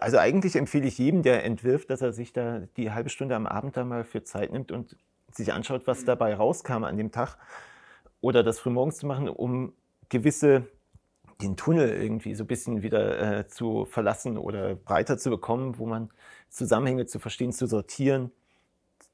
also 0.00 0.18
eigentlich 0.18 0.56
empfehle 0.56 0.86
ich 0.86 0.98
jedem, 0.98 1.22
der 1.22 1.44
entwirft, 1.44 1.90
dass 1.90 2.02
er 2.02 2.12
sich 2.12 2.32
da 2.32 2.60
die 2.76 2.92
halbe 2.92 3.10
Stunde 3.10 3.34
am 3.36 3.46
Abend 3.46 3.76
da 3.76 3.84
mal 3.84 4.04
für 4.04 4.24
Zeit 4.24 4.52
nimmt 4.52 4.72
und 4.72 4.96
sich 5.32 5.52
anschaut, 5.52 5.86
was 5.86 6.04
dabei 6.04 6.34
rauskam 6.34 6.84
an 6.84 6.96
dem 6.96 7.10
Tag. 7.10 7.36
Oder 8.20 8.42
das 8.42 8.58
frühmorgens 8.58 8.98
zu 8.98 9.06
machen, 9.06 9.28
um 9.28 9.72
gewisse, 10.08 10.66
den 11.42 11.56
Tunnel 11.56 11.90
irgendwie 11.90 12.34
so 12.34 12.44
ein 12.44 12.46
bisschen 12.46 12.82
wieder 12.82 13.38
äh, 13.38 13.46
zu 13.46 13.84
verlassen 13.84 14.38
oder 14.38 14.76
breiter 14.76 15.18
zu 15.18 15.30
bekommen, 15.30 15.78
wo 15.78 15.86
man 15.86 16.10
Zusammenhänge 16.48 17.06
zu 17.06 17.18
verstehen, 17.18 17.52
zu 17.52 17.66
sortieren. 17.66 18.30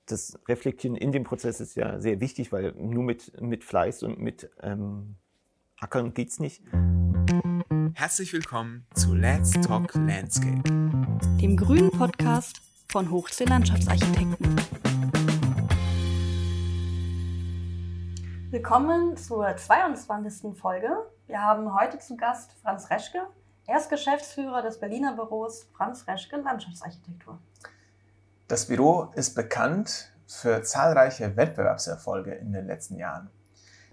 Das 0.06 0.38
Reflektieren 0.48 0.96
in 0.96 1.12
dem 1.12 1.24
Prozess 1.24 1.60
ist 1.60 1.74
ja 1.76 1.98
sehr 1.98 2.20
wichtig, 2.20 2.52
weil 2.52 2.72
nur 2.72 3.02
mit, 3.02 3.40
mit 3.40 3.64
Fleiß 3.64 4.02
und 4.02 4.18
mit 4.20 4.50
ähm, 4.62 5.16
Ackern 5.80 6.12
geht 6.12 6.28
es 6.28 6.40
nicht. 6.40 6.62
Herzlich 8.00 8.32
willkommen 8.32 8.86
zu 8.94 9.14
Let's 9.14 9.50
Talk 9.50 9.94
Landscape, 9.94 10.62
dem 11.38 11.54
grünen 11.54 11.90
Podcast 11.90 12.62
von 12.88 13.10
Hochsee 13.10 13.44
Landschaftsarchitekten. 13.44 14.56
Willkommen 18.48 19.18
zur 19.18 19.54
22. 19.54 20.56
Folge. 20.58 20.88
Wir 21.26 21.42
haben 21.42 21.78
heute 21.78 21.98
zu 21.98 22.16
Gast 22.16 22.56
Franz 22.62 22.88
Reschke. 22.88 23.18
Er 23.66 23.76
ist 23.76 23.90
Geschäftsführer 23.90 24.62
des 24.62 24.80
Berliner 24.80 25.14
Büros 25.14 25.68
Franz 25.76 26.08
Reschke 26.08 26.38
Landschaftsarchitektur. 26.38 27.38
Das 28.48 28.64
Büro 28.64 29.10
ist 29.14 29.34
bekannt 29.34 30.10
für 30.26 30.62
zahlreiche 30.62 31.36
Wettbewerbserfolge 31.36 32.32
in 32.32 32.54
den 32.54 32.66
letzten 32.66 32.96
Jahren. 32.96 33.28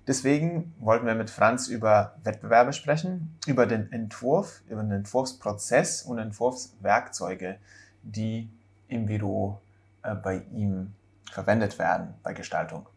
Deswegen 0.08 0.74
wollten 0.80 1.06
wir 1.06 1.16
mit 1.16 1.30
Franz 1.30 1.68
über 1.68 2.16
Wettbewerbe 2.24 2.72
sprechen, 2.72 3.38
über 3.46 3.66
den 3.66 3.92
Entwurf, 3.92 4.62
über 4.70 4.82
den 4.82 4.92
Entwurfsprozess 4.92 6.04
und 6.04 6.18
Entwurfswerkzeuge, 6.18 7.58
die 8.04 8.50
im 8.88 9.06
Büro 9.06 9.60
äh, 10.04 10.16
bei 10.16 10.46
ihm 10.54 10.94
verwendet 11.30 11.78
werden 11.78 12.14
bei 12.24 12.34
Gestaltung. 12.34 12.88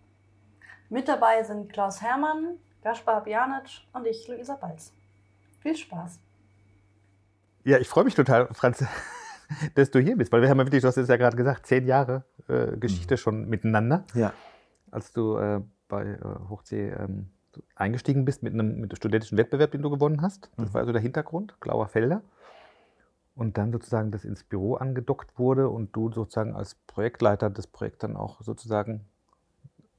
Mit 0.89 1.09
dabei 1.09 1.43
sind 1.43 1.73
Klaus 1.73 2.01
Hermann, 2.01 2.59
Gaspar 2.83 3.25
Bjanic 3.25 3.83
und 3.93 4.07
ich, 4.07 4.29
Luisa 4.29 4.55
Balz. 4.55 4.93
Viel 5.61 5.77
Spaß. 5.77 6.21
Ja, 7.65 7.79
ich 7.79 7.89
freue 7.89 8.05
mich 8.05 8.15
total, 8.15 8.49
Franz, 8.55 8.85
dass 9.75 9.91
du 9.91 9.99
hier 9.99 10.17
bist, 10.17 10.31
weil 10.31 10.43
wir 10.43 10.49
haben 10.49 10.59
ja 10.59 10.65
wirklich, 10.65 10.83
du 10.83 10.89
hast 10.89 10.97
es 10.97 11.09
ja 11.09 11.17
gerade 11.17 11.37
gesagt, 11.37 11.67
zehn 11.67 11.87
Jahre 11.87 12.25
äh, 12.49 12.77
Geschichte 12.77 13.15
mhm. 13.15 13.19
schon 13.19 13.49
miteinander. 13.49 14.05
Ja. 14.15 14.33
Als 14.93 15.13
du 15.13 15.37
äh, 15.37 15.61
bei 15.91 16.05
äh, 16.07 16.49
Hochsee 16.49 16.89
ähm, 16.89 17.27
eingestiegen 17.75 18.25
bist 18.25 18.43
mit 18.43 18.55
einem, 18.55 18.81
mit 18.81 18.91
einem 18.91 18.97
studentischen 18.97 19.37
Wettbewerb, 19.37 19.73
den 19.73 19.83
du 19.83 19.91
gewonnen 19.91 20.23
hast. 20.23 20.51
Das 20.57 20.71
mhm. 20.71 20.75
war 20.75 20.81
also 20.81 20.93
der 20.93 21.03
Hintergrund, 21.03 21.57
Grauer 21.61 21.89
Felder. 21.89 22.23
Und 23.37 23.59
dann 23.59 23.73
sozusagen 23.73 24.11
das 24.11 24.25
ins 24.25 24.45
Büro 24.45 24.75
angedockt 24.75 25.39
wurde 25.39 25.69
und 25.69 25.95
du 25.95 26.11
sozusagen 26.11 26.55
als 26.55 26.75
Projektleiter 26.87 27.51
das 27.51 27.67
Projekt 27.67 28.03
dann 28.03 28.17
auch 28.17 28.41
sozusagen 28.43 29.05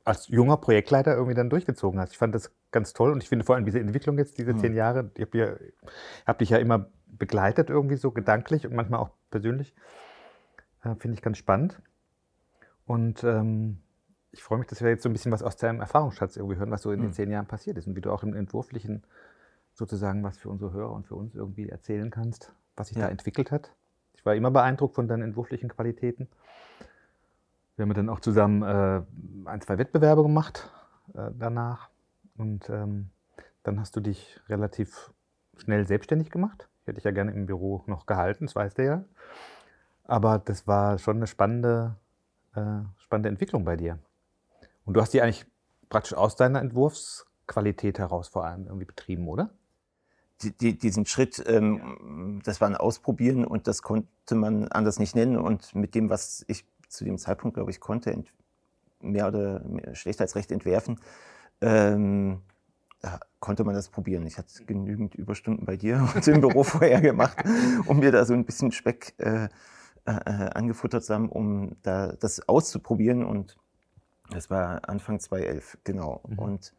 als 0.04 0.28
junger 0.28 0.58
Projektleiter 0.58 1.14
irgendwie 1.14 1.36
dann 1.36 1.50
durchgezogen 1.50 2.00
hast. 2.00 2.12
Ich 2.12 2.18
fand 2.18 2.34
das 2.34 2.52
ganz 2.72 2.94
toll 2.94 3.12
und 3.12 3.22
ich 3.22 3.30
finde 3.30 3.46
vor 3.46 3.56
allem 3.56 3.66
diese 3.66 3.80
Entwicklung 3.80 4.18
jetzt, 4.18 4.38
diese 4.38 4.54
mhm. 4.54 4.60
zehn 4.60 4.76
Jahre, 4.76 5.12
ich 5.16 5.22
habe 5.22 5.60
hab 6.26 6.40
dich 6.40 6.50
ja 6.50 6.58
immer 6.58 6.88
begleitet 7.08 7.70
irgendwie 7.70 7.98
so 7.98 8.12
gedanklich 8.12 8.66
und 8.66 8.74
manchmal 8.74 9.00
auch 9.00 9.10
persönlich. 9.30 9.76
Äh, 10.84 10.96
finde 10.96 11.16
ich 11.16 11.22
ganz 11.22 11.38
spannend. 11.38 11.82
Und 12.86 13.24
ähm, 13.24 13.78
ich 14.32 14.44
freue 14.44 14.60
mich, 14.60 14.68
dass 14.68 14.82
wir 14.82 14.90
jetzt 14.90 15.04
so 15.04 15.10
ein 15.10 15.14
bisschen 15.14 15.32
was 15.32 15.44
aus 15.44 15.58
deinem 15.58 15.82
Erfahrungsschatz 15.82 16.38
irgendwie 16.38 16.58
hören, 16.58 16.72
was 16.72 16.82
so 16.82 16.92
in 16.92 17.00
mhm. 17.00 17.04
den 17.04 17.10
hm. 17.10 17.14
zehn 17.14 17.32
Jahren 17.32 17.48
passiert 17.48 17.78
ist 17.78 17.88
und 17.88 17.96
wie 17.96 18.02
du 18.02 18.12
auch 18.12 18.24
im 18.24 18.34
Entwurflichen 18.34 19.04
sozusagen 19.74 20.24
was 20.24 20.38
für 20.38 20.50
unsere 20.50 20.72
Hörer 20.74 20.92
und 20.92 21.08
für 21.08 21.16
uns 21.16 21.36
irgendwie 21.36 21.70
erzählen 21.70 22.10
kannst, 22.10 22.54
was 22.76 22.90
sich 22.90 22.98
ja. 22.98 23.06
da 23.06 23.10
entwickelt 23.10 23.52
hat. 23.52 23.74
Ich 24.14 24.26
war 24.26 24.36
immer 24.36 24.52
beeindruckt 24.52 24.96
von 24.96 25.08
deinen 25.08 25.24
entwurflichen 25.24 25.70
Qualitäten. 25.70 26.28
Wir 27.76 27.84
haben 27.84 27.94
dann 27.94 28.10
auch 28.10 28.20
zusammen 28.20 28.62
äh, 28.62 29.02
ein, 29.46 29.62
zwei 29.62 29.78
Wettbewerbe 29.78 30.22
gemacht 30.22 30.70
äh, 31.16 31.32
danach. 31.38 31.90
Und 32.38 32.70
ähm, 32.70 33.10
dann 33.64 33.80
hast 33.80 33.96
du 33.96 34.00
dich 34.00 34.40
relativ 34.50 35.12
schnell 35.58 35.88
selbstständig 35.88 36.30
gemacht. 36.30 36.68
Ich 36.82 36.88
hätte 36.88 36.96
dich 36.96 37.04
ja 37.04 37.12
gerne 37.12 37.32
im 37.32 37.46
Büro 37.46 37.84
noch 37.88 38.06
gehalten, 38.06 38.46
das 38.46 38.56
weißt 38.56 38.78
du 38.78 38.86
ja. 38.86 39.04
Aber 40.04 40.40
das 40.40 40.68
war 40.68 40.98
schon 40.98 41.18
eine 41.18 41.28
spannende, 41.28 41.96
äh, 42.56 42.82
spannende 42.98 43.30
Entwicklung 43.30 43.64
bei 43.64 43.78
dir. 43.78 44.00
Und 44.86 44.96
du 44.96 45.02
hast 45.02 45.14
die 45.14 45.22
eigentlich 45.22 45.46
praktisch 45.90 46.14
aus 46.14 46.36
deiner 46.36 46.60
Entwurfsqualität 46.62 48.00
heraus 48.00 48.28
vor 48.28 48.46
allem 48.46 48.66
irgendwie 48.66 48.86
betrieben, 48.86 49.28
oder? 49.28 49.52
Die, 50.42 50.58
die, 50.58 50.78
diesen 50.78 51.06
Schritt, 51.06 51.44
ähm, 51.46 52.42
das 52.44 52.62
war 52.62 52.68
ein 52.68 52.76
Ausprobieren 52.76 53.46
und 53.46 53.68
das 53.68 53.84
konnte 53.84 54.34
man 54.34 54.68
anders 54.70 54.98
nicht 54.98 55.16
nennen. 55.16 55.38
Und 55.38 55.76
mit 55.76 55.94
dem, 55.94 56.10
was 56.10 56.44
ich 56.48 56.66
zu 56.88 57.06
dem 57.06 57.18
Zeitpunkt, 57.18 57.56
glaube 57.56 57.72
ich, 57.72 57.80
konnte, 57.80 58.24
mehr 59.02 59.28
oder 59.28 59.64
schlechter 59.94 60.24
als 60.24 60.36
recht 60.36 60.52
entwerfen, 60.52 61.00
ähm, 61.62 62.42
konnte 63.40 63.64
man 63.64 63.76
das 63.76 63.90
probieren. 63.90 64.26
Ich 64.28 64.38
hatte 64.38 64.64
genügend 64.66 65.16
Überstunden 65.16 65.66
bei 65.66 65.78
dir 65.78 66.08
und 66.16 66.28
im 66.28 66.42
Büro 66.42 66.64
vorher 66.64 67.02
gemacht, 67.02 67.44
um 67.86 68.00
mir 68.00 68.12
da 68.12 68.26
so 68.26 68.34
ein 68.34 68.46
bisschen 68.46 68.72
Speck 68.72 69.14
äh, 69.18 69.50
äh, 70.06 70.12
angefuttert 70.54 71.04
zu 71.04 71.14
haben, 71.14 71.30
um 71.30 71.76
da 71.82 72.14
das 72.14 72.48
auszuprobieren. 72.48 73.26
Und 73.26 73.58
das 74.32 74.50
war 74.50 74.90
Anfang 74.90 75.20
2011, 75.20 75.78
genau. 75.84 76.22
Mhm. 76.28 76.40
Und 76.40 76.74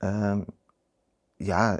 ähm, 0.00 0.46
ja, 1.38 1.78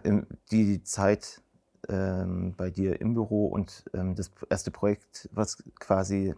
die 0.50 0.82
Zeit 0.84 1.42
ähm, 1.88 2.54
bei 2.56 2.70
dir 2.70 3.00
im 3.00 3.14
Büro 3.14 3.46
und 3.46 3.84
ähm, 3.94 4.14
das 4.14 4.30
erste 4.50 4.70
Projekt, 4.70 5.28
was 5.32 5.62
quasi 5.78 6.34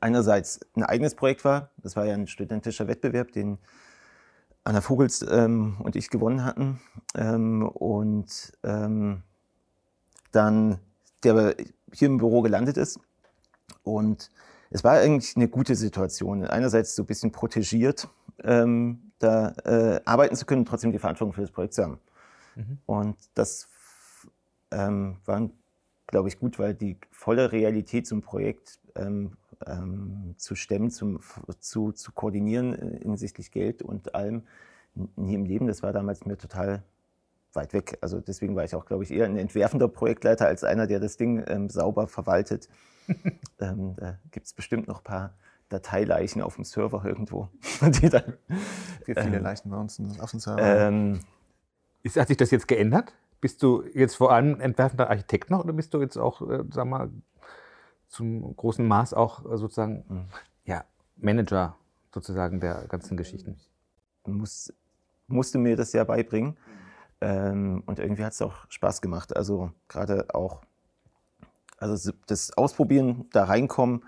einerseits 0.00 0.60
ein 0.74 0.82
eigenes 0.82 1.14
Projekt 1.14 1.44
war, 1.44 1.70
das 1.78 1.96
war 1.96 2.04
ja 2.04 2.14
ein 2.14 2.26
studentischer 2.26 2.88
Wettbewerb, 2.88 3.32
den 3.32 3.58
Anna 4.64 4.80
Vogels 4.80 5.24
ähm, 5.28 5.76
und 5.82 5.96
ich 5.96 6.10
gewonnen 6.10 6.44
hatten. 6.44 6.80
Ähm, 7.14 7.66
und 7.66 8.52
ähm, 8.62 9.22
dann 10.32 10.78
der 11.22 11.54
hier 11.92 12.08
im 12.08 12.18
Büro 12.18 12.42
gelandet 12.42 12.76
ist 12.76 13.00
und 13.82 14.30
es 14.70 14.84
war 14.84 14.92
eigentlich 14.92 15.36
eine 15.36 15.48
gute 15.48 15.74
Situation. 15.74 16.44
Einerseits 16.44 16.94
so 16.94 17.02
ein 17.02 17.06
bisschen 17.06 17.32
protegiert, 17.32 18.08
ähm, 18.42 19.12
da 19.18 19.50
äh, 19.64 20.00
arbeiten 20.04 20.36
zu 20.36 20.46
können 20.46 20.60
und 20.60 20.68
trotzdem 20.68 20.92
die 20.92 20.98
Verantwortung 20.98 21.34
für 21.34 21.42
das 21.42 21.50
Projekt 21.50 21.74
zu 21.74 21.82
haben. 21.82 21.98
Mhm. 22.54 22.78
Und 22.86 23.16
das 23.34 23.68
ähm, 24.70 25.16
war, 25.26 25.50
glaube 26.06 26.28
ich, 26.28 26.38
gut, 26.38 26.58
weil 26.58 26.74
die 26.74 26.96
volle 27.10 27.52
Realität 27.52 28.06
zum 28.06 28.22
Projekt 28.22 28.78
ähm, 28.94 29.32
ähm, 29.66 30.34
zu 30.38 30.54
stemmen, 30.54 30.90
zum, 30.90 31.20
zu, 31.58 31.92
zu 31.92 32.12
koordinieren 32.12 32.74
äh, 32.74 33.00
hinsichtlich 33.02 33.50
Geld 33.50 33.82
und 33.82 34.14
allem 34.14 34.44
nie 35.16 35.34
im 35.34 35.44
Leben, 35.44 35.66
das 35.66 35.82
war 35.82 35.92
damals 35.92 36.24
mir 36.26 36.36
total 36.36 36.82
weit 37.52 37.72
weg. 37.72 37.98
Also 38.00 38.20
deswegen 38.20 38.56
war 38.56 38.64
ich 38.64 38.74
auch, 38.74 38.86
glaube 38.86 39.04
ich, 39.04 39.10
eher 39.10 39.26
ein 39.26 39.36
entwerfender 39.36 39.88
Projektleiter 39.88 40.46
als 40.46 40.64
einer, 40.64 40.86
der 40.86 41.00
das 41.00 41.16
Ding 41.16 41.44
ähm, 41.46 41.68
sauber 41.68 42.06
verwaltet. 42.06 42.68
Ähm, 43.60 43.94
da 43.96 44.18
gibt 44.30 44.46
es 44.46 44.52
bestimmt 44.52 44.88
noch 44.88 44.98
ein 44.98 45.04
paar 45.04 45.34
Dateileichen 45.68 46.42
auf 46.42 46.56
dem 46.56 46.64
Server 46.64 47.04
irgendwo. 47.04 47.48
die 47.80 48.08
dann, 48.08 48.34
Wie 49.04 49.14
viele 49.14 49.36
ähm, 49.36 49.42
Leichen 49.42 49.70
bei 49.70 49.76
uns 49.76 50.00
auf 50.20 50.30
dem 50.30 50.40
Server? 50.40 50.62
Ähm, 50.62 51.20
Ist, 52.02 52.16
hat 52.16 52.28
sich 52.28 52.36
das 52.36 52.50
jetzt 52.50 52.68
geändert? 52.68 53.14
Bist 53.40 53.62
du 53.62 53.84
jetzt 53.94 54.16
vor 54.16 54.32
allem 54.32 54.60
entwerfender 54.60 55.08
Architekt 55.08 55.50
noch 55.50 55.64
oder 55.64 55.72
bist 55.72 55.94
du 55.94 56.00
jetzt 56.00 56.18
auch, 56.18 56.42
äh, 56.48 56.64
sag 56.70 56.86
mal, 56.86 57.10
zum 58.08 58.54
großen 58.56 58.86
Maß 58.86 59.14
auch 59.14 59.44
äh, 59.44 59.56
sozusagen 59.56 60.04
mhm. 60.08 60.24
ja, 60.64 60.84
Manager 61.16 61.76
sozusagen 62.12 62.60
der 62.60 62.86
ganzen 62.88 63.16
Geschichten? 63.16 63.58
Muss, 64.26 64.72
musste 65.28 65.58
mir 65.58 65.76
das 65.76 65.92
ja 65.92 66.04
beibringen. 66.04 66.56
Ähm, 67.20 67.82
und 67.86 67.98
irgendwie 67.98 68.24
hat 68.24 68.32
es 68.32 68.42
auch 68.42 68.54
Spaß 68.68 69.00
gemacht. 69.00 69.36
Also 69.36 69.70
gerade 69.88 70.34
auch 70.34 70.62
also 71.80 72.12
das 72.26 72.56
Ausprobieren, 72.56 73.26
da 73.32 73.44
reinkommen, 73.44 74.04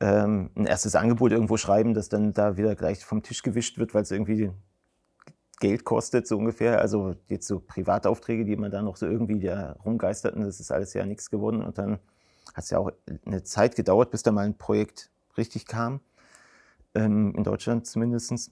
ähm, 0.00 0.50
ein 0.54 0.66
erstes 0.66 0.94
Angebot 0.94 1.32
irgendwo 1.32 1.56
schreiben, 1.56 1.92
das 1.92 2.08
dann 2.08 2.32
da 2.32 2.56
wieder 2.56 2.74
gleich 2.74 3.04
vom 3.04 3.22
Tisch 3.22 3.42
gewischt 3.42 3.78
wird, 3.78 3.92
weil 3.92 4.02
es 4.02 4.10
irgendwie 4.10 4.50
Geld 5.60 5.84
kostet, 5.84 6.26
so 6.26 6.38
ungefähr. 6.38 6.80
Also 6.80 7.16
jetzt 7.28 7.46
so 7.46 7.60
Privataufträge, 7.60 8.46
die 8.46 8.56
man 8.56 8.70
da 8.70 8.80
noch 8.80 8.96
so 8.96 9.06
irgendwie 9.06 9.40
da 9.40 9.76
rumgeisterten, 9.84 10.42
das 10.42 10.58
ist 10.58 10.70
alles 10.70 10.94
ja 10.94 11.04
nichts 11.04 11.30
geworden. 11.30 11.62
Und 11.62 11.76
dann 11.76 11.98
hat 12.54 12.64
es 12.64 12.70
ja 12.70 12.78
auch 12.78 12.90
eine 13.26 13.42
Zeit 13.42 13.76
gedauert, 13.76 14.10
bis 14.10 14.22
da 14.22 14.32
mal 14.32 14.46
ein 14.46 14.56
Projekt 14.56 15.10
richtig 15.36 15.66
kam, 15.66 16.00
ähm, 16.94 17.34
in 17.36 17.44
Deutschland 17.44 17.86
zumindest. 17.86 18.50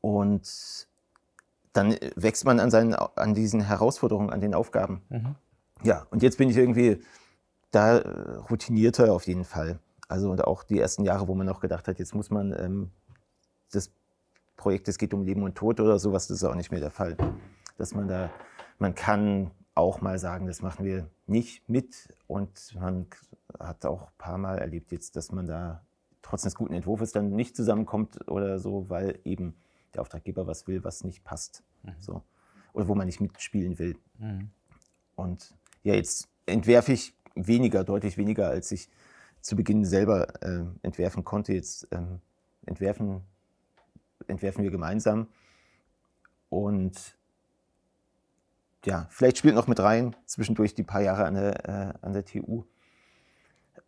Und 0.00 0.88
dann 1.72 1.96
wächst 2.16 2.44
man 2.46 2.60
an, 2.60 2.70
seinen, 2.70 2.94
an 2.94 3.34
diesen 3.34 3.60
Herausforderungen, 3.60 4.30
an 4.30 4.40
den 4.40 4.54
Aufgaben. 4.54 5.02
Mhm. 5.10 5.34
Ja, 5.82 6.06
und 6.10 6.22
jetzt 6.22 6.38
bin 6.38 6.48
ich 6.48 6.56
irgendwie 6.56 7.00
da 7.70 7.98
äh, 7.98 8.36
routinierter 8.50 9.12
auf 9.12 9.26
jeden 9.26 9.44
Fall. 9.44 9.78
Also 10.08 10.30
und 10.30 10.42
auch 10.44 10.64
die 10.64 10.78
ersten 10.78 11.04
Jahre, 11.04 11.28
wo 11.28 11.34
man 11.34 11.48
auch 11.48 11.60
gedacht 11.60 11.86
hat, 11.88 11.98
jetzt 11.98 12.14
muss 12.14 12.30
man 12.30 12.52
ähm, 12.52 12.90
das 13.70 13.92
Projekt, 14.56 14.88
es 14.88 14.98
geht 14.98 15.14
um 15.14 15.22
Leben 15.22 15.42
und 15.42 15.54
Tod 15.54 15.80
oder 15.80 15.98
sowas, 15.98 16.26
das 16.26 16.38
ist 16.38 16.44
auch 16.44 16.54
nicht 16.54 16.70
mehr 16.70 16.80
der 16.80 16.90
Fall. 16.90 17.16
Dass 17.78 17.94
man 17.94 18.08
da, 18.08 18.30
man 18.78 18.94
kann 18.94 19.52
auch 19.74 20.00
mal 20.00 20.18
sagen, 20.18 20.46
das 20.46 20.62
machen 20.62 20.84
wir 20.84 21.08
nicht 21.26 21.68
mit 21.68 22.08
und 22.26 22.74
man 22.74 23.06
hat 23.58 23.86
auch 23.86 24.02
ein 24.02 24.18
paar 24.18 24.38
Mal 24.38 24.58
erlebt 24.58 24.92
jetzt, 24.92 25.16
dass 25.16 25.32
man 25.32 25.46
da 25.46 25.82
trotz 26.22 26.42
des 26.42 26.54
guten 26.54 26.74
Entwurfs 26.74 27.12
dann 27.12 27.30
nicht 27.30 27.56
zusammenkommt 27.56 28.28
oder 28.28 28.58
so, 28.58 28.90
weil 28.90 29.18
eben 29.24 29.54
der 29.94 30.02
Auftraggeber 30.02 30.46
was 30.46 30.66
will, 30.66 30.84
was 30.84 31.04
nicht 31.04 31.24
passt. 31.24 31.62
Mhm. 31.82 31.94
So. 32.00 32.22
Oder 32.72 32.88
wo 32.88 32.94
man 32.94 33.06
nicht 33.06 33.20
mitspielen 33.20 33.78
will. 33.78 33.96
Mhm. 34.18 34.50
Und 35.16 35.54
ja, 35.82 35.94
jetzt 35.94 36.28
entwerfe 36.46 36.92
ich 36.92 37.14
weniger, 37.34 37.84
deutlich 37.84 38.16
weniger, 38.16 38.48
als 38.48 38.70
ich 38.72 38.88
zu 39.40 39.56
Beginn 39.56 39.84
selber 39.84 40.42
äh, 40.42 40.64
entwerfen 40.82 41.24
konnte. 41.24 41.52
Jetzt 41.52 41.88
ähm, 41.92 42.20
entwerfen, 42.66 43.22
entwerfen 44.26 44.62
wir 44.64 44.70
gemeinsam. 44.70 45.28
Und 46.48 47.16
ja, 48.84 49.06
vielleicht 49.10 49.38
spielt 49.38 49.54
noch 49.54 49.66
mit 49.66 49.80
rein, 49.80 50.16
zwischendurch 50.26 50.74
die 50.74 50.82
paar 50.82 51.02
Jahre 51.02 51.24
an 51.24 51.34
der, 51.34 51.68
äh, 51.68 52.06
an 52.06 52.12
der 52.12 52.24
TU, 52.24 52.64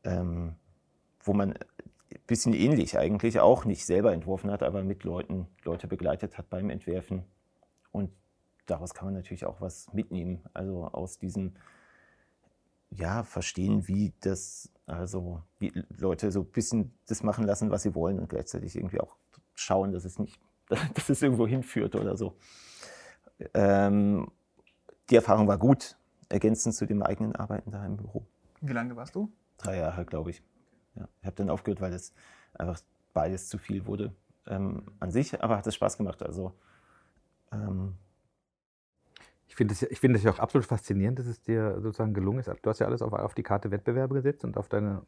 ähm, 0.05 0.55
wo 1.21 1.33
man 1.33 1.53
ein 1.53 2.21
bisschen 2.27 2.53
ähnlich 2.53 2.99
eigentlich 2.99 3.41
auch 3.41 3.65
nicht 3.65 3.87
selber 3.87 4.13
entworfen 4.13 4.51
hat, 4.51 4.63
aber 4.63 4.85
mit 4.85 5.05
Leuten, 5.05 5.49
Leute 5.65 5.89
begleitet 5.89 6.37
hat 6.37 6.51
beim 6.51 6.69
Entwerfen. 6.71 7.25
Und 7.91 8.11
daraus 8.67 8.95
kann 8.95 9.07
man 9.07 9.15
natürlich 9.15 9.47
auch 9.47 9.61
was 9.61 9.93
mitnehmen. 9.93 10.43
Also 10.53 10.85
aus 10.85 11.19
diesem, 11.19 11.55
ja, 12.95 13.23
verstehen, 13.23 13.89
wie 13.89 14.13
das, 14.21 14.71
also 14.87 15.43
wie 15.59 15.73
Leute 15.97 16.31
so 16.31 16.41
ein 16.41 16.51
bisschen 16.51 16.95
das 17.07 17.23
machen 17.23 17.45
lassen, 17.45 17.71
was 17.71 17.83
sie 17.83 17.95
wollen 17.95 18.19
und 18.19 18.29
gleichzeitig 18.29 18.77
irgendwie 18.77 19.01
auch 19.01 19.17
schauen, 19.55 19.93
dass 19.93 20.05
es 20.05 20.19
nicht, 20.19 20.39
dass 20.69 21.09
es 21.09 21.23
irgendwo 21.23 21.47
hinführt 21.47 21.95
oder 21.95 22.17
so. 22.17 22.37
Ähm, 23.55 24.31
die 25.11 25.17
Erfahrung 25.17 25.49
war 25.49 25.59
gut, 25.59 25.97
ergänzend 26.29 26.75
zu 26.75 26.87
dem 26.87 27.03
eigenen 27.03 27.35
Arbeiten 27.35 27.71
da 27.71 27.85
im 27.85 27.97
Büro. 27.97 28.27
Wie 28.61 28.73
lange 28.73 28.95
warst 28.95 29.15
du? 29.15 29.33
Drei 29.59 29.79
Jahre, 29.79 30.05
glaube 30.05 30.31
ich. 30.31 30.43
Ja, 30.95 31.09
ich 31.21 31.27
habe 31.27 31.37
dann 31.37 31.51
aufgehört, 31.51 31.81
weil 31.81 31.93
es 31.93 32.13
einfach 32.55 32.81
beides 33.13 33.49
zu 33.49 33.59
viel 33.59 33.87
wurde 33.87 34.15
ähm, 34.47 34.85
an 35.01 35.11
sich, 35.11 35.43
aber 35.43 35.57
hat 35.57 35.67
es 35.67 35.75
Spaß 35.75 35.97
gemacht. 35.97 36.23
Also 36.23 36.53
ähm, 37.53 37.97
ich 39.53 39.57
finde 39.57 39.75
es 39.75 39.99
find 39.99 40.23
ja 40.23 40.31
auch 40.31 40.39
absolut 40.39 40.67
faszinierend, 40.67 41.19
dass 41.19 41.27
es 41.27 41.43
dir 41.43 41.79
sozusagen 41.83 42.15
gelungen 42.15 42.39
ist. 42.39 42.49
Du 42.63 42.71
hast 42.71 42.79
ja 42.79 42.87
alles 42.87 43.03
auf, 43.03 43.13
auf 43.13 43.35
die 43.35 43.43
Karte 43.43 43.71
Wettbewerbe 43.71 44.15
gesetzt 44.15 44.45
und 44.45 44.57
auf 44.57 44.67
deine 44.71 45.03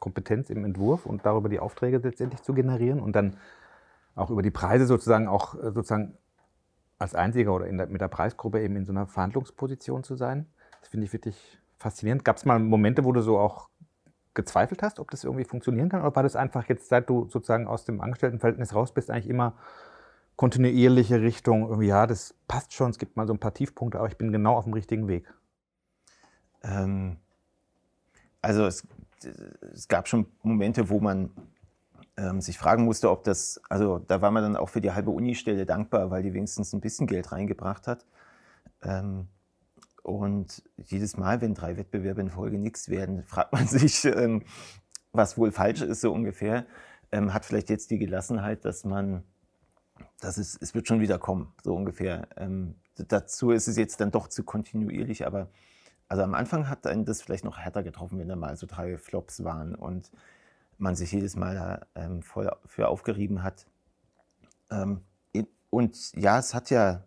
Kompetenz 0.00 0.48
im 0.48 0.64
Entwurf 0.64 1.04
und 1.04 1.26
darüber 1.26 1.50
die 1.50 1.60
Aufträge 1.60 1.98
letztendlich 1.98 2.40
zu 2.40 2.54
generieren 2.54 2.98
und 2.98 3.14
dann 3.14 3.36
auch 4.14 4.30
über 4.30 4.40
die 4.40 4.50
Preise 4.50 4.86
sozusagen 4.86 5.28
auch 5.28 5.54
äh, 5.54 5.70
sozusagen 5.70 6.16
als 6.98 7.14
Einziger 7.14 7.52
oder 7.52 7.70
der, 7.70 7.88
mit 7.88 8.00
der 8.00 8.08
Preisgruppe 8.08 8.62
eben 8.62 8.74
in 8.74 8.86
so 8.86 8.92
einer 8.92 9.06
Verhandlungsposition 9.06 10.02
zu 10.02 10.16
sein. 10.16 10.46
Das 10.80 10.88
finde 10.88 11.04
ich 11.04 11.12
wirklich 11.12 11.60
faszinierend. 11.76 12.24
Gab 12.24 12.38
es 12.38 12.46
mal 12.46 12.58
Momente, 12.58 13.04
wo 13.04 13.12
du 13.12 13.20
so 13.20 13.38
auch 13.38 13.68
gezweifelt 14.32 14.82
hast, 14.82 14.98
ob 14.98 15.10
das 15.10 15.24
irgendwie 15.24 15.44
funktionieren 15.44 15.90
kann? 15.90 16.00
Oder 16.00 16.16
war 16.16 16.22
das 16.22 16.36
einfach 16.36 16.70
jetzt, 16.70 16.88
seit 16.88 17.10
du 17.10 17.28
sozusagen 17.28 17.66
aus 17.66 17.84
dem 17.84 18.00
Angestelltenverhältnis 18.00 18.74
raus 18.74 18.94
bist, 18.94 19.10
eigentlich 19.10 19.28
immer 19.28 19.58
kontinuierliche 20.42 21.22
Richtung, 21.22 21.80
ja, 21.82 22.04
das 22.04 22.34
passt 22.48 22.72
schon, 22.72 22.90
es 22.90 22.98
gibt 22.98 23.16
mal 23.16 23.28
so 23.28 23.32
ein 23.32 23.38
paar 23.38 23.54
Tiefpunkte, 23.54 24.00
aber 24.00 24.08
ich 24.08 24.16
bin 24.16 24.32
genau 24.32 24.56
auf 24.56 24.64
dem 24.64 24.72
richtigen 24.72 25.06
Weg? 25.06 25.32
Ähm, 26.64 27.18
also 28.40 28.66
es, 28.66 28.84
es, 29.72 29.86
gab 29.86 30.08
schon 30.08 30.26
Momente, 30.42 30.90
wo 30.90 30.98
man 30.98 31.30
ähm, 32.16 32.40
sich 32.40 32.58
fragen 32.58 32.84
musste, 32.86 33.08
ob 33.08 33.22
das, 33.22 33.60
also 33.68 34.00
da 34.00 34.20
war 34.20 34.32
man 34.32 34.42
dann 34.42 34.56
auch 34.56 34.68
für 34.68 34.80
die 34.80 34.90
halbe 34.90 35.12
Unistelle 35.12 35.64
dankbar, 35.64 36.10
weil 36.10 36.24
die 36.24 36.34
wenigstens 36.34 36.72
ein 36.72 36.80
bisschen 36.80 37.06
Geld 37.06 37.30
reingebracht 37.30 37.86
hat. 37.86 38.04
Ähm, 38.82 39.28
und 40.02 40.64
jedes 40.76 41.16
Mal, 41.16 41.40
wenn 41.40 41.54
drei 41.54 41.76
Wettbewerbe 41.76 42.20
in 42.20 42.30
Folge 42.30 42.58
nichts 42.58 42.88
werden, 42.88 43.22
fragt 43.28 43.52
man 43.52 43.68
sich, 43.68 44.04
ähm, 44.06 44.42
was 45.12 45.38
wohl 45.38 45.52
falsch 45.52 45.82
ist, 45.82 46.00
so 46.00 46.12
ungefähr. 46.12 46.66
Ähm, 47.12 47.32
hat 47.32 47.44
vielleicht 47.44 47.70
jetzt 47.70 47.92
die 47.92 47.98
Gelassenheit, 47.98 48.64
dass 48.64 48.84
man, 48.84 49.22
dass 50.22 50.38
es, 50.38 50.56
es 50.60 50.74
wird 50.74 50.86
schon 50.86 51.00
wieder 51.00 51.18
kommen, 51.18 51.52
so 51.62 51.74
ungefähr. 51.74 52.28
Ähm, 52.36 52.76
dazu 52.96 53.50
ist 53.50 53.66
es 53.66 53.76
jetzt 53.76 54.00
dann 54.00 54.10
doch 54.10 54.28
zu 54.28 54.44
kontinuierlich, 54.44 55.26
aber 55.26 55.48
also 56.08 56.22
am 56.22 56.34
Anfang 56.34 56.68
hat 56.68 56.86
einen 56.86 57.04
das 57.04 57.22
vielleicht 57.22 57.44
noch 57.44 57.58
härter 57.58 57.82
getroffen, 57.82 58.18
wenn 58.18 58.28
da 58.28 58.36
mal 58.36 58.56
so 58.56 58.66
drei 58.66 58.98
Flops 58.98 59.44
waren 59.44 59.74
und 59.74 60.10
man 60.78 60.94
sich 60.94 61.10
jedes 61.12 61.36
Mal 61.36 61.86
ähm, 61.94 62.22
voll 62.22 62.50
für 62.66 62.88
aufgerieben 62.88 63.42
hat. 63.42 63.66
Ähm, 64.70 65.00
und 65.70 66.12
ja, 66.14 66.38
es 66.38 66.54
hat 66.54 66.70
ja 66.70 67.02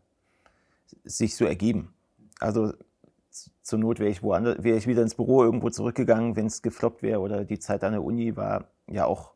sich 1.03 1.35
so 1.35 1.45
ergeben. 1.45 1.93
Also 2.39 2.73
zur 3.61 3.79
Not 3.79 3.99
wäre 3.99 4.09
ich 4.09 4.23
woanders, 4.23 4.63
wäre 4.63 4.77
ich 4.77 4.87
wieder 4.87 5.03
ins 5.03 5.15
Büro 5.15 5.43
irgendwo 5.43 5.69
zurückgegangen, 5.69 6.35
wenn 6.35 6.47
es 6.47 6.63
gefloppt 6.63 7.03
wäre 7.03 7.19
oder 7.19 7.45
die 7.45 7.59
Zeit 7.59 7.83
an 7.83 7.93
der 7.93 8.03
Uni 8.03 8.35
war 8.35 8.69
ja 8.87 9.05
auch 9.05 9.34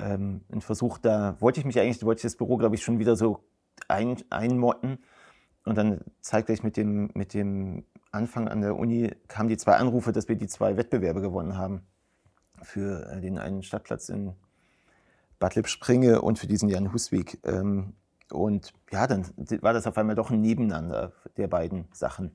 ähm, 0.00 0.42
ein 0.50 0.60
Versuch, 0.60 0.98
da 0.98 1.36
wollte 1.40 1.60
ich 1.60 1.66
mich 1.66 1.78
eigentlich, 1.78 2.04
wollte 2.04 2.20
ich 2.20 2.22
das 2.22 2.36
Büro, 2.36 2.56
glaube 2.56 2.74
ich, 2.74 2.82
schon 2.82 2.98
wieder 2.98 3.16
so 3.16 3.44
ein, 3.88 4.16
einmotten. 4.30 4.98
Und 5.64 5.76
dann 5.76 6.00
zeitgleich 6.20 6.62
mit 6.62 6.76
dem, 6.76 7.10
mit 7.14 7.34
dem 7.34 7.84
Anfang 8.12 8.48
an 8.48 8.60
der 8.60 8.76
Uni 8.76 9.14
kamen 9.28 9.48
die 9.48 9.56
zwei 9.56 9.76
Anrufe, 9.76 10.12
dass 10.12 10.28
wir 10.28 10.36
die 10.36 10.48
zwei 10.48 10.76
Wettbewerbe 10.76 11.20
gewonnen 11.20 11.56
haben. 11.56 11.82
Für 12.62 13.10
äh, 13.10 13.20
den 13.20 13.38
einen 13.38 13.62
Stadtplatz 13.62 14.08
in 14.08 14.34
Bad 15.38 15.54
Lippspringe 15.54 16.20
und 16.20 16.38
für 16.38 16.46
diesen 16.46 16.68
Jan 16.68 16.92
Husweg. 16.92 17.38
Ähm, 17.44 17.94
und 18.30 18.72
ja, 18.90 19.06
dann 19.06 19.26
war 19.60 19.72
das 19.72 19.86
auf 19.86 19.98
einmal 19.98 20.14
doch 20.14 20.30
ein 20.30 20.40
Nebeneinander 20.40 21.12
der 21.36 21.48
beiden 21.48 21.88
Sachen. 21.92 22.32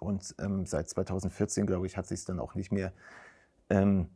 Und 0.00 0.34
ähm, 0.38 0.64
seit 0.64 0.88
2014, 0.88 1.66
glaube 1.66 1.86
ich, 1.86 1.96
hat 1.96 2.06
sich 2.06 2.20
es 2.20 2.24
dann 2.24 2.40
auch 2.40 2.54
nicht 2.54 2.72
mehr 2.72 2.92
ähm, 3.68 4.08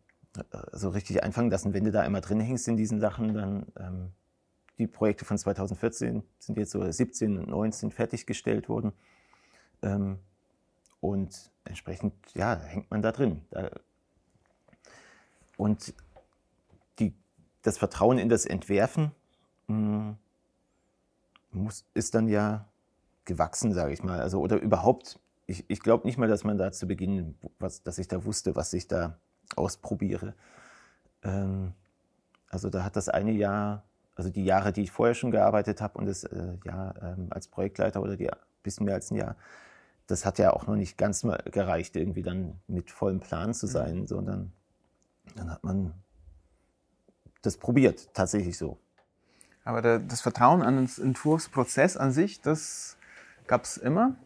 so 0.72 0.88
richtig 0.90 1.22
einfangen 1.22 1.50
lassen. 1.50 1.74
Wenn 1.74 1.84
du 1.84 1.90
da 1.90 2.00
einmal 2.00 2.20
drin 2.20 2.40
hängst 2.40 2.68
in 2.68 2.76
diesen 2.76 3.00
Sachen, 3.00 3.34
dann 3.34 3.66
ähm, 3.78 4.12
die 4.78 4.86
Projekte 4.86 5.24
von 5.24 5.38
2014 5.38 6.22
sind 6.38 6.58
jetzt 6.58 6.70
so 6.70 6.90
17 6.90 7.38
und 7.38 7.48
19 7.48 7.90
fertiggestellt 7.90 8.68
worden. 8.68 8.92
Ähm, 9.82 10.18
und 11.00 11.50
entsprechend, 11.64 12.14
ja, 12.34 12.56
hängt 12.56 12.90
man 12.90 13.02
da 13.02 13.12
drin. 13.12 13.42
Da 13.50 13.70
und 15.56 15.94
die, 16.98 17.14
das 17.62 17.78
Vertrauen 17.78 18.18
in 18.18 18.28
das 18.28 18.46
Entwerfen 18.46 19.12
mh, 19.66 19.76
hm, 19.76 20.16
muss, 21.52 21.84
ist 21.94 22.14
dann 22.14 22.28
ja 22.28 22.68
gewachsen, 23.24 23.72
sage 23.72 23.92
ich 23.92 24.02
mal. 24.02 24.20
Also, 24.20 24.40
oder 24.40 24.56
überhaupt, 24.56 25.20
ich, 25.46 25.64
ich 25.68 25.80
glaube 25.80 26.06
nicht 26.06 26.18
mal, 26.18 26.28
dass 26.28 26.44
man 26.44 26.58
da 26.58 26.72
zu 26.72 26.86
Beginn, 26.86 27.36
was, 27.58 27.82
dass 27.82 27.98
ich 27.98 28.08
da 28.08 28.24
wusste, 28.24 28.56
was 28.56 28.72
ich 28.72 28.88
da 28.88 29.18
ausprobiere. 29.56 30.34
Ähm, 31.22 31.72
also 32.48 32.70
da 32.70 32.84
hat 32.84 32.96
das 32.96 33.08
eine 33.08 33.32
Jahr, 33.32 33.84
also 34.14 34.30
die 34.30 34.44
Jahre, 34.44 34.72
die 34.72 34.82
ich 34.82 34.90
vorher 34.90 35.14
schon 35.14 35.30
gearbeitet 35.30 35.80
habe 35.80 35.98
und 35.98 36.06
das 36.06 36.24
äh, 36.24 36.58
Jahr 36.64 36.94
ähm, 37.02 37.28
als 37.30 37.48
Projektleiter 37.48 38.02
oder 38.02 38.16
die 38.16 38.30
bisschen 38.62 38.86
mehr 38.86 38.94
als 38.94 39.10
ein 39.10 39.16
Jahr, 39.16 39.36
das 40.06 40.24
hat 40.24 40.38
ja 40.38 40.52
auch 40.52 40.66
noch 40.66 40.76
nicht 40.76 40.98
ganz 40.98 41.24
mal 41.24 41.42
gereicht, 41.50 41.96
irgendwie 41.96 42.22
dann 42.22 42.60
mit 42.66 42.90
vollem 42.90 43.20
Plan 43.20 43.54
zu 43.54 43.66
sein, 43.66 44.00
mhm. 44.00 44.06
sondern 44.06 44.52
dann 45.36 45.50
hat 45.50 45.64
man 45.64 45.94
das 47.42 47.56
probiert, 47.56 48.12
tatsächlich 48.14 48.58
so. 48.58 48.78
Aber 49.64 49.80
der, 49.80 49.98
das 50.00 50.20
Vertrauen 50.20 50.62
an 50.62 50.76
den 50.76 51.04
Entwurfsprozess 51.04 51.96
an 51.96 52.12
sich, 52.12 52.40
das 52.40 52.96
gab 53.46 53.64
es 53.64 53.76
immer. 53.76 54.16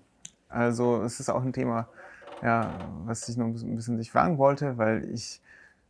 Also 0.49 1.03
es 1.03 1.21
ist 1.21 1.29
auch 1.29 1.43
ein 1.43 1.53
Thema, 1.53 1.89
ja, 2.43 2.71
was 3.05 3.29
ich 3.29 3.37
noch 3.37 3.47
ein 3.47 3.77
bisschen 3.77 3.97
sich 3.97 4.11
fragen 4.11 4.39
wollte, 4.39 4.79
weil 4.79 5.05
ich 5.11 5.41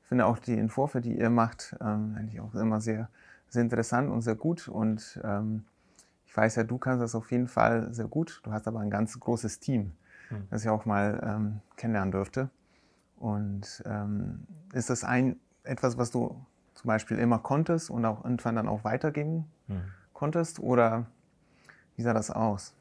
finde 0.03 0.27
auch 0.27 0.39
die 0.39 0.57
Entwürfe, 0.57 1.01
die 1.01 1.19
ihr 1.19 1.31
macht, 1.31 1.77
ähm, 1.81 2.15
eigentlich 2.17 2.41
auch 2.41 2.55
immer 2.55 2.81
sehr, 2.81 3.09
sehr 3.49 3.63
interessant 3.63 4.11
und 4.11 4.23
sehr 4.23 4.37
gut. 4.37 4.69
Und 4.69 5.21
ähm, 5.25 5.65
ich 6.27 6.37
weiß 6.37 6.57
ja, 6.57 6.65
du 6.65 6.79
kannst 6.79 7.03
das 7.03 7.15
auf 7.15 7.31
jeden 7.33 7.49
Fall 7.49 7.93
sehr 7.93 8.07
gut. 8.07 8.41
Du 8.45 8.53
hast 8.53 8.69
aber 8.69 8.81
ein 8.81 8.91
ganz 8.91 9.19
großes 9.19 9.59
Team, 9.59 9.93
mhm. 10.31 10.47
das 10.51 10.63
ich 10.63 10.69
auch 10.69 10.85
mal 10.85 11.21
ähm, 11.25 11.61
kennenlernen 11.77 12.13
durfte. 12.13 12.51
Und 13.19 13.83
ähm, 13.87 14.47
ist 14.73 14.91
das 14.91 15.03
ein 15.03 15.37
etwas, 15.65 15.99
was 15.99 16.11
du 16.11 16.37
zum 16.75 16.89
Beispiel 16.89 17.19
immer 17.19 17.39
konntest 17.39 17.91
und 17.91 18.05
auch 18.05 18.25
irgendwann 18.25 18.55
dann 18.55 18.69
auch 18.69 18.85
weitergeben 18.85 19.51
mhm. 19.67 19.83
konntest? 20.13 20.61
Oder 20.61 21.07
wie 21.97 22.03
sah 22.03 22.13
das 22.13 22.31
aus? 22.31 22.75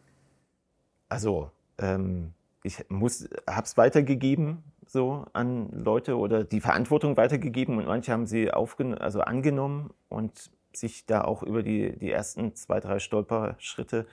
Also, 1.09 1.49
ähm, 1.79 2.34
ich 2.65 2.79
habe 2.89 3.65
es 3.65 3.77
weitergegeben 3.77 4.63
so 4.87 5.25
an 5.33 5.69
Leute 5.71 6.17
oder 6.17 6.43
die 6.43 6.61
Verantwortung 6.61 7.17
weitergegeben 7.17 7.77
und 7.77 7.87
manche 7.87 8.11
haben 8.11 8.27
sie 8.27 8.51
also 8.51 9.21
angenommen 9.21 9.93
und 10.09 10.51
sich 10.73 11.05
da 11.05 11.23
auch 11.23 11.41
über 11.41 11.63
die, 11.63 11.97
die 11.97 12.11
ersten 12.11 12.53
zwei, 12.55 12.79
drei 12.79 12.99
Stolperschritte 12.99 14.05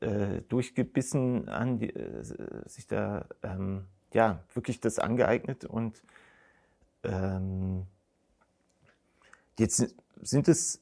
äh, 0.00 0.40
durchgebissen, 0.48 1.48
an 1.48 1.78
die, 1.78 1.90
äh, 1.90 2.22
sich 2.66 2.86
da 2.86 3.26
ähm, 3.42 3.84
ja 4.12 4.40
wirklich 4.54 4.80
das 4.80 4.98
angeeignet 4.98 5.64
und 5.64 6.02
ähm, 7.02 7.86
Jetzt 9.58 9.94
sind 10.20 10.48
es 10.48 10.80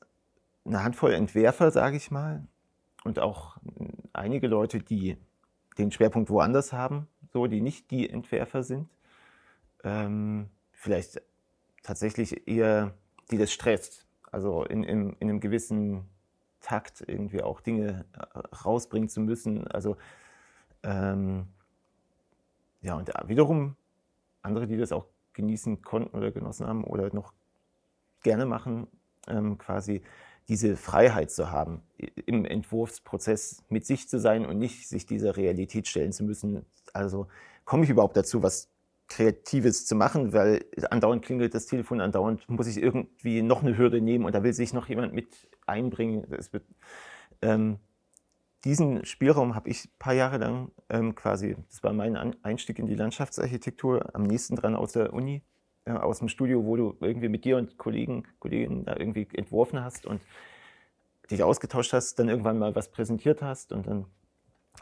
eine 0.64 0.82
Handvoll 0.82 1.12
Entwerfer, 1.12 1.70
sage 1.70 1.96
ich 1.96 2.10
mal, 2.10 2.46
und 3.04 3.18
auch 3.18 3.58
einige 4.12 4.46
Leute, 4.46 4.78
die 4.78 5.18
den 5.78 5.90
Schwerpunkt 5.90 6.30
woanders 6.30 6.72
haben, 6.72 7.08
so, 7.32 7.46
die 7.46 7.60
nicht 7.60 7.90
die 7.90 8.08
Entwerfer 8.08 8.62
sind. 8.62 8.88
Ähm, 9.84 10.48
vielleicht 10.72 11.22
tatsächlich 11.82 12.46
eher, 12.46 12.94
die 13.30 13.38
das 13.38 13.52
stresst. 13.52 14.06
Also 14.30 14.64
in, 14.64 14.82
in, 14.82 15.12
in 15.18 15.28
einem 15.28 15.40
gewissen 15.40 16.08
Takt 16.60 17.02
irgendwie 17.06 17.42
auch 17.42 17.60
Dinge 17.60 18.04
äh, 18.12 18.38
rausbringen 18.64 19.08
zu 19.08 19.20
müssen. 19.20 19.66
Also 19.68 19.96
ähm, 20.82 21.46
ja, 22.80 22.96
und 22.96 23.10
wiederum 23.26 23.76
andere, 24.42 24.66
die 24.66 24.76
das 24.76 24.92
auch 24.92 25.06
genießen 25.32 25.82
konnten 25.82 26.16
oder 26.16 26.30
genossen 26.30 26.66
haben 26.66 26.84
oder 26.84 27.14
noch 27.14 27.32
gerne 28.22 28.46
machen, 28.46 28.86
ähm, 29.28 29.58
quasi 29.58 30.02
diese 30.48 30.76
Freiheit 30.76 31.30
zu 31.30 31.50
haben, 31.50 31.82
im 32.26 32.44
Entwurfsprozess 32.44 33.62
mit 33.68 33.86
sich 33.86 34.08
zu 34.08 34.18
sein 34.18 34.44
und 34.44 34.58
nicht 34.58 34.88
sich 34.88 35.06
dieser 35.06 35.36
Realität 35.36 35.88
stellen 35.88 36.12
zu 36.12 36.24
müssen. 36.24 36.64
Also 36.92 37.28
komme 37.64 37.84
ich 37.84 37.90
überhaupt 37.90 38.16
dazu, 38.16 38.42
was 38.42 38.68
Kreatives 39.08 39.86
zu 39.86 39.94
machen, 39.94 40.32
weil 40.32 40.64
andauernd 40.90 41.24
klingelt 41.24 41.54
das 41.54 41.66
Telefon, 41.66 42.00
andauernd 42.00 42.48
muss 42.48 42.66
ich 42.66 42.78
irgendwie 42.78 43.42
noch 43.42 43.62
eine 43.62 43.76
Hürde 43.76 44.00
nehmen 44.00 44.24
und 44.24 44.34
da 44.34 44.42
will 44.42 44.52
sich 44.52 44.72
noch 44.72 44.88
jemand 44.88 45.12
mit 45.12 45.28
einbringen. 45.66 46.26
Wird, 46.28 46.64
ähm, 47.42 47.78
diesen 48.64 49.04
Spielraum 49.04 49.54
habe 49.54 49.68
ich 49.68 49.84
ein 49.84 49.98
paar 49.98 50.14
Jahre 50.14 50.38
lang 50.38 50.70
ähm, 50.88 51.14
quasi, 51.14 51.56
das 51.68 51.82
war 51.82 51.92
mein 51.92 52.16
Einstieg 52.42 52.78
in 52.78 52.86
die 52.86 52.94
Landschaftsarchitektur, 52.94 54.14
am 54.14 54.22
nächsten 54.22 54.56
dran 54.56 54.74
aus 54.74 54.92
der 54.92 55.12
Uni, 55.12 55.42
äh, 55.84 55.92
aus 55.92 56.20
dem 56.20 56.28
Studio, 56.28 56.64
wo 56.64 56.76
du 56.76 56.96
irgendwie 57.00 57.28
mit 57.28 57.44
dir 57.44 57.56
und 57.56 57.78
Kollegen, 57.78 58.24
Kolleginnen 58.38 58.84
da 58.84 58.96
irgendwie 58.96 59.26
entworfen 59.34 59.82
hast 59.82 60.06
und 60.06 60.20
dich 61.30 61.42
ausgetauscht 61.42 61.92
hast, 61.92 62.18
dann 62.18 62.28
irgendwann 62.28 62.58
mal 62.58 62.74
was 62.74 62.90
präsentiert 62.90 63.42
hast 63.42 63.72
und 63.72 63.86
dann 63.86 64.06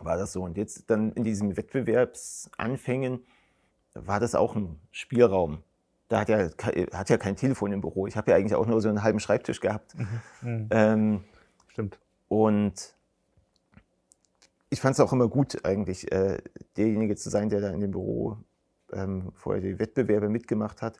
war 0.01 0.17
das 0.17 0.33
so. 0.33 0.43
Und 0.43 0.57
jetzt 0.57 0.91
dann 0.91 1.13
in 1.13 1.25
diesen 1.25 1.57
Wettbewerbsanfängen 1.57 3.25
war 3.95 4.21
das 4.21 4.35
auch 4.35 4.57
ein 4.57 4.79
Spielraum. 4.91 5.63
Da 6.09 6.21
hat 6.21 6.29
ja, 6.29 6.49
hat 6.93 7.09
ja 7.09 7.19
kein 7.19 7.37
Telefon 7.37 7.73
im 7.73 7.81
Büro. 7.81 8.07
Ich 8.07 8.17
habe 8.17 8.31
ja 8.31 8.37
eigentlich 8.37 8.55
auch 8.55 8.67
nur 8.67 8.81
so 8.81 8.89
einen 8.89 9.03
halben 9.03 9.21
Schreibtisch 9.21 9.61
gehabt. 9.61 9.95
Mhm. 9.97 10.09
mhm. 10.43 10.69
Ähm, 10.71 11.25
Stimmt. 11.69 11.99
Und 12.29 12.95
ich 14.71 14.81
fand 14.81 14.95
es 14.95 15.01
auch 15.01 15.13
immer 15.13 15.29
gut, 15.29 15.65
eigentlich 15.65 16.11
äh, 16.13 16.39
derjenige 16.77 17.17
zu 17.17 17.31
sein, 17.31 17.49
der 17.49 17.61
da 17.61 17.71
in 17.71 17.81
dem 17.81 17.91
Büro 17.91 18.39
ähm, 18.93 19.33
vorher 19.35 19.63
die 19.63 19.79
Wettbewerbe 19.79 20.29
mitgemacht 20.29 20.83
hat. 20.83 20.99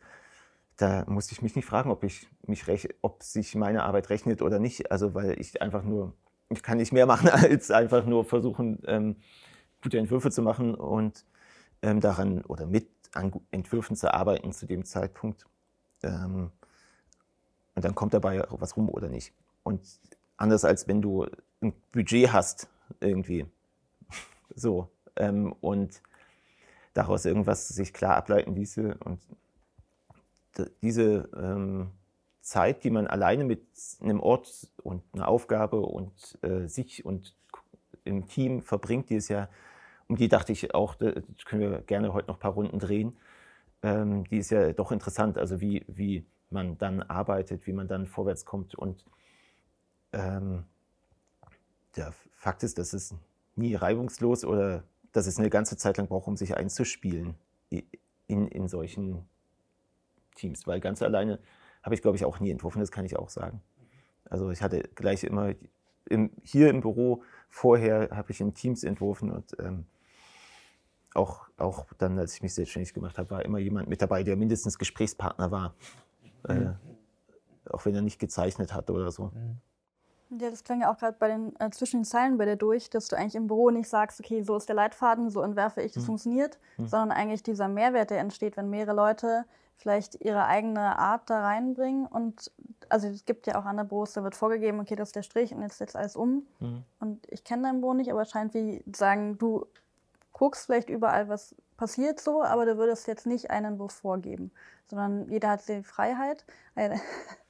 Da 0.77 1.05
musste 1.07 1.33
ich 1.33 1.43
mich 1.43 1.57
nicht 1.57 1.67
fragen, 1.67 1.91
ob, 1.91 2.05
ich 2.05 2.29
mich 2.47 2.65
ob 3.03 3.23
sich 3.23 3.55
meine 3.55 3.83
Arbeit 3.83 4.11
rechnet 4.11 4.43
oder 4.43 4.59
nicht. 4.59 4.91
Also, 4.91 5.15
weil 5.15 5.39
ich 5.41 5.61
einfach 5.61 5.83
nur, 5.83 6.15
ich 6.49 6.63
kann 6.63 6.79
nicht 6.79 6.93
mehr 6.93 7.07
machen, 7.07 7.29
als 7.31 7.71
einfach 7.71 8.07
nur 8.07 8.25
versuchen, 8.25 8.81
ähm, 8.87 9.17
gute 9.83 9.99
Entwürfe 9.99 10.31
zu 10.31 10.43
machen 10.43 10.75
und 10.75 11.25
ähm, 11.83 12.01
daran 12.01 12.43
oder 12.45 12.67
mit 12.67 12.89
an 13.13 13.33
Entwürfen 13.51 13.97
zu 13.97 14.13
arbeiten 14.13 14.53
zu 14.53 14.67
dem 14.67 14.85
Zeitpunkt. 14.85 15.47
Ähm, 16.03 16.51
und 17.75 17.85
dann 17.85 17.95
kommt 17.95 18.15
dabei 18.15 18.45
was 18.51 18.77
rum 18.77 18.89
oder 18.89 19.09
nicht. 19.09 19.33
Und 19.63 19.81
anders 20.37 20.65
als 20.65 20.89
wenn 20.89 21.03
du 21.03 21.27
ein 21.61 21.73
Budget 21.93 22.33
hast, 22.33 22.69
irgendwie. 23.01 23.47
So. 24.57 24.89
Ähm, 25.15 25.55
und 25.61 26.03
daraus 26.95 27.25
irgendwas 27.25 27.69
sich 27.69 27.93
klar 27.93 28.17
ableiten 28.17 28.55
ließe. 28.55 28.97
Und 29.05 29.21
diese 30.83 31.29
ähm, 31.37 31.91
Zeit, 32.41 32.85
die 32.85 32.91
man 32.91 33.07
alleine 33.07 33.45
mit 33.45 33.63
einem 34.01 34.21
Ort 34.21 34.73
und 34.83 35.03
einer 35.13 35.29
Aufgabe 35.29 35.81
und 35.81 36.39
äh, 36.43 36.67
sich 36.67 37.05
und 37.05 37.37
im 38.05 38.27
Team 38.27 38.63
verbringt, 38.63 39.11
die 39.11 39.17
ist 39.17 39.29
ja 39.29 39.49
um 40.11 40.17
die 40.17 40.29
dachte 40.29 40.51
ich 40.51 40.75
auch, 40.75 40.97
da 40.97 41.13
können 41.45 41.63
wir 41.63 41.83
gerne 41.83 42.13
heute 42.13 42.27
noch 42.27 42.37
ein 42.37 42.41
paar 42.41 42.55
Runden 42.55 42.81
drehen. 42.81 43.17
Ähm, 43.81 44.25
die 44.25 44.39
ist 44.39 44.51
ja 44.51 44.73
doch 44.73 44.91
interessant, 44.91 45.39
also 45.39 45.61
wie, 45.61 45.85
wie 45.87 46.27
man 46.51 46.77
dann 46.79 47.01
arbeitet, 47.03 47.65
wie 47.69 47.73
man 47.73 47.87
dann 47.87 48.09
vorwärts 48.09 48.45
kommt. 48.45 48.75
Und 48.75 49.05
ähm, 50.13 50.65
der 51.95 52.13
Fakt 52.35 52.65
ist, 52.65 52.79
dass 52.79 52.93
es 52.93 53.15
nie 53.55 53.77
reibungslos 53.77 54.45
oder 54.45 54.83
dass 55.13 55.27
es 55.27 55.39
eine 55.39 55.51
ganze 55.51 55.77
Zeit 55.77 55.97
lang 55.97 56.09
braucht, 56.09 56.29
um 56.29 56.37
sich 56.37 56.57
einzuspielen 56.57 57.35
in, 58.27 58.49
in 58.49 58.69
solchen 58.69 59.29
Teams. 60.37 60.67
Weil 60.67 60.81
ganz 60.81 61.03
alleine 61.03 61.39
habe 61.83 61.95
ich, 61.95 62.03
glaube 62.03 62.17
ich, 62.17 62.25
auch 62.25 62.41
nie 62.41 62.51
entworfen, 62.51 62.81
das 62.81 62.93
kann 62.93 63.05
ich 63.05 63.17
auch 63.17 63.31
sagen. 63.31 63.63
Also 64.25 64.51
ich 64.51 64.63
hatte 64.63 64.89
gleich 64.95 65.25
immer 65.25 65.55
im, 66.09 66.31
hier 66.43 66.71
im 66.71 66.81
Büro 66.81 67.23
vorher 67.49 68.11
habe 68.13 68.31
ich 68.31 68.41
in 68.41 68.55
Teams 68.55 68.85
entworfen 68.85 69.31
und 69.31 69.57
ähm, 69.59 69.87
auch, 71.15 71.49
auch 71.57 71.87
dann, 71.99 72.19
als 72.19 72.35
ich 72.35 72.43
mich 72.43 72.55
selbstständig 72.55 72.95
gemacht 72.95 73.19
habe, 73.19 73.31
war 73.31 73.45
immer 73.45 73.59
jemand 73.59 73.89
mit 73.89 74.01
dabei, 74.01 74.23
der 74.23 74.37
mindestens 74.37 74.79
Gesprächspartner 74.79 75.51
war. 75.51 75.75
Mhm. 76.49 76.57
Äh, 76.57 77.71
auch 77.71 77.85
wenn 77.85 77.95
er 77.95 78.03
nicht 78.03 78.19
gezeichnet 78.19 78.73
hat 78.73 78.91
oder 78.91 79.11
so. 79.11 79.27
Mhm. 79.27 79.57
Ja, 80.31 80.51
das 80.51 80.63
klang 80.63 80.81
ja 80.81 80.93
auch 80.93 80.99
gerade 80.99 81.17
bei 81.19 81.29
den 81.29 81.55
äh, 81.59 81.71
zwischen 81.71 82.01
den 82.01 82.05
Zeilen 82.05 82.39
bei 82.39 82.45
dir 82.45 82.57
durch, 82.57 82.89
dass 82.89 83.09
du 83.09 83.17
eigentlich 83.17 83.35
im 83.35 83.49
Büro 83.49 83.71
nicht 83.71 83.89
sagst, 83.89 84.21
okay, 84.21 84.43
so 84.43 84.57
ist 84.57 84.69
der 84.69 84.77
Leitfaden, 84.77 85.29
so 85.29 85.43
entwerfe 85.43 85.83
ich, 85.83 85.93
das 85.93 86.05
mhm. 86.05 86.07
funktioniert, 86.07 86.59
mhm. 86.77 86.87
sondern 86.87 87.11
eigentlich 87.11 87.43
dieser 87.43 87.67
Mehrwert, 87.67 88.11
der 88.11 88.21
entsteht, 88.21 88.57
wenn 88.57 88.71
mehrere 88.71 88.95
Leute 88.95 89.45
vielleicht 89.77 90.21
ihre 90.21 90.45
eigene 90.45 90.99
Art 90.99 91.29
da 91.31 91.41
reinbringen. 91.41 92.07
Und 92.07 92.53
also 92.89 93.09
es 93.09 93.25
gibt 93.25 93.47
ja 93.47 93.59
auch 93.59 93.65
andere 93.65 93.87
Büros, 93.87 94.13
da 94.13 94.23
wird 94.23 94.37
vorgegeben, 94.37 94.79
okay, 94.79 94.95
das 94.95 95.09
ist 95.09 95.17
der 95.17 95.23
Strich 95.23 95.53
und 95.55 95.63
jetzt 95.63 95.79
setzt 95.79 95.97
alles 95.97 96.17
um. 96.17 96.47
Mhm. 96.61 96.85
Und 97.01 97.27
ich 97.31 97.43
kenne 97.43 97.65
dein 97.65 97.81
Büro 97.81 97.95
nicht, 97.95 98.11
aber 98.13 98.23
es 98.23 98.31
scheint 98.31 98.55
wie 98.55 98.85
sagen, 98.95 99.37
du 99.39 99.67
guckst 100.33 100.67
vielleicht 100.67 100.91
überall, 100.91 101.29
was 101.29 101.57
passiert 101.77 102.21
so, 102.21 102.43
aber 102.43 102.67
du 102.67 102.77
würdest 102.77 103.09
jetzt 103.09 103.27
nicht 103.27 103.51
einen 103.51 103.73
Entwurf 103.73 103.93
vorgeben, 103.93 104.53
sondern 104.89 105.29
jeder 105.31 105.51
hat 105.51 105.67
die 105.67 105.83
Freiheit. 105.83 106.45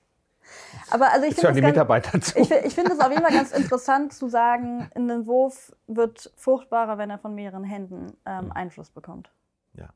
Aber 0.90 1.12
also 1.12 1.26
ich 1.26 1.34
finde 1.34 1.60
es 1.60 2.36
ich, 2.36 2.50
ich 2.50 2.74
find 2.74 2.90
auf 2.90 3.10
jeden 3.10 3.22
Fall 3.22 3.32
ganz 3.32 3.52
interessant 3.52 4.12
zu 4.12 4.28
sagen, 4.28 4.90
ein 4.94 5.08
Entwurf 5.10 5.72
wird 5.86 6.32
fruchtbarer, 6.36 6.98
wenn 6.98 7.10
er 7.10 7.18
von 7.18 7.34
mehreren 7.34 7.64
Händen 7.64 8.12
ähm, 8.26 8.46
mhm. 8.46 8.52
Einfluss 8.52 8.90
bekommt. 8.90 9.30
Ja, 9.74 9.90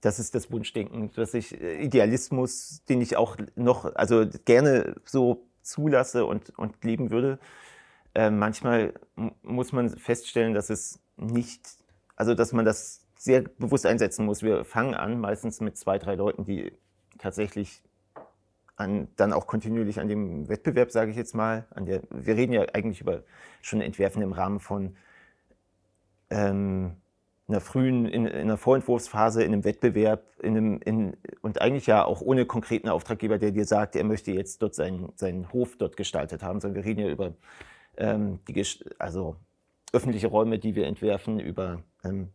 das 0.00 0.18
ist 0.18 0.34
das 0.34 0.50
Wunschdenken, 0.50 1.10
dass 1.14 1.34
ich 1.34 1.60
äh, 1.60 1.82
Idealismus, 1.82 2.82
den 2.88 3.00
ich 3.00 3.16
auch 3.16 3.36
noch, 3.56 3.94
also 3.94 4.26
gerne 4.44 4.96
so 5.04 5.46
zulasse 5.62 6.26
und, 6.26 6.56
und 6.58 6.84
leben 6.84 7.10
würde. 7.10 7.38
Äh, 8.14 8.30
manchmal 8.30 8.94
muss 9.42 9.72
man 9.72 9.90
feststellen, 9.90 10.54
dass 10.54 10.70
es 10.70 11.00
nicht 11.16 11.84
also 12.16 12.34
dass 12.34 12.52
man 12.52 12.64
das 12.64 13.06
sehr 13.16 13.42
bewusst 13.42 13.86
einsetzen 13.86 14.26
muss. 14.26 14.42
Wir 14.42 14.64
fangen 14.64 14.94
an 14.94 15.20
meistens 15.20 15.60
mit 15.60 15.76
zwei, 15.76 15.98
drei 15.98 16.14
Leuten, 16.14 16.44
die 16.44 16.72
tatsächlich 17.18 17.82
an, 18.76 19.08
dann 19.16 19.32
auch 19.32 19.46
kontinuierlich 19.46 20.00
an 20.00 20.08
dem 20.08 20.48
Wettbewerb, 20.48 20.90
sage 20.90 21.10
ich 21.10 21.16
jetzt 21.16 21.34
mal, 21.34 21.66
der, 21.76 22.02
wir 22.10 22.36
reden 22.36 22.52
ja 22.52 22.64
eigentlich 22.72 23.00
über 23.00 23.22
schon 23.62 23.80
Entwerfen 23.80 24.22
im 24.22 24.32
Rahmen 24.32 24.60
von 24.60 24.96
ähm, 26.30 26.96
einer 27.46 27.60
frühen, 27.60 28.06
in, 28.06 28.26
in, 28.26 28.32
einer 28.32 28.56
Vorentwurfsphase, 28.56 29.42
in 29.42 29.52
einem 29.52 29.64
Wettbewerb, 29.64 30.24
in 30.42 30.56
einem, 30.56 30.80
in, 30.84 31.16
und 31.42 31.60
eigentlich 31.60 31.86
ja 31.86 32.04
auch 32.04 32.20
ohne 32.20 32.46
konkreten 32.46 32.88
Auftraggeber, 32.88 33.38
der 33.38 33.50
dir 33.50 33.66
sagt, 33.66 33.96
er 33.96 34.04
möchte 34.04 34.32
jetzt 34.32 34.62
dort 34.62 34.74
seinen, 34.74 35.12
seinen 35.16 35.52
Hof 35.52 35.76
dort 35.76 35.96
gestaltet 35.96 36.42
haben, 36.42 36.60
sondern 36.60 36.82
wir 36.82 36.88
reden 36.88 37.00
ja 37.00 37.08
über 37.08 37.34
ähm, 37.96 38.40
die, 38.48 38.64
also 38.98 39.36
öffentliche 39.92 40.28
Räume, 40.28 40.58
die 40.58 40.74
wir 40.74 40.86
entwerfen, 40.86 41.38
über 41.38 41.82
ähm, 42.02 42.30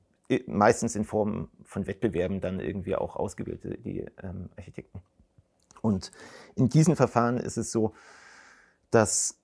meistens 0.45 0.95
in 0.95 1.05
Form 1.05 1.49
von 1.63 1.87
Wettbewerben 1.87 2.39
dann 2.39 2.59
irgendwie 2.59 2.95
auch 2.95 3.15
ausgebildete 3.15 3.77
die 3.79 4.05
ähm, 4.21 4.49
Architekten. 4.55 5.01
Und 5.81 6.11
in 6.55 6.69
diesen 6.69 6.95
Verfahren 6.95 7.37
ist 7.37 7.57
es 7.57 7.71
so, 7.71 7.93
dass 8.91 9.37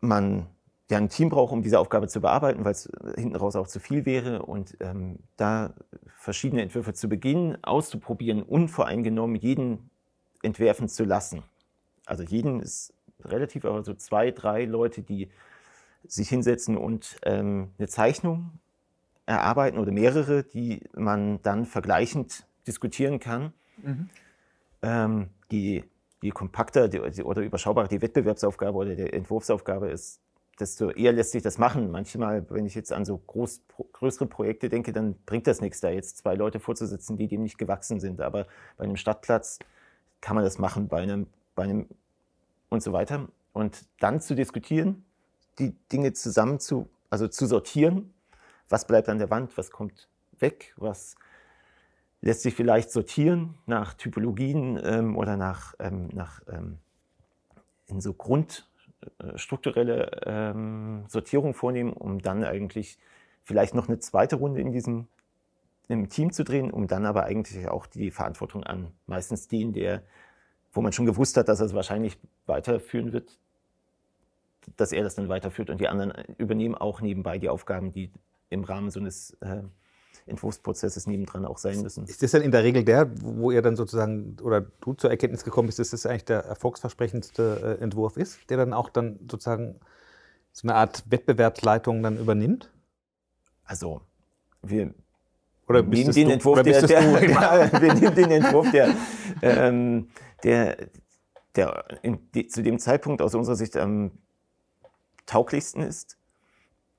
man 0.00 0.46
ja 0.90 0.98
ein 0.98 1.08
Team 1.08 1.28
braucht, 1.28 1.52
um 1.52 1.62
diese 1.62 1.78
Aufgabe 1.78 2.08
zu 2.08 2.20
bearbeiten, 2.20 2.64
weil 2.64 2.72
es 2.72 2.90
hinten 3.16 3.36
raus 3.36 3.56
auch 3.56 3.68
zu 3.68 3.80
viel 3.80 4.06
wäre 4.06 4.42
und 4.42 4.76
ähm, 4.80 5.18
da 5.36 5.72
verschiedene 6.18 6.62
Entwürfe 6.62 6.92
zu 6.92 7.08
beginnen, 7.08 7.62
auszuprobieren, 7.62 8.42
unvoreingenommen 8.42 9.36
jeden 9.36 9.90
entwerfen 10.42 10.88
zu 10.88 11.04
lassen. 11.04 11.42
Also 12.06 12.24
jeden 12.24 12.60
ist 12.60 12.92
relativ, 13.24 13.64
aber 13.64 13.84
so 13.84 13.94
zwei, 13.94 14.30
drei 14.30 14.64
Leute, 14.64 15.02
die 15.02 15.30
sich 16.06 16.28
hinsetzen 16.28 16.76
und 16.76 17.16
ähm, 17.22 17.70
eine 17.78 17.88
Zeichnung 17.88 18.52
erarbeiten 19.26 19.78
oder 19.78 19.92
mehrere, 19.92 20.42
die 20.42 20.82
man 20.96 21.40
dann 21.42 21.66
vergleichend 21.66 22.46
diskutieren 22.66 23.20
kann. 23.20 23.52
Mhm. 23.82 24.10
Ähm, 24.82 25.28
die, 25.50 25.84
je 26.22 26.30
kompakter 26.30 26.88
die, 26.88 27.00
oder 27.22 27.42
überschaubarer 27.42 27.88
die 27.88 28.02
Wettbewerbsaufgabe 28.02 28.76
oder 28.76 28.94
die 28.94 29.12
Entwurfsaufgabe 29.12 29.90
ist, 29.90 30.20
desto 30.60 30.90
eher 30.90 31.12
lässt 31.12 31.32
sich 31.32 31.42
das 31.42 31.58
machen. 31.58 31.90
Manchmal, 31.90 32.48
wenn 32.50 32.66
ich 32.66 32.74
jetzt 32.74 32.92
an 32.92 33.04
so 33.04 33.18
groß, 33.18 33.62
größere 33.92 34.26
Projekte 34.26 34.68
denke, 34.68 34.92
dann 34.92 35.14
bringt 35.26 35.46
das 35.46 35.60
nichts, 35.60 35.80
da 35.80 35.90
jetzt 35.90 36.18
zwei 36.18 36.34
Leute 36.34 36.60
vorzusitzen, 36.60 37.16
die 37.16 37.28
dem 37.28 37.42
nicht 37.42 37.58
gewachsen 37.58 37.98
sind. 38.00 38.20
Aber 38.20 38.46
bei 38.76 38.84
einem 38.84 38.96
Stadtplatz 38.96 39.58
kann 40.20 40.34
man 40.34 40.44
das 40.44 40.58
machen, 40.58 40.88
bei 40.88 41.00
einem, 41.00 41.26
bei 41.54 41.64
einem 41.64 41.88
und 42.68 42.82
so 42.82 42.92
weiter. 42.92 43.28
Und 43.52 43.86
dann 43.98 44.20
zu 44.20 44.34
diskutieren, 44.34 45.04
die 45.58 45.74
Dinge 45.92 46.12
zusammen 46.12 46.60
zu, 46.60 46.88
also 47.08 47.26
zu 47.26 47.46
sortieren, 47.46 48.12
was 48.68 48.86
bleibt 48.86 49.08
an 49.08 49.18
der 49.18 49.30
Wand, 49.30 49.56
was 49.56 49.70
kommt 49.70 50.08
weg, 50.38 50.74
was 50.76 51.16
lässt 52.22 52.42
sich 52.42 52.54
vielleicht 52.54 52.90
sortieren 52.90 53.54
nach 53.66 53.94
Typologien 53.94 54.78
ähm, 54.82 55.16
oder 55.16 55.36
nach, 55.36 55.74
ähm, 55.78 56.08
nach 56.12 56.42
ähm, 56.48 56.78
in 57.86 58.00
so 58.00 58.12
grundstrukturelle 58.12 60.10
äh, 60.26 60.50
ähm, 60.50 61.04
Sortierung 61.08 61.54
vornehmen, 61.54 61.92
um 61.92 62.20
dann 62.20 62.44
eigentlich 62.44 62.98
vielleicht 63.42 63.74
noch 63.74 63.88
eine 63.88 63.98
zweite 63.98 64.36
Runde 64.36 64.60
in 64.60 64.72
diesem 64.72 65.08
im 65.88 66.08
Team 66.08 66.32
zu 66.32 66.44
drehen, 66.44 66.70
um 66.70 66.86
dann 66.86 67.04
aber 67.04 67.24
eigentlich 67.24 67.66
auch 67.68 67.86
die 67.86 68.12
Verantwortung 68.12 68.62
an 68.62 68.92
meistens 69.06 69.48
den, 69.48 69.72
der, 69.72 70.04
wo 70.72 70.80
man 70.82 70.92
schon 70.92 71.04
gewusst 71.06 71.36
hat, 71.36 71.48
dass 71.48 71.58
er 71.58 71.66
es 71.66 71.74
wahrscheinlich 71.74 72.16
weiterführen 72.46 73.12
wird, 73.12 73.40
dass 74.76 74.92
er 74.92 75.02
das 75.02 75.16
dann 75.16 75.28
weiterführt 75.28 75.68
und 75.68 75.80
die 75.80 75.88
anderen 75.88 76.12
übernehmen 76.38 76.76
auch 76.76 77.00
nebenbei 77.00 77.38
die 77.38 77.48
Aufgaben, 77.48 77.92
die 77.92 78.12
im 78.50 78.62
Rahmen 78.62 78.90
so 78.90 79.00
eines 79.00 79.32
äh, 79.40 79.62
Entwurfsprozesses 80.26 81.06
nebendran 81.06 81.44
auch 81.44 81.58
sein 81.58 81.82
müssen. 81.82 82.04
Ist 82.06 82.22
das 82.22 82.30
dann 82.32 82.42
in 82.42 82.50
der 82.50 82.62
Regel 82.62 82.84
der, 82.84 83.10
wo 83.22 83.50
ihr 83.50 83.62
dann 83.62 83.76
sozusagen 83.76 84.36
oder 84.42 84.60
du 84.80 84.94
zur 84.94 85.10
Erkenntnis 85.10 85.44
gekommen 85.44 85.66
bist, 85.66 85.78
dass 85.78 85.90
das 85.90 86.06
eigentlich 86.06 86.24
der 86.24 86.44
erfolgsversprechendste 86.44 87.78
äh, 87.80 87.82
Entwurf 87.82 88.16
ist, 88.16 88.38
der 88.50 88.56
dann 88.56 88.72
auch 88.72 88.90
dann 88.90 89.18
sozusagen 89.30 89.80
so 90.52 90.68
eine 90.68 90.76
Art 90.76 91.04
Wettbewerbsleitung 91.10 92.02
dann 92.02 92.18
übernimmt? 92.18 92.70
Also 93.64 94.00
wir 94.62 94.94
oder 95.68 95.82
nehmen 95.82 96.12
den 96.12 96.28
du, 96.28 96.34
Entwurf, 96.34 96.58
oder 96.58 96.64
der, 96.64 96.82
wir 97.80 97.94
nehmen 97.94 98.14
den 98.14 98.30
Entwurf, 98.32 98.70
der, 98.72 98.92
ähm, 99.40 100.08
der, 100.42 100.76
der 101.54 101.84
die, 102.34 102.48
zu 102.48 102.62
dem 102.64 102.80
Zeitpunkt 102.80 103.22
aus 103.22 103.36
unserer 103.36 103.54
Sicht 103.54 103.76
am 103.76 104.10
tauglichsten 105.26 105.82
ist. 105.82 106.18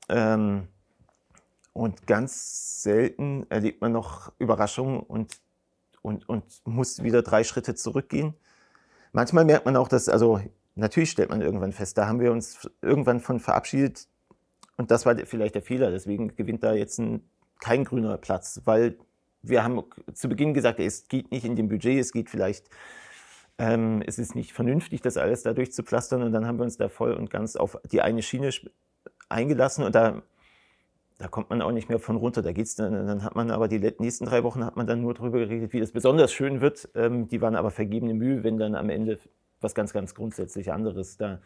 Ähm, 0.08 0.70
und 1.74 2.08
ganz 2.08 2.82
selten 2.82 3.46
erlebt 3.50 3.82
man 3.82 3.92
noch 3.92 4.34
Überraschungen 4.40 5.00
und, 5.00 5.40
und, 6.02 6.28
und 6.28 6.44
muss 6.66 7.04
wieder 7.04 7.22
drei 7.22 7.44
Schritte 7.44 7.76
zurückgehen. 7.76 8.34
Manchmal 9.14 9.46
merkt 9.46 9.66
man 9.66 9.76
auch, 9.76 9.88
dass, 9.88 10.10
also 10.10 10.42
natürlich 10.76 11.12
stellt 11.12 11.30
man 11.30 11.42
irgendwann 11.42 11.72
fest, 11.72 11.98
da 11.98 12.08
haben 12.08 12.20
wir 12.20 12.32
uns 12.32 12.70
irgendwann 12.82 13.20
von 13.20 13.40
verabschiedet 13.40 14.08
und 14.78 14.92
das 14.92 15.06
war 15.06 15.16
vielleicht 15.26 15.56
der 15.56 15.62
Fehler. 15.62 15.92
Deswegen 15.92 16.36
gewinnt 16.36 16.64
da 16.64 16.74
jetzt 16.74 17.00
ein, 17.00 17.24
kein 17.60 17.84
grüner 17.84 18.18
Platz, 18.18 18.62
weil 18.66 18.98
wir 19.42 19.64
haben 19.64 19.84
zu 20.14 20.30
Beginn 20.30 20.54
gesagt, 20.54 20.80
es 20.80 21.08
geht 21.08 21.32
nicht 21.32 21.46
in 21.46 21.56
dem 21.56 21.68
Budget, 21.68 22.00
es 22.00 22.12
geht 22.12 22.30
vielleicht, 22.30 22.70
ähm, 23.58 24.04
es 24.06 24.20
ist 24.20 24.36
nicht 24.36 24.54
vernünftig, 24.54 25.02
das 25.02 25.18
alles 25.18 25.44
da 25.44 25.54
durchzupflastern 25.54 26.22
und 26.24 26.32
dann 26.32 26.46
haben 26.46 26.58
wir 26.58 26.64
uns 26.64 26.78
da 26.78 26.90
voll 26.90 27.14
und 27.14 27.30
ganz 27.30 27.56
auf 27.56 27.78
die 27.92 28.02
eine 28.02 28.22
Schiene 28.22 28.52
eingelassen 29.30 29.84
und 29.84 29.96
da 29.96 30.22
da 31.22 31.28
kommt 31.28 31.52
man 31.52 31.62
auch 31.62 31.72
nicht 31.72 31.88
mehr 31.88 32.00
von 32.00 32.16
runter. 32.16 32.42
Da 32.42 32.52
geht's 32.52 32.76
dann, 32.76 32.94
dann 32.94 33.24
hat 33.24 33.36
man 33.36 33.52
aber 33.52 33.68
die 33.68 33.80
nächsten 34.00 34.26
drei 34.26 34.44
Wochen 34.44 34.66
hat 34.66 34.76
man 34.76 34.88
dann 34.88 35.02
nur 35.02 35.14
darüber 35.14 35.38
geredet, 35.38 35.72
wie 35.72 35.80
das 35.80 35.92
besonders 35.92 36.34
schön 36.34 36.62
wird. 36.62 36.90
Ähm, 36.96 37.28
die 37.28 37.42
waren 37.42 37.56
aber 37.56 37.70
vergebene 37.70 38.16
Mühe, 38.16 38.44
wenn 38.44 38.58
dann 38.58 38.74
am 38.74 38.90
Ende 38.90 39.20
was 39.60 39.76
ganz, 39.76 39.94
ganz 39.94 40.16
grundsätzlich 40.16 40.74
anderes 40.74 41.18
da 41.18 41.40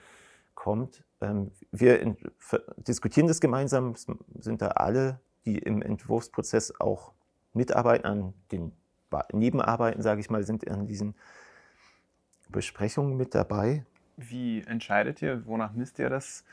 kommt. 0.53 1.03
Ähm, 1.19 1.51
wir 1.71 1.99
in, 1.99 2.15
diskutieren 2.77 3.27
das 3.27 3.41
gemeinsam, 3.41 3.95
sind 4.39 4.61
da 4.61 4.69
alle, 4.69 5.19
die 5.45 5.57
im 5.57 5.81
Entwurfsprozess 5.81 6.79
auch 6.79 7.11
mitarbeiten, 7.53 8.05
an 8.05 8.33
den 8.53 8.71
Nebenarbeiten, 9.33 10.01
sage 10.01 10.21
ich 10.21 10.29
mal, 10.29 10.43
sind 10.43 10.69
an 10.69 10.87
diesen 10.87 11.15
Besprechungen 12.49 13.17
mit 13.17 13.35
dabei. 13.35 13.85
Wie 14.15 14.61
entscheidet 14.61 15.21
ihr, 15.21 15.45
wonach 15.45 15.73
misst 15.73 15.99
ihr 15.99 16.09
das, 16.09 16.45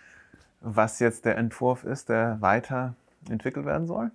was 0.60 0.98
jetzt 0.98 1.24
der 1.24 1.36
Entwurf 1.36 1.84
ist, 1.84 2.08
der 2.08 2.40
weiter 2.40 2.96
entwickelt 3.28 3.66
werden 3.66 3.86
soll? 3.86 4.10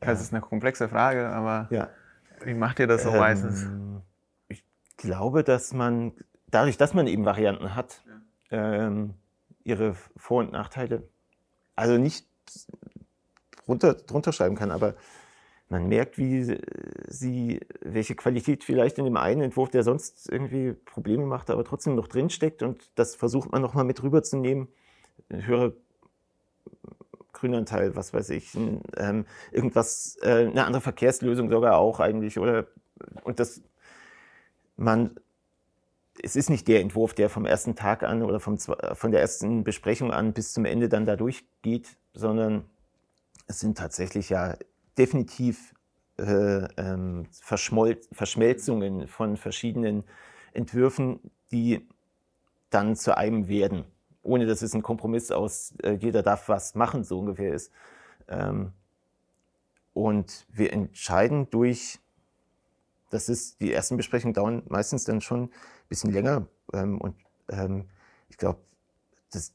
Ja. 0.00 0.08
Das 0.08 0.20
ist 0.20 0.32
eine 0.32 0.40
komplexe 0.40 0.88
Frage, 0.88 1.28
aber 1.28 1.68
ja. 1.70 1.88
wie 2.44 2.54
macht 2.54 2.78
ihr 2.78 2.86
das 2.86 3.02
so 3.02 3.10
ähm, 3.10 3.18
meistens? 3.18 3.66
Ich 4.48 4.64
glaube, 4.96 5.42
dass 5.42 5.72
man, 5.72 6.12
dadurch, 6.48 6.76
dass 6.76 6.94
man 6.94 7.06
eben 7.06 7.24
Varianten 7.24 7.74
hat, 7.74 8.04
ja. 8.50 8.86
ähm, 8.86 9.14
ihre 9.64 9.94
Vor- 10.16 10.40
und 10.40 10.52
Nachteile, 10.52 11.08
also 11.74 11.98
nicht 11.98 12.26
drunter, 13.64 13.94
drunter 13.94 14.32
schreiben 14.32 14.54
kann, 14.54 14.70
aber 14.70 14.94
man 15.68 15.88
merkt, 15.88 16.16
wie 16.16 16.58
sie, 17.08 17.60
welche 17.80 18.14
Qualität 18.14 18.62
vielleicht 18.62 18.98
in 18.98 19.04
dem 19.04 19.16
einen 19.16 19.42
Entwurf, 19.42 19.70
der 19.70 19.82
sonst 19.82 20.30
irgendwie 20.30 20.72
Probleme 20.72 21.26
macht, 21.26 21.50
aber 21.50 21.64
trotzdem 21.64 21.96
noch 21.96 22.06
drinsteckt 22.06 22.62
und 22.62 22.90
das 22.94 23.16
versucht 23.16 23.50
man 23.50 23.62
nochmal 23.62 23.84
mit 23.84 24.02
rüberzunehmen. 24.02 24.68
Höhere 25.28 25.74
Grünanteil, 27.36 27.94
was 27.96 28.12
weiß 28.12 28.30
ich, 28.30 28.54
ähm, 28.54 29.26
irgendwas, 29.52 30.18
äh, 30.22 30.46
eine 30.46 30.64
andere 30.64 30.80
Verkehrslösung 30.80 31.50
sogar 31.50 31.78
auch 31.78 32.00
eigentlich. 32.00 32.38
Oder 32.38 32.66
und 33.24 33.38
das 33.40 33.62
man 34.76 35.18
es 36.22 36.34
ist 36.34 36.48
nicht 36.48 36.66
der 36.68 36.80
Entwurf, 36.80 37.12
der 37.12 37.28
vom 37.28 37.44
ersten 37.44 37.74
Tag 37.76 38.02
an 38.02 38.22
oder 38.22 38.40
vom, 38.40 38.58
von 38.58 39.10
der 39.10 39.20
ersten 39.20 39.64
Besprechung 39.64 40.12
an 40.12 40.32
bis 40.32 40.54
zum 40.54 40.64
Ende 40.64 40.88
dann 40.88 41.04
da 41.04 41.14
durchgeht, 41.14 41.96
sondern 42.14 42.64
es 43.46 43.60
sind 43.60 43.76
tatsächlich 43.76 44.30
ja 44.30 44.56
definitiv 44.96 45.74
äh, 46.18 46.64
ähm, 46.78 47.26
Verschmelzungen 47.30 49.08
von 49.08 49.36
verschiedenen 49.36 50.04
Entwürfen, 50.52 51.20
die 51.52 51.86
dann 52.70 52.96
zu 52.96 53.16
einem 53.16 53.48
werden 53.48 53.84
ohne 54.26 54.46
dass 54.46 54.62
es 54.62 54.74
ein 54.74 54.82
Kompromiss 54.82 55.30
aus 55.30 55.74
äh, 55.82 55.92
jeder 55.92 56.22
darf 56.22 56.48
was 56.48 56.74
machen, 56.74 57.04
so 57.04 57.18
ungefähr 57.18 57.54
ist. 57.54 57.72
Ähm, 58.28 58.72
und 59.92 60.46
wir 60.50 60.72
entscheiden 60.72 61.48
durch, 61.50 62.00
das 63.10 63.28
ist, 63.28 63.60
die 63.60 63.72
ersten 63.72 63.96
Besprechungen 63.96 64.34
dauern 64.34 64.62
meistens 64.68 65.04
dann 65.04 65.20
schon 65.20 65.44
ein 65.44 65.50
bisschen 65.88 66.12
länger. 66.12 66.46
Ähm, 66.72 67.00
und 67.00 67.16
ähm, 67.48 67.88
ich 68.28 68.36
glaube, 68.36 68.60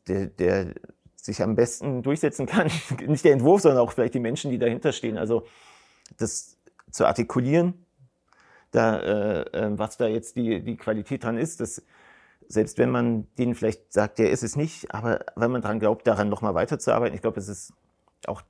der, 0.08 0.28
der 0.28 0.74
sich 1.16 1.44
am 1.44 1.56
besten 1.56 2.02
durchsetzen 2.02 2.46
kann, 2.46 2.72
nicht 3.06 3.26
der 3.26 3.34
Entwurf, 3.34 3.62
sondern 3.62 3.82
auch 3.82 3.92
vielleicht 3.92 4.16
die 4.16 4.20
Menschen, 4.20 4.52
die 4.52 4.58
dahinter 4.58 4.92
stehen. 4.92 5.18
Also 5.18 5.46
das 6.18 6.58
zu 6.90 7.06
artikulieren, 7.06 7.86
da, 8.72 9.00
äh, 9.00 9.42
äh 9.52 9.78
was 9.78 9.98
da 9.98 10.08
jetzt 10.08 10.36
die, 10.36 10.64
die 10.64 10.78
Qualität 10.78 11.24
dran 11.24 11.38
ist, 11.38 11.60
das 11.60 11.84
selbst 12.52 12.78
wenn 12.78 12.90
man 12.90 13.28
denen 13.36 13.56
vielleicht 13.56 13.94
sagt, 13.94 14.20
der 14.20 14.32
ist 14.32 14.44
es 14.44 14.56
nicht, 14.56 14.94
aber 14.94 15.26
wenn 15.36 15.52
man 15.52 15.62
daran 15.62 15.80
glaubt, 15.80 16.06
daran 16.06 16.30
nochmal 16.30 16.54
weiterzuarbeiten, 16.54 17.16
ich 17.16 17.22
glaube, 17.22 17.40
es 17.40 17.48
ist 17.48 17.74
auch 18.28 18.42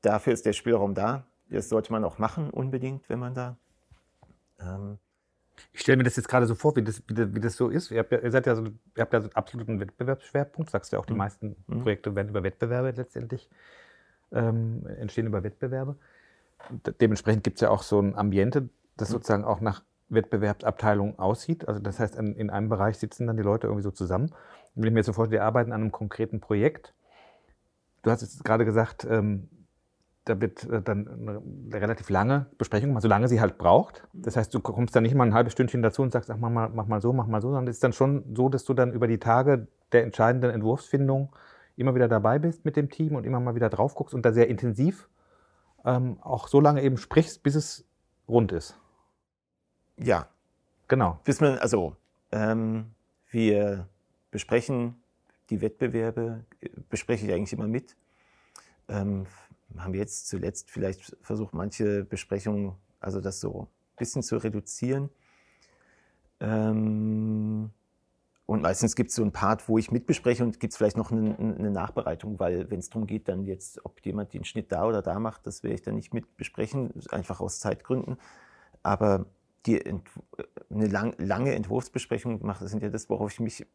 dafür 0.00 0.32
ist 0.32 0.46
der 0.46 0.52
Spielraum 0.52 0.94
da. 0.94 1.26
Das 1.48 1.68
sollte 1.68 1.92
man 1.92 2.04
auch 2.04 2.18
machen, 2.18 2.50
unbedingt, 2.50 3.08
wenn 3.08 3.18
man 3.18 3.34
da. 3.34 3.56
Ähm 4.60 4.98
ich 5.72 5.80
stelle 5.80 5.96
mir 5.96 6.04
das 6.04 6.16
jetzt 6.16 6.28
gerade 6.28 6.46
so 6.46 6.54
vor, 6.54 6.76
wie 6.76 6.82
das, 6.82 7.02
wie 7.06 7.14
das, 7.14 7.34
wie 7.34 7.40
das 7.40 7.56
so 7.56 7.68
ist. 7.68 7.90
Ihr 7.90 8.00
habt, 8.00 8.12
ja, 8.12 8.18
ihr, 8.18 8.30
seid 8.30 8.46
ja 8.46 8.54
so, 8.54 8.64
ihr 8.64 9.00
habt 9.00 9.12
ja 9.12 9.20
so 9.20 9.28
einen 9.28 9.36
absoluten 9.36 9.80
Wettbewerbsschwerpunkt. 9.80 10.70
Sagst 10.70 10.92
du 10.92 10.96
ja 10.96 11.00
auch, 11.00 11.06
die 11.06 11.12
mhm. 11.12 11.18
meisten 11.18 11.56
mhm. 11.66 11.82
Projekte 11.82 12.14
werden 12.14 12.28
über 12.28 12.42
Wettbewerbe 12.42 12.90
letztendlich 12.90 13.48
ähm, 14.32 14.86
entstehen 14.98 15.26
über 15.26 15.42
Wettbewerbe. 15.42 15.96
dementsprechend 17.00 17.44
gibt 17.44 17.58
es 17.58 17.60
ja 17.60 17.70
auch 17.70 17.82
so 17.82 18.00
ein 18.00 18.16
Ambiente, 18.16 18.68
das 18.96 19.10
mhm. 19.10 19.12
sozusagen 19.12 19.44
auch 19.44 19.60
nach 19.60 19.82
Wettbewerbsabteilung 20.08 21.18
aussieht. 21.18 21.66
Also 21.66 21.80
das 21.80 21.98
heißt, 22.00 22.16
in 22.16 22.50
einem 22.50 22.68
Bereich 22.68 22.98
sitzen 22.98 23.26
dann 23.26 23.36
die 23.36 23.42
Leute 23.42 23.66
irgendwie 23.66 23.82
so 23.82 23.90
zusammen. 23.90 24.30
Wenn 24.74 24.84
ich 24.84 24.92
mir 24.92 25.00
jetzt 25.00 25.06
so 25.06 25.12
vorstelle, 25.12 25.38
die 25.40 25.44
arbeiten 25.44 25.72
an 25.72 25.80
einem 25.80 25.92
konkreten 25.92 26.40
Projekt. 26.40 26.94
Du 28.02 28.10
hast 28.10 28.20
jetzt 28.20 28.44
gerade 28.44 28.64
gesagt, 28.64 29.06
ähm, 29.10 29.48
da 30.26 30.40
wird 30.40 30.64
äh, 30.64 30.82
dann 30.82 31.08
eine 31.08 31.80
relativ 31.80 32.10
lange 32.10 32.46
Besprechung 32.58 32.90
gemacht, 32.90 33.02
solange 33.02 33.28
sie 33.28 33.40
halt 33.40 33.58
braucht. 33.58 34.06
Das 34.12 34.36
heißt, 34.36 34.52
du 34.52 34.60
kommst 34.60 34.94
dann 34.94 35.04
nicht 35.04 35.14
mal 35.14 35.24
ein 35.24 35.34
halbes 35.34 35.52
Stündchen 35.52 35.82
dazu 35.82 36.02
und 36.02 36.12
sagst, 36.12 36.30
ach, 36.30 36.36
mach 36.38 36.50
mal, 36.50 36.68
mach 36.68 36.86
mal 36.86 37.00
so, 37.00 37.12
mach 37.12 37.26
mal 37.26 37.40
so, 37.40 37.48
sondern 37.48 37.68
es 37.68 37.76
ist 37.76 37.84
dann 37.84 37.92
schon 37.92 38.34
so, 38.34 38.48
dass 38.48 38.64
du 38.64 38.74
dann 38.74 38.92
über 38.92 39.06
die 39.06 39.18
Tage 39.18 39.68
der 39.92 40.02
entscheidenden 40.02 40.50
Entwurfsfindung 40.50 41.34
immer 41.76 41.94
wieder 41.94 42.08
dabei 42.08 42.38
bist 42.38 42.64
mit 42.64 42.76
dem 42.76 42.90
Team 42.90 43.14
und 43.14 43.24
immer 43.24 43.40
mal 43.40 43.54
wieder 43.54 43.70
drauf 43.70 43.94
guckst 43.94 44.14
und 44.14 44.26
da 44.26 44.32
sehr 44.32 44.48
intensiv 44.48 45.08
ähm, 45.84 46.18
auch 46.20 46.48
so 46.48 46.60
lange 46.60 46.82
eben 46.82 46.96
sprichst, 46.96 47.42
bis 47.42 47.54
es 47.54 47.84
rund 48.28 48.52
ist. 48.52 48.78
Ja. 49.98 50.28
Genau. 50.88 51.20
Bis 51.24 51.40
man, 51.40 51.58
also, 51.58 51.96
ähm, 52.32 52.92
wir 53.30 53.88
besprechen 54.30 55.02
die 55.50 55.60
Wettbewerbe, 55.60 56.44
bespreche 56.88 57.26
ich 57.26 57.32
eigentlich 57.32 57.52
immer 57.52 57.66
mit. 57.66 57.96
Ähm, 58.88 59.26
haben 59.76 59.92
wir 59.92 60.00
jetzt 60.00 60.28
zuletzt 60.28 60.70
vielleicht 60.70 61.16
versucht, 61.22 61.54
manche 61.54 62.04
Besprechungen, 62.04 62.74
also 63.00 63.20
das 63.20 63.40
so 63.40 63.62
ein 63.62 63.96
bisschen 63.96 64.22
zu 64.22 64.36
reduzieren. 64.36 65.10
Ähm, 66.40 67.70
und 68.46 68.62
meistens 68.62 68.94
gibt 68.94 69.10
es 69.10 69.16
so 69.16 69.22
einen 69.22 69.32
Part, 69.32 69.68
wo 69.68 69.76
ich 69.76 69.90
mitbespreche 69.90 70.44
und 70.44 70.60
gibt 70.60 70.72
es 70.72 70.76
vielleicht 70.76 70.96
noch 70.96 71.10
eine, 71.10 71.36
eine 71.36 71.70
Nachbereitung, 71.70 72.38
weil 72.38 72.70
wenn 72.70 72.78
es 72.78 72.90
darum 72.90 73.08
geht, 73.08 73.28
dann 73.28 73.44
jetzt, 73.44 73.84
ob 73.84 74.00
jemand 74.04 74.34
den 74.34 74.44
Schnitt 74.44 74.70
da 74.70 74.86
oder 74.86 75.02
da 75.02 75.18
macht, 75.18 75.46
das 75.46 75.64
werde 75.64 75.74
ich 75.74 75.82
dann 75.82 75.96
nicht 75.96 76.14
mit 76.14 76.36
besprechen, 76.36 76.92
einfach 77.10 77.40
aus 77.40 77.58
Zeitgründen. 77.58 78.18
Aber 78.84 79.26
die 79.66 79.82
eine 80.70 80.86
lang, 80.86 81.14
lange 81.18 81.54
Entwurfsbesprechung 81.54 82.44
macht. 82.44 82.62
Das 82.62 82.70
sind 82.70 82.82
ja 82.82 82.88
das, 82.88 83.08
worauf 83.10 83.32
ich 83.32 83.40
mich 83.40 83.66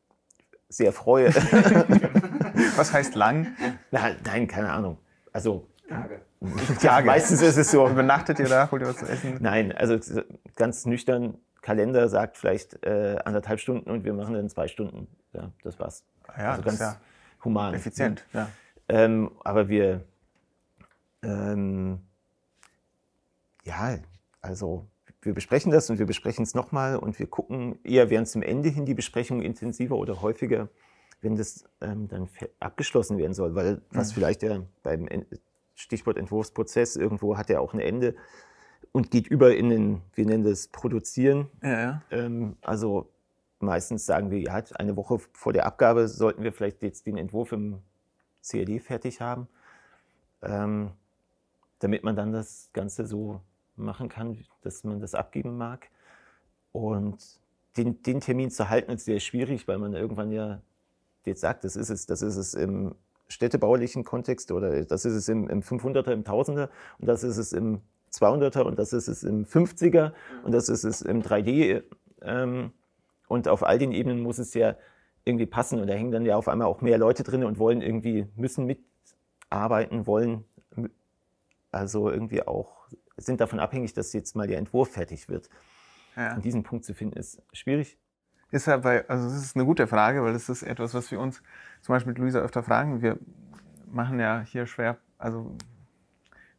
sehr 0.70 0.94
freue. 0.94 1.34
Was 2.76 2.94
heißt 2.94 3.16
lang? 3.16 3.48
Na, 3.92 4.12
nein, 4.24 4.48
keine 4.48 4.72
Ahnung. 4.72 4.98
Also 5.34 5.68
Tage. 5.88 6.22
Ja, 6.82 7.02
meistens 7.02 7.42
ist 7.42 7.58
es 7.58 7.70
so. 7.70 7.88
Übernachtet 7.88 8.40
ihr 8.40 8.48
da? 8.48 8.72
Holt 8.72 8.82
ihr 8.82 8.88
was 8.88 8.98
zu 8.98 9.06
essen? 9.06 9.38
Nein, 9.42 9.72
also 9.72 10.00
ganz 10.56 10.86
nüchtern. 10.86 11.38
Kalender 11.62 12.10
sagt 12.10 12.38
vielleicht 12.38 12.84
äh, 12.84 13.18
anderthalb 13.24 13.60
Stunden 13.60 13.92
und 13.92 14.04
wir 14.04 14.14
machen 14.14 14.34
dann 14.34 14.50
zwei 14.50 14.68
Stunden. 14.68 15.08
Ja, 15.34 15.52
das 15.64 15.80
war's. 15.80 16.04
Ah 16.28 16.42
ja, 16.42 16.52
also 16.54 16.64
ganz 16.64 16.80
ja 16.80 16.96
human. 17.44 17.76
effizient. 17.76 18.26
Ja. 18.34 18.50
Ähm, 18.90 19.32
aber 19.44 19.70
wir, 19.70 20.04
ähm, 21.22 22.00
ja, 23.64 24.00
also 24.42 24.88
wir 25.22 25.34
besprechen 25.34 25.72
das 25.72 25.90
und 25.90 26.00
wir 26.00 26.06
besprechen 26.06 26.44
es 26.44 26.56
nochmal 26.56 26.96
und 26.98 27.20
wir 27.20 27.28
gucken 27.28 27.78
eher 27.84 28.10
während 28.10 28.28
zum 28.28 28.42
Ende 28.42 28.70
hin 28.70 28.86
die 28.86 28.94
Besprechung 28.96 29.42
intensiver 29.42 29.96
oder 29.96 30.22
häufiger, 30.22 30.70
wenn 31.22 31.36
das 31.36 31.66
ähm, 31.82 32.08
dann 32.08 32.28
abgeschlossen 32.60 33.18
werden 33.18 33.34
soll, 33.34 33.54
weil 33.54 33.82
was 33.92 34.10
Mhm. 34.12 34.16
vielleicht 34.16 34.44
ja 34.44 34.62
beim 34.84 35.08
Stichwort 35.76 36.18
Entwurfsprozess 36.18 36.96
irgendwo 36.96 37.38
hat 37.38 37.50
ja 37.50 37.60
auch 37.60 37.74
ein 37.74 37.80
Ende 37.80 38.16
und 38.92 39.12
geht 39.12 39.28
über 39.28 39.56
in 39.56 39.70
den, 39.70 40.02
wir 40.16 40.26
nennen 40.26 40.44
das 40.44 40.68
Produzieren. 40.68 41.50
Ja, 41.62 41.80
ja. 41.80 42.02
Ähm, 42.12 42.58
also 42.62 43.08
meistens 43.60 44.06
sagen 44.06 44.32
wir, 44.32 44.40
ja, 44.40 44.64
eine 44.76 44.96
Woche 44.98 45.20
vor 45.34 45.54
der 45.54 45.66
Abgabe 45.68 46.08
sollten 46.08 46.44
wir 46.44 46.52
vielleicht 46.52 46.82
jetzt 46.82 47.06
den 47.06 47.18
Entwurf 47.18 47.52
im 47.52 47.80
CAD 48.44 48.80
fertig 48.80 49.22
haben, 49.22 49.48
ähm, 50.42 50.92
damit 51.80 52.04
man 52.04 52.16
dann 52.16 52.32
das 52.32 52.70
Ganze 52.74 53.06
so 53.06 53.40
machen 53.82 54.10
kann, 54.10 54.46
dass 54.62 54.84
man 54.84 55.00
das 55.00 55.16
abgeben 55.16 55.58
mag. 55.58 55.90
Und 56.72 57.18
den, 57.78 58.02
den 58.04 58.22
Termin 58.22 58.52
zu 58.52 58.70
halten 58.70 58.92
ist 58.92 59.06
sehr 59.06 59.20
schwierig, 59.20 59.68
weil 59.68 59.78
man 59.78 59.94
irgendwann 59.94 60.32
ja 60.32 60.62
jetzt 61.26 61.42
sagt, 61.42 61.64
das 61.64 61.76
ist 61.76 61.90
es, 61.90 62.06
das 62.06 62.22
ist 62.22 62.36
es 62.36 62.54
im 62.54 62.96
städtebaulichen 63.28 64.04
Kontext 64.04 64.52
oder 64.52 64.84
das 64.84 65.06
ist 65.06 65.14
es 65.14 65.30
im, 65.30 65.48
im 65.48 65.62
500er, 65.62 66.12
im 66.12 66.24
1000er 66.24 66.70
und 67.00 67.08
das 67.08 67.24
ist 67.24 67.38
es 67.38 67.54
im 67.54 67.82
200er 68.12 68.62
und 68.62 68.78
das 68.78 68.92
ist 68.92 69.08
es 69.08 69.24
im 69.24 69.46
50er 69.46 70.12
und 70.44 70.52
das 70.52 70.68
ist 70.68 70.84
es 70.84 71.02
im 71.02 71.22
3D. 71.22 71.84
Ähm, 72.22 72.74
und 73.28 73.48
auf 73.48 73.64
all 73.64 73.80
den 73.80 73.94
Ebenen 73.94 74.22
muss 74.22 74.40
es 74.40 74.54
ja 74.54 74.76
irgendwie 75.24 75.46
passen. 75.46 75.80
Und 75.80 75.88
da 75.88 75.94
hängen 75.94 76.12
dann 76.12 76.26
ja 76.26 76.36
auf 76.36 76.50
einmal 76.50 76.68
auch 76.68 76.82
mehr 76.82 76.98
Leute 76.98 77.24
drin 77.24 77.46
und 77.46 77.60
wollen 77.60 77.82
irgendwie, 77.82 78.28
müssen 78.36 78.66
mitarbeiten, 78.66 80.06
wollen 80.08 80.44
also 81.72 82.10
irgendwie 82.10 82.46
auch, 82.46 82.88
sind 83.26 83.42
davon 83.42 83.60
abhängig, 83.60 83.94
dass 83.94 84.14
jetzt 84.14 84.36
mal 84.36 84.48
der 84.48 84.58
Entwurf 84.58 84.92
fertig 84.92 85.30
wird. 85.30 85.50
ja. 86.16 86.36
Und 86.36 86.46
diesen 86.46 86.64
Punkt 86.64 86.86
zu 86.86 86.94
finden, 86.94 87.18
ist 87.18 87.42
schwierig. 87.54 87.98
Ist 88.52 88.68
ja 88.68 88.78
bei, 88.78 89.08
also 89.08 89.30
das 89.30 89.38
ist 89.38 89.56
eine 89.56 89.66
gute 89.66 89.88
Frage, 89.88 90.24
weil 90.24 90.34
das 90.34 90.50
ist 90.50 90.64
etwas, 90.64 90.94
was 90.94 91.10
wir 91.10 91.20
uns 91.20 91.42
zum 91.82 91.94
Beispiel 91.94 92.12
mit 92.12 92.20
Luisa 92.20 92.40
öfter 92.40 92.64
fragen. 92.64 93.02
Wir 93.02 93.18
machen 93.90 94.20
ja 94.20 94.42
hier 94.42 94.66
schwer, 94.66 94.98
also 95.18 95.56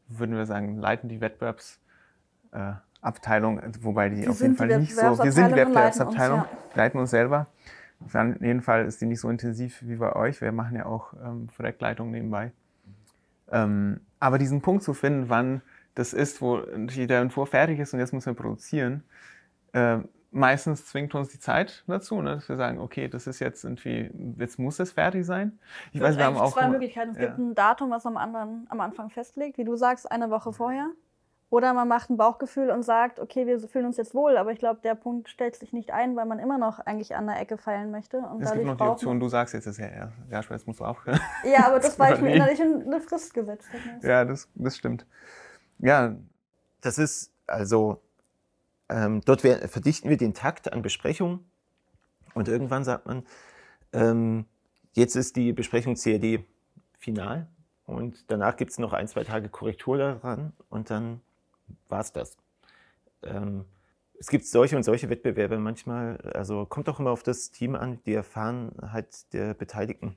würden 0.08 0.36
wir 0.36 0.46
sagen, 0.46 0.78
leiten 0.78 1.08
die 1.08 1.20
Wettbewerbsabteilung, 1.20 2.78
äh, 2.78 2.80
Abteilung, 3.02 3.60
wobei 3.80 4.08
die 4.08 4.22
Wir 4.22 4.30
auf 4.30 4.40
jeden 4.40 4.56
Fall 4.56 4.78
nicht 4.78 4.94
so, 4.94 5.22
wir 5.22 5.32
sind 5.32 5.50
die 5.50 5.56
Wettbewerbsabteilung 5.56 6.38
leiten 6.38 6.50
uns, 6.50 6.70
ja. 6.70 6.76
leiten 6.76 7.00
uns 7.00 7.10
selber. 7.10 7.46
Auf 8.04 8.14
jeden 8.14 8.62
Fall 8.62 8.86
ist 8.86 9.00
die 9.00 9.06
nicht 9.06 9.20
so 9.20 9.28
intensiv 9.28 9.82
wie 9.82 9.96
bei 9.96 10.14
euch. 10.14 10.40
Wir 10.40 10.52
machen 10.52 10.76
ja 10.76 10.86
auch 10.86 11.12
ähm, 11.24 11.48
Projektleitung 11.48 12.10
nebenbei. 12.10 12.52
Ähm, 13.50 14.00
aber 14.18 14.38
diesen 14.38 14.62
Punkt 14.62 14.82
zu 14.82 14.94
finden, 14.94 15.28
wann 15.28 15.62
das 15.94 16.12
ist, 16.12 16.40
wo 16.40 16.58
der 16.58 17.20
Entwurf 17.20 17.50
fertig 17.50 17.78
ist 17.78 17.92
und 17.92 18.00
jetzt 18.00 18.12
müssen 18.12 18.26
wir 18.26 18.34
produzieren, 18.34 19.02
äh, 19.72 19.98
meistens 20.32 20.86
zwingt 20.86 21.14
uns 21.14 21.28
die 21.28 21.38
Zeit 21.38 21.84
dazu, 21.86 22.20
ne, 22.22 22.36
dass 22.36 22.48
wir 22.48 22.56
sagen, 22.56 22.78
okay, 22.78 23.08
das 23.08 23.26
ist 23.26 23.38
jetzt 23.38 23.64
irgendwie, 23.64 24.10
jetzt 24.38 24.58
muss 24.58 24.80
es 24.80 24.92
fertig 24.92 25.26
sein. 25.26 25.58
Ich 25.92 26.00
Es 26.00 26.02
weiß, 26.02 26.16
wir 26.16 26.24
haben 26.24 26.38
auch 26.38 26.52
zwei 26.52 26.68
Möglichkeiten. 26.68 27.12
Es 27.12 27.18
ja. 27.18 27.26
gibt 27.26 27.38
ein 27.38 27.54
Datum, 27.54 27.90
was 27.90 28.06
am, 28.06 28.16
anderen, 28.16 28.66
am 28.70 28.80
Anfang 28.80 29.10
festlegt, 29.10 29.58
wie 29.58 29.64
du 29.64 29.76
sagst, 29.76 30.10
eine 30.10 30.30
Woche 30.30 30.52
vorher. 30.52 30.88
Oder 31.50 31.74
man 31.74 31.86
macht 31.86 32.08
ein 32.08 32.16
Bauchgefühl 32.16 32.70
und 32.70 32.82
sagt, 32.82 33.20
okay, 33.20 33.46
wir 33.46 33.60
fühlen 33.60 33.84
uns 33.84 33.98
jetzt 33.98 34.14
wohl, 34.14 34.38
aber 34.38 34.52
ich 34.52 34.58
glaube, 34.58 34.80
der 34.82 34.94
Punkt 34.94 35.28
stellt 35.28 35.54
sich 35.54 35.74
nicht 35.74 35.92
ein, 35.92 36.16
weil 36.16 36.24
man 36.24 36.38
immer 36.38 36.56
noch 36.56 36.78
eigentlich 36.78 37.14
an 37.14 37.26
der 37.26 37.38
Ecke 37.38 37.58
feilen 37.58 37.90
möchte. 37.90 38.20
Und 38.20 38.40
Es 38.40 38.52
gibt 38.52 38.64
noch 38.64 38.78
die 38.78 38.82
Option, 38.84 39.20
du 39.20 39.28
sagst 39.28 39.52
jetzt, 39.52 39.66
das 39.66 39.76
ja, 39.76 39.88
ja, 39.88 40.12
ja, 40.30 40.40
jetzt 40.40 40.66
musst 40.66 40.80
du 40.80 40.84
aufhören. 40.86 41.20
Ja, 41.44 41.66
aber 41.66 41.78
das, 41.78 41.98
weil 41.98 42.14
ich 42.14 42.22
mir 42.22 42.34
innerlich 42.34 42.58
eine 42.62 43.00
Frist 43.02 43.34
gesetzt 43.34 43.68
habe. 43.70 44.06
ja, 44.06 44.24
das, 44.24 44.48
das 44.54 44.78
stimmt. 44.78 45.04
Ja, 45.82 46.16
Das 46.82 46.98
ist 46.98 47.32
also, 47.48 48.02
ähm, 48.90 49.22
dort 49.24 49.42
verdichten 49.42 50.10
wir 50.10 50.18
den 50.18 50.34
Takt 50.34 50.72
an 50.72 50.82
Besprechungen 50.82 51.40
und 52.34 52.48
irgendwann 52.48 52.84
sagt 52.84 53.06
man, 53.06 53.26
ähm, 53.92 54.46
jetzt 54.94 55.16
ist 55.16 55.36
die 55.36 55.52
Besprechung 55.54 55.96
CAD 55.96 56.44
final 56.98 57.48
und 57.86 58.30
danach 58.30 58.56
gibt 58.56 58.72
es 58.72 58.78
noch 58.78 58.92
ein, 58.94 59.08
zwei 59.08 59.24
Tage 59.24 59.48
Korrektur 59.50 59.98
daran 59.98 60.52
und 60.70 60.90
dann 60.90 61.22
war 61.88 62.00
es 62.00 62.12
das. 62.12 62.36
Ähm, 63.22 63.66
es 64.18 64.28
gibt 64.28 64.46
solche 64.46 64.76
und 64.76 64.84
solche 64.84 65.10
Wettbewerbe 65.10 65.58
manchmal, 65.58 66.18
also 66.34 66.66
kommt 66.66 66.88
auch 66.88 67.00
immer 67.00 67.12
auf 67.12 67.22
das 67.24 67.50
Team 67.52 67.76
an, 67.76 68.00
die 68.06 68.14
Erfahrenheit 68.14 69.32
der 69.34 69.54
Beteiligten. 69.54 70.16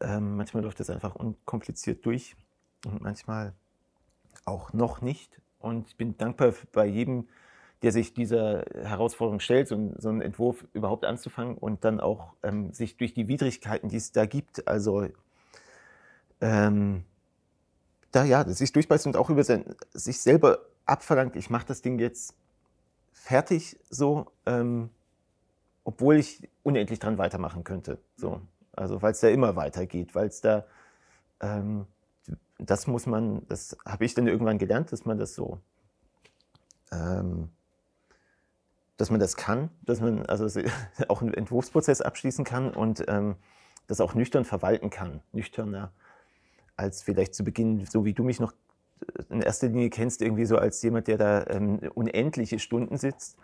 Ähm, 0.00 0.36
manchmal 0.36 0.62
läuft 0.64 0.80
das 0.80 0.90
einfach 0.90 1.14
unkompliziert 1.16 2.04
durch 2.06 2.36
und 2.86 3.02
manchmal 3.02 3.54
auch 4.44 4.72
noch 4.72 5.00
nicht. 5.00 5.40
Und 5.58 5.88
ich 5.88 5.96
bin 5.96 6.16
dankbar 6.16 6.52
bei 6.72 6.86
jedem, 6.86 7.28
der 7.82 7.92
sich 7.92 8.14
dieser 8.14 8.64
Herausforderung 8.74 9.40
stellt, 9.40 9.68
so, 9.68 9.74
einen- 9.74 9.94
so 10.00 10.08
einen 10.08 10.20
Entwurf 10.22 10.66
überhaupt 10.72 11.04
anzufangen 11.04 11.56
und 11.56 11.84
dann 11.84 12.00
auch 12.00 12.34
ähm, 12.42 12.72
sich 12.72 12.96
durch 12.96 13.14
die 13.14 13.28
Widrigkeiten, 13.28 13.88
die 13.88 13.96
es 13.96 14.12
da 14.12 14.26
gibt, 14.26 14.66
also 14.66 15.06
ähm, 16.40 17.04
da 18.12 18.24
ja, 18.24 18.48
sich 18.48 18.72
durchbeißt 18.72 19.06
und 19.06 19.16
auch 19.16 19.28
über 19.30 19.44
sein, 19.44 19.74
sich 19.92 20.20
selber 20.20 20.60
abverlangt, 20.86 21.36
ich 21.36 21.50
mache 21.50 21.66
das 21.66 21.82
Ding 21.82 21.98
jetzt 21.98 22.34
fertig 23.12 23.78
so, 23.90 24.26
ähm, 24.46 24.90
obwohl 25.84 26.16
ich 26.16 26.48
unendlich 26.62 26.98
dran 26.98 27.18
weitermachen 27.18 27.64
könnte. 27.64 27.98
So. 28.16 28.40
Also 28.72 29.02
weil 29.02 29.12
es 29.12 29.20
da 29.20 29.28
immer 29.28 29.56
weitergeht, 29.56 30.14
weil 30.14 30.28
es 30.28 30.40
da 30.40 30.64
ähm, 31.40 31.86
das 32.58 32.86
muss 32.86 33.06
man, 33.06 33.46
das 33.48 33.76
habe 33.84 34.04
ich 34.04 34.14
dann 34.14 34.26
irgendwann 34.26 34.58
gelernt, 34.58 34.92
dass 34.92 35.04
man 35.04 35.18
das 35.18 35.34
so, 35.34 35.58
ähm, 36.92 37.50
dass 38.96 39.10
man 39.10 39.20
das 39.20 39.36
kann, 39.36 39.70
dass 39.82 40.00
man 40.00 40.24
also 40.26 40.60
auch 41.08 41.22
einen 41.22 41.34
Entwurfsprozess 41.34 42.00
abschließen 42.00 42.44
kann 42.44 42.72
und 42.72 43.04
ähm, 43.08 43.36
das 43.86 44.00
auch 44.00 44.14
nüchtern 44.14 44.44
verwalten 44.44 44.90
kann, 44.90 45.20
nüchterner 45.32 45.92
als 46.76 47.02
vielleicht 47.02 47.34
zu 47.34 47.44
Beginn, 47.44 47.84
so 47.86 48.04
wie 48.04 48.14
du 48.14 48.24
mich 48.24 48.40
noch 48.40 48.52
in 49.28 49.42
erster 49.42 49.68
Linie 49.68 49.90
kennst, 49.90 50.22
irgendwie 50.22 50.46
so 50.46 50.56
als 50.56 50.82
jemand, 50.82 51.08
der 51.08 51.18
da 51.18 51.46
ähm, 51.48 51.78
unendliche 51.94 52.58
Stunden 52.58 52.96
sitzt, 52.96 53.36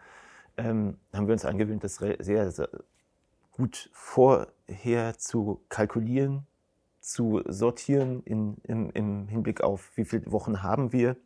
ähm, 0.57 0.99
haben 1.13 1.27
wir 1.27 1.33
uns 1.33 1.45
angewöhnt, 1.45 1.85
das 1.85 1.97
sehr, 1.97 2.51
sehr 2.51 2.69
gut 3.53 3.91
vorher 3.93 5.19
zu 5.19 5.61
kalkulieren, 5.69 6.47
zu 7.01 7.43
sortieren 7.47 8.23
in, 8.25 8.57
im, 8.65 8.91
im 8.91 9.29
Hinblick 9.29 9.63
auf, 9.63 9.91
wie 9.97 10.05
viele 10.05 10.31
Wochen 10.31 10.63
haben 10.63 10.93
wir 10.93 11.17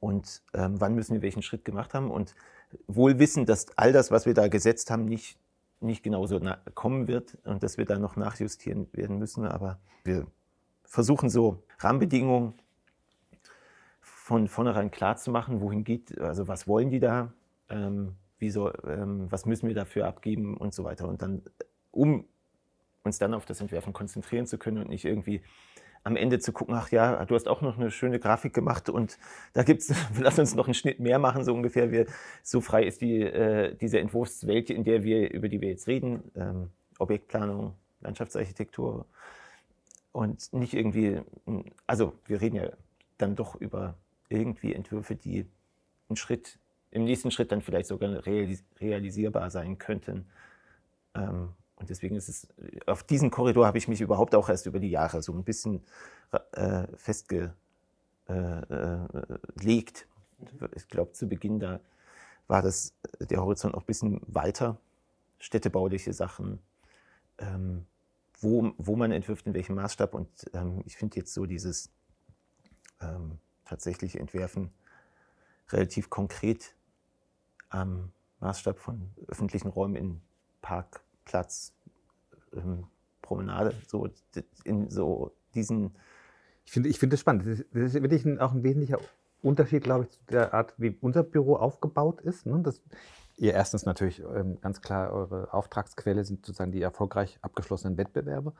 und 0.00 0.42
ähm, 0.54 0.80
wann 0.80 0.94
müssen 0.94 1.14
wir 1.14 1.22
welchen 1.22 1.42
Schritt 1.42 1.64
gemacht 1.64 1.92
haben. 1.94 2.10
Und 2.10 2.34
wohl 2.86 3.18
wissen, 3.18 3.46
dass 3.46 3.66
all 3.76 3.92
das, 3.92 4.10
was 4.10 4.26
wir 4.26 4.34
da 4.34 4.48
gesetzt 4.48 4.90
haben, 4.90 5.06
nicht, 5.06 5.38
nicht 5.80 6.02
genauso 6.02 6.38
na- 6.38 6.60
kommen 6.74 7.08
wird 7.08 7.36
und 7.44 7.62
dass 7.62 7.78
wir 7.78 7.84
da 7.84 7.98
noch 7.98 8.16
nachjustieren 8.16 8.88
werden 8.92 9.18
müssen. 9.18 9.44
Aber 9.44 9.78
wir 10.04 10.26
versuchen 10.84 11.30
so 11.30 11.62
Rahmenbedingungen 11.78 12.54
von 14.00 14.46
vornherein 14.48 14.90
klar 14.90 15.16
zu 15.16 15.30
machen, 15.30 15.60
wohin 15.60 15.84
geht, 15.84 16.20
also 16.20 16.48
was 16.48 16.68
wollen 16.68 16.90
die 16.90 17.00
da, 17.00 17.32
ähm, 17.70 18.14
wie 18.38 18.48
ähm, 18.48 19.26
was 19.30 19.46
müssen 19.46 19.66
wir 19.66 19.74
dafür 19.74 20.06
abgeben 20.06 20.56
und 20.56 20.74
so 20.74 20.84
weiter. 20.84 21.08
Und 21.08 21.22
dann, 21.22 21.42
um 21.90 22.24
uns 23.08 23.18
dann 23.18 23.34
auf 23.34 23.44
das 23.44 23.60
Entwerfen 23.60 23.92
konzentrieren 23.92 24.46
zu 24.46 24.58
können 24.58 24.78
und 24.78 24.88
nicht 24.88 25.04
irgendwie 25.04 25.42
am 26.04 26.16
Ende 26.16 26.38
zu 26.38 26.52
gucken, 26.52 26.74
ach 26.74 26.90
ja, 26.90 27.24
du 27.24 27.34
hast 27.34 27.48
auch 27.48 27.60
noch 27.60 27.76
eine 27.76 27.90
schöne 27.90 28.18
Grafik 28.18 28.54
gemacht 28.54 28.88
und 28.88 29.18
da 29.52 29.62
gibt's, 29.62 29.92
lass 30.18 30.38
uns 30.38 30.54
noch 30.54 30.66
einen 30.66 30.74
Schnitt 30.74 31.00
mehr 31.00 31.18
machen, 31.18 31.44
so 31.44 31.52
ungefähr. 31.52 31.90
Wir, 31.90 32.06
so 32.42 32.60
frei 32.60 32.84
ist 32.84 33.00
die, 33.00 33.20
äh, 33.20 33.74
diese 33.74 33.98
Entwurfswelt, 33.98 34.70
in 34.70 34.84
der 34.84 35.02
wir, 35.02 35.30
über 35.32 35.48
die 35.48 35.60
wir 35.60 35.68
jetzt 35.68 35.88
reden, 35.88 36.30
ähm, 36.34 36.70
Objektplanung, 36.98 37.74
Landschaftsarchitektur 38.00 39.06
und 40.12 40.52
nicht 40.52 40.74
irgendwie, 40.74 41.20
also 41.86 42.14
wir 42.26 42.40
reden 42.40 42.56
ja 42.56 42.70
dann 43.18 43.36
doch 43.36 43.54
über 43.56 43.94
irgendwie 44.28 44.74
Entwürfe, 44.74 45.16
die 45.16 45.46
einen 46.08 46.16
Schritt, 46.16 46.58
im 46.90 47.04
nächsten 47.04 47.30
Schritt 47.30 47.52
dann 47.52 47.60
vielleicht 47.60 47.88
sogar 47.88 48.24
realis 48.24 48.64
realisierbar 48.80 49.50
sein 49.50 49.78
könnten. 49.78 50.26
Ähm, 51.14 51.50
und 51.78 51.90
deswegen 51.90 52.16
ist 52.16 52.28
es, 52.28 52.48
auf 52.86 53.02
diesen 53.04 53.30
Korridor 53.30 53.66
habe 53.66 53.78
ich 53.78 53.88
mich 53.88 54.00
überhaupt 54.00 54.34
auch 54.34 54.48
erst 54.48 54.66
über 54.66 54.80
die 54.80 54.90
Jahre 54.90 55.22
so 55.22 55.32
ein 55.32 55.44
bisschen 55.44 55.82
äh, 56.52 56.86
festgelegt. 56.96 57.54
Ich 60.74 60.88
glaube, 60.88 61.12
zu 61.12 61.28
Beginn 61.28 61.60
da 61.60 61.80
war 62.48 62.62
das, 62.62 62.94
der 63.20 63.40
Horizont 63.40 63.74
auch 63.74 63.82
ein 63.82 63.86
bisschen 63.86 64.20
weiter. 64.26 64.78
Städtebauliche 65.38 66.12
Sachen, 66.12 66.58
ähm, 67.38 67.86
wo, 68.40 68.72
wo 68.76 68.96
man 68.96 69.12
entwirft, 69.12 69.46
in 69.46 69.54
welchem 69.54 69.76
Maßstab. 69.76 70.14
Und 70.14 70.28
ähm, 70.54 70.82
ich 70.84 70.96
finde 70.96 71.16
jetzt 71.16 71.32
so 71.32 71.46
dieses 71.46 71.90
ähm, 73.00 73.38
tatsächlich 73.64 74.18
Entwerfen 74.18 74.72
relativ 75.70 76.10
konkret 76.10 76.74
am 77.68 78.10
Maßstab 78.40 78.78
von 78.78 79.10
öffentlichen 79.28 79.68
Räumen 79.68 79.94
in 79.94 80.20
Park, 80.62 81.02
Platz, 81.28 81.74
ähm, 82.54 82.86
Promenade, 83.22 83.74
so 83.86 84.08
in 84.64 84.90
so 84.90 85.32
diesen. 85.54 85.94
Ich 86.64 86.72
finde 86.72 86.88
ich 86.88 86.98
find 86.98 87.12
das 87.12 87.20
spannend. 87.20 87.46
Das 87.46 87.60
ist, 87.60 87.66
das 87.72 87.94
ist 87.94 88.02
wirklich 88.02 88.24
ein, 88.24 88.40
auch 88.40 88.52
ein 88.52 88.62
wesentlicher 88.62 88.98
Unterschied, 89.42 89.84
glaube 89.84 90.04
ich, 90.04 90.10
zu 90.10 90.18
der 90.30 90.52
Art, 90.54 90.74
wie 90.78 90.96
unser 91.00 91.22
Büro 91.22 91.56
aufgebaut 91.56 92.20
ist. 92.22 92.46
Ne? 92.46 92.60
Das, 92.62 92.80
ihr 93.36 93.54
erstens 93.54 93.84
natürlich 93.84 94.20
ähm, 94.20 94.60
ganz 94.60 94.80
klar 94.80 95.12
eure 95.12 95.52
Auftragsquelle 95.52 96.24
sind 96.24 96.44
sozusagen 96.44 96.72
die 96.72 96.82
erfolgreich 96.82 97.38
abgeschlossenen 97.42 97.96
Wettbewerbe. 97.96 98.52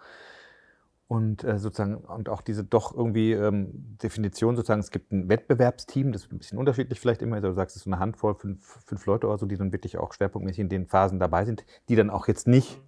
Und 1.08 1.42
äh, 1.42 1.58
sozusagen, 1.58 1.96
und 1.96 2.28
auch 2.28 2.42
diese 2.42 2.64
doch 2.64 2.94
irgendwie 2.94 3.32
ähm, 3.32 3.96
Definition 4.02 4.56
sozusagen, 4.56 4.80
es 4.80 4.90
gibt 4.90 5.10
ein 5.10 5.30
Wettbewerbsteam, 5.30 6.12
das 6.12 6.24
ist 6.24 6.32
ein 6.32 6.38
bisschen 6.38 6.58
unterschiedlich 6.58 7.00
vielleicht 7.00 7.22
immer, 7.22 7.36
also 7.36 7.48
du 7.48 7.54
sagst, 7.54 7.76
es 7.76 7.80
ist 7.80 7.84
so 7.84 7.90
eine 7.90 7.98
Handvoll, 7.98 8.34
fünf, 8.34 8.62
fünf 8.84 9.06
Leute 9.06 9.26
oder 9.26 9.38
so, 9.38 9.46
die 9.46 9.56
dann 9.56 9.72
wirklich 9.72 9.96
auch 9.96 10.12
schwerpunktmäßig 10.12 10.60
in 10.60 10.68
den 10.68 10.86
Phasen 10.86 11.18
dabei 11.18 11.46
sind, 11.46 11.64
die 11.88 11.96
dann 11.96 12.10
auch 12.10 12.28
jetzt 12.28 12.46
nicht, 12.46 12.82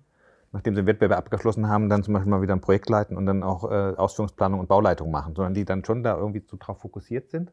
nachdem 0.52 0.74
sie 0.74 0.82
den 0.82 0.86
Wettbewerb 0.86 1.18
abgeschlossen 1.18 1.68
haben, 1.68 1.88
dann 1.88 2.02
zum 2.02 2.12
Beispiel 2.12 2.30
mal 2.30 2.42
wieder 2.42 2.54
ein 2.54 2.60
Projekt 2.60 2.90
leiten 2.90 3.16
und 3.16 3.24
dann 3.24 3.42
auch 3.42 3.64
äh, 3.70 3.96
Ausführungsplanung 3.96 4.60
und 4.60 4.68
Bauleitung 4.68 5.10
machen, 5.10 5.34
sondern 5.34 5.54
die 5.54 5.64
dann 5.64 5.82
schon 5.86 6.02
da 6.02 6.18
irgendwie 6.18 6.42
so 6.46 6.58
drauf 6.60 6.78
fokussiert 6.80 7.30
sind. 7.30 7.50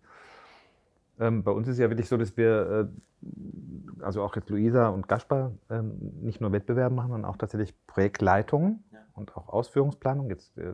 Ähm, 1.20 1.44
bei 1.44 1.52
uns 1.52 1.68
ist 1.68 1.76
es 1.76 1.80
ja 1.80 1.90
wirklich 1.90 2.10
so, 2.10 2.18
dass 2.18 2.36
wir, 2.38 2.90
äh, 3.24 4.04
also 4.04 4.22
auch 4.22 4.36
jetzt 4.36 4.50
Luisa 4.50 4.90
und 4.90 5.08
Gaspar, 5.08 5.54
ähm, 5.70 5.98
nicht 6.22 6.42
nur 6.42 6.52
Wettbewerbe 6.52 6.94
machen, 6.94 7.12
sondern 7.12 7.30
auch 7.30 7.38
tatsächlich 7.38 7.74
Projektleitungen. 7.88 8.84
Und 9.18 9.36
auch 9.36 9.50
Ausführungsplanung. 9.50 10.30
Jetzt 10.30 10.58
äh, 10.58 10.74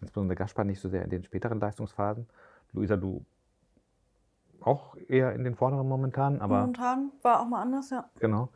insbesondere 0.00 0.36
Gaspar 0.36 0.64
nicht 0.64 0.80
so 0.80 0.88
sehr 0.88 1.02
in 1.02 1.10
den 1.10 1.24
späteren 1.24 1.60
Leistungsphasen. 1.60 2.26
Luisa, 2.72 2.96
du 2.96 3.24
auch 4.60 4.96
eher 5.08 5.32
in 5.34 5.44
den 5.44 5.54
vorderen 5.54 5.88
momentan, 5.88 6.40
aber. 6.40 6.60
Momentan 6.60 7.12
war 7.22 7.40
auch 7.40 7.48
mal 7.48 7.62
anders, 7.62 7.90
ja. 7.90 8.08
Genau. 8.18 8.50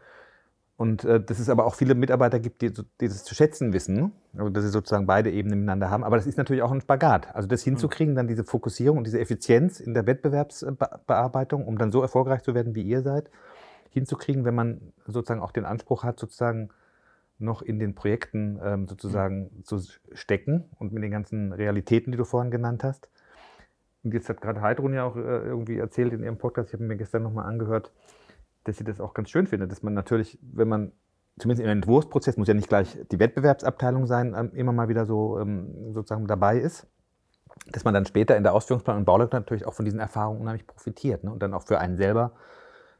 Und 0.76 1.04
äh, 1.04 1.22
dass 1.22 1.38
es 1.38 1.48
aber 1.48 1.66
auch 1.66 1.76
viele 1.76 1.94
Mitarbeiter 1.94 2.40
gibt, 2.40 2.60
die, 2.60 2.72
die 2.72 3.06
das 3.06 3.22
zu 3.22 3.34
schätzen 3.34 3.72
wissen, 3.72 4.12
also 4.37 4.50
dass 4.50 4.64
sie 4.64 4.70
sozusagen 4.70 5.06
beide 5.06 5.30
Ebenen 5.30 5.60
miteinander 5.60 5.88
haben. 5.88 6.02
Aber 6.02 6.16
das 6.16 6.26
ist 6.26 6.37
natürlich 6.37 6.62
auch 6.62 6.72
ein 6.72 6.80
Spagat. 6.80 7.34
Also 7.34 7.46
das 7.46 7.62
hinzukriegen, 7.62 8.16
dann 8.16 8.26
diese 8.26 8.42
Fokussierung 8.42 8.98
und 8.98 9.04
diese 9.04 9.20
Effizienz 9.20 9.78
in 9.78 9.94
der 9.94 10.06
Wettbewerbsbearbeitung, 10.06 11.64
um 11.64 11.78
dann 11.78 11.92
so 11.92 12.02
erfolgreich 12.02 12.42
zu 12.42 12.54
werden, 12.54 12.74
wie 12.74 12.82
ihr 12.82 13.02
seid, 13.02 13.30
hinzukriegen, 13.90 14.44
wenn 14.44 14.56
man 14.56 14.92
sozusagen 15.06 15.40
auch 15.40 15.52
den 15.52 15.64
Anspruch 15.64 16.02
hat, 16.02 16.18
sozusagen 16.18 16.70
noch 17.38 17.62
in 17.62 17.79
den 17.79 17.94
Projekten 17.94 18.61
ähm, 18.62 18.87
sozusagen 18.87 19.51
mhm. 19.55 19.64
zu 19.64 19.81
stecken 20.12 20.64
und 20.79 20.92
mit 20.92 21.03
den 21.03 21.11
ganzen 21.11 21.53
Realitäten, 21.53 22.12
die 22.12 22.18
du 22.18 22.25
vorhin 22.25 22.51
genannt 22.51 22.85
hast. 22.85 23.09
Und 24.03 24.14
jetzt 24.14 24.29
hat 24.29 24.40
gerade 24.40 24.61
Heidrun 24.61 24.94
ja 24.94 25.05
auch 25.05 25.16
äh, 25.16 25.20
irgendwie 25.20 25.79
erzählt 25.79 26.12
in 26.12 26.23
ihrem 26.23 26.38
Podcast, 26.38 26.68
ich 26.68 26.75
habe 26.75 26.85
mir 26.85 26.97
gestern 26.97 27.23
nochmal 27.23 27.47
angehört, 27.47 27.92
dass 28.64 28.77
sie 28.77 28.85
das 28.85 29.01
auch 29.01 29.14
ganz 29.14 29.31
schön 29.31 29.47
findet, 29.47 29.70
dass 29.70 29.83
man 29.83 29.94
natürlich, 29.94 30.38
wenn 30.42 30.68
man 30.68 30.92
zumindest 31.38 31.64
im 31.64 31.70
Entwurfsprozess, 31.70 32.37
muss 32.37 32.49
ja 32.49 32.55
nicht 32.55 32.68
gleich 32.68 32.99
die 33.11 33.18
Wettbewerbsabteilung 33.18 34.07
sein, 34.07 34.35
ähm, 34.37 34.51
immer 34.55 34.73
mal 34.73 34.88
wieder 34.88 35.07
so 35.07 35.38
ähm, 35.40 35.92
sozusagen 35.92 36.27
dabei 36.27 36.59
ist, 36.59 36.87
dass 37.70 37.85
man 37.85 37.94
dann 37.94 38.07
später 38.07 38.37
in 38.37 38.42
der 38.42 38.55
Ausführungsplan 38.55 38.99
und 38.99 39.05
Bauleitung 39.05 39.40
natürlich 39.40 39.66
auch 39.66 39.75
von 39.75 39.85
diesen 39.85 40.01
Erfahrungen 40.01 40.40
unheimlich 40.40 40.66
profitiert 40.66 41.25
ne? 41.25 41.33
und 41.33 41.42
dann 41.42 41.55
auch 41.55 41.62
für 41.62 41.79
einen 41.79 41.97
selber 41.97 42.33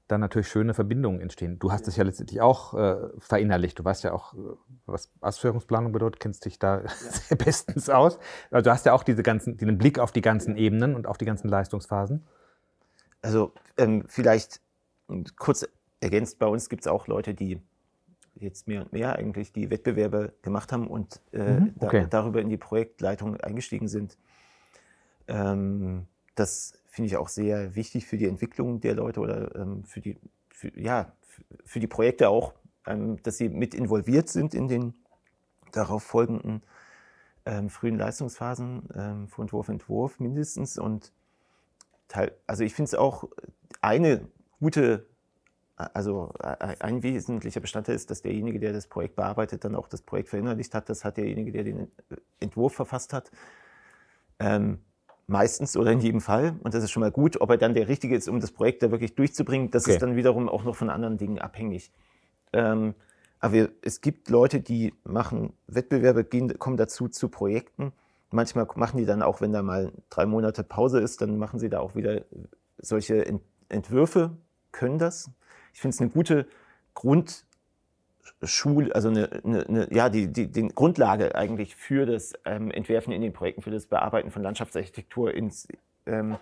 dann 0.09 0.21
natürlich 0.21 0.49
schöne 0.49 0.75
Verbindungen 0.75 1.21
entstehen. 1.21 1.59
Du 1.59 1.73
hast 1.73 1.89
es 1.89 1.97
ja 1.97 2.05
letztendlich 2.05 2.41
auch 2.41 2.75
äh, 2.75 3.09
verinnerlicht. 3.19 3.79
Du 3.79 3.85
weißt 3.85 4.05
ja 4.05 4.13
auch, 4.13 4.35
äh, 4.35 4.39
was 4.87 5.11
Ausführungsplanung 5.21 5.93
bedeutet, 5.93 6.21
kennst 6.21 6.45
dich 6.45 6.59
da 6.59 6.83
ja. 6.83 6.89
sehr 7.11 7.37
bestens 7.39 7.89
aus. 7.89 8.19
Also 8.51 8.65
du 8.65 8.71
hast 8.71 8.85
ja 8.85 8.93
auch 8.93 9.03
diese 9.03 9.23
ganzen, 9.23 9.57
den 9.57 9.79
Blick 9.79 9.99
auf 9.99 10.13
die 10.13 10.21
ganzen 10.21 10.57
Ebenen 10.57 10.95
und 10.95 11.07
auf 11.07 11.17
die 11.17 11.25
ganzen 11.25 11.49
Leistungsphasen. 11.49 12.27
Also 13.23 13.53
ähm, 13.79 14.05
vielleicht 14.07 14.61
kurz 15.37 15.67
ergänzt, 16.01 16.39
bei 16.39 16.47
uns 16.47 16.69
gibt 16.69 16.83
es 16.83 16.87
auch 16.87 17.07
Leute, 17.07 17.33
die 17.33 17.61
jetzt 18.35 18.69
mehr 18.69 18.83
und 18.83 18.93
mehr 18.93 19.17
eigentlich 19.17 19.53
die 19.53 19.71
Wettbewerbe 19.71 20.35
gemacht 20.43 20.73
haben 20.73 20.89
und 20.89 21.23
äh, 21.33 21.61
mhm, 21.61 21.75
okay. 21.81 22.03
da, 22.03 22.21
darüber 22.21 22.41
in 22.41 22.51
die 22.51 22.57
Projektleitung 22.59 23.41
eingestiegen 23.41 23.89
sind. 23.89 24.19
Ähm, 25.29 26.07
das 26.35 26.75
finde 26.95 27.09
ich 27.09 27.17
auch 27.17 27.29
sehr 27.29 27.75
wichtig 27.75 28.07
für 28.07 28.17
die 28.17 28.29
Entwicklung 28.29 28.81
der 28.81 28.95
Leute 28.95 29.19
oder 29.19 29.53
ähm, 29.57 29.83
für, 29.83 30.01
die, 30.01 30.17
für, 30.49 30.71
ja, 30.79 31.13
für 31.65 31.81
die 31.81 31.89
Projekte 31.89 32.29
auch, 32.29 32.55
ähm, 32.87 33.21
dass 33.25 33.37
sie 33.37 33.49
mit 33.49 33.75
involviert 33.75 34.29
sind 34.29 34.55
in 34.55 34.69
den 34.69 34.95
darauf 35.73 36.05
folgenden 36.05 36.63
ähm, 37.47 37.69
frühen 37.69 37.99
Leistungsphasen 37.99 38.89
ähm, 38.95 39.27
von 39.27 39.47
Entwurf, 39.47 39.69
Entwurf 39.71 40.21
mindestens. 40.21 40.79
Und 40.79 41.13
Teil, 42.07 42.31
also 42.47 42.63
ich 42.63 42.75
finde 42.75 42.91
es 42.91 42.95
auch 42.95 43.29
eine 43.81 44.29
gute, 44.61 45.05
also 45.75 46.33
ein 46.39 47.03
wesentlicher 47.03 47.61
Bestandteil 47.61 47.97
ist, 47.97 48.09
dass 48.13 48.23
derjenige, 48.23 48.61
der 48.61 48.73
das 48.73 48.87
Projekt 48.87 49.17
bearbeitet, 49.17 49.65
dann 49.65 49.75
auch 49.75 49.89
das 49.89 50.03
Projekt 50.03 50.29
verinnerlicht 50.29 50.73
hat. 50.77 50.89
Das 50.89 51.05
hat 51.05 51.17
derjenige, 51.17 51.51
der 51.51 51.65
den 51.65 51.91
Entwurf 52.39 52.75
verfasst 52.75 53.13
hat. 53.13 53.33
Ähm, 54.39 54.79
meistens 55.27 55.77
oder 55.77 55.93
in 55.93 56.01
jedem 56.01 56.21
Fall. 56.21 56.57
Und 56.63 56.75
das 56.75 56.85
ist 56.85 56.91
schon 56.91 57.01
mal 57.01 57.11
gut. 57.11 57.41
Ob 57.41 57.51
er 57.51 57.57
dann 57.57 57.75
der 57.75 57.89
Richtige 57.89 58.17
ist, 58.17 58.29
um 58.29 58.41
das 58.41 58.53
Projekt 58.53 58.83
da 58.83 58.91
wirklich 58.91 59.15
durchzubringen, 59.15 59.71
das 59.71 59.85
okay. 59.85 59.95
ist 59.95 60.03
dann 60.03 60.17
wiederum 60.17 60.49
auch 60.49 60.65
noch 60.65 60.77
von 60.77 60.91
anderen 60.91 61.19
Dingen 61.19 61.39
abhängig. 61.39 61.91
Ähm, 62.53 62.95
aber 63.41 63.53
wir, 63.53 63.71
es 63.83 64.01
gibt 64.01 64.31
Leute, 64.31 64.61
die 64.61 64.95
machen 65.05 65.53
Wettbewerbe, 65.67 66.25
gehen, 66.25 66.59
kommen 66.59 66.77
dazu 66.77 67.09
zu 67.09 67.29
Projekten. 67.29 67.93
Manchmal 68.31 68.67
machen 68.77 68.97
die 68.97 69.07
dann 69.07 69.23
auch, 69.23 69.41
wenn 69.41 69.53
da 69.53 69.63
mal 69.63 69.93
drei 70.11 70.27
Monate 70.27 70.65
Pause 70.65 71.01
ist, 71.01 71.21
dann 71.21 71.39
machen 71.39 71.59
sie 71.59 71.69
da 71.69 71.81
auch 71.81 71.95
wieder 71.95 72.23
solche 72.79 73.25
Entwürfe 73.69 74.37
können 74.73 74.99
das. 74.99 75.31
Ich 75.73 75.81
finde 75.81 75.95
es 75.95 76.01
eine 76.01 76.11
gute 76.11 76.47
Grundschule, 78.41 78.95
also 78.95 79.09
eine, 79.09 79.31
eine, 79.45 79.67
eine, 79.67 79.95
ja, 79.95 80.09
die, 80.09 80.33
die, 80.33 80.51
die 80.51 80.69
Grundlage 80.69 81.35
eigentlich 81.35 81.77
für 81.77 82.07
das 82.07 82.35
ähm, 82.45 82.71
Entwerfen 82.71 83.13
in 83.13 83.23
den 83.23 83.33
Projekten, 83.33 83.63
für 83.63 83.71
das 83.71 83.87
Bearbeiten 83.87 84.31
von 84.31 84.43
Landschaftsarchitektur 84.43 85.35
ins, 85.35 85.69
ähm, 86.07 86.37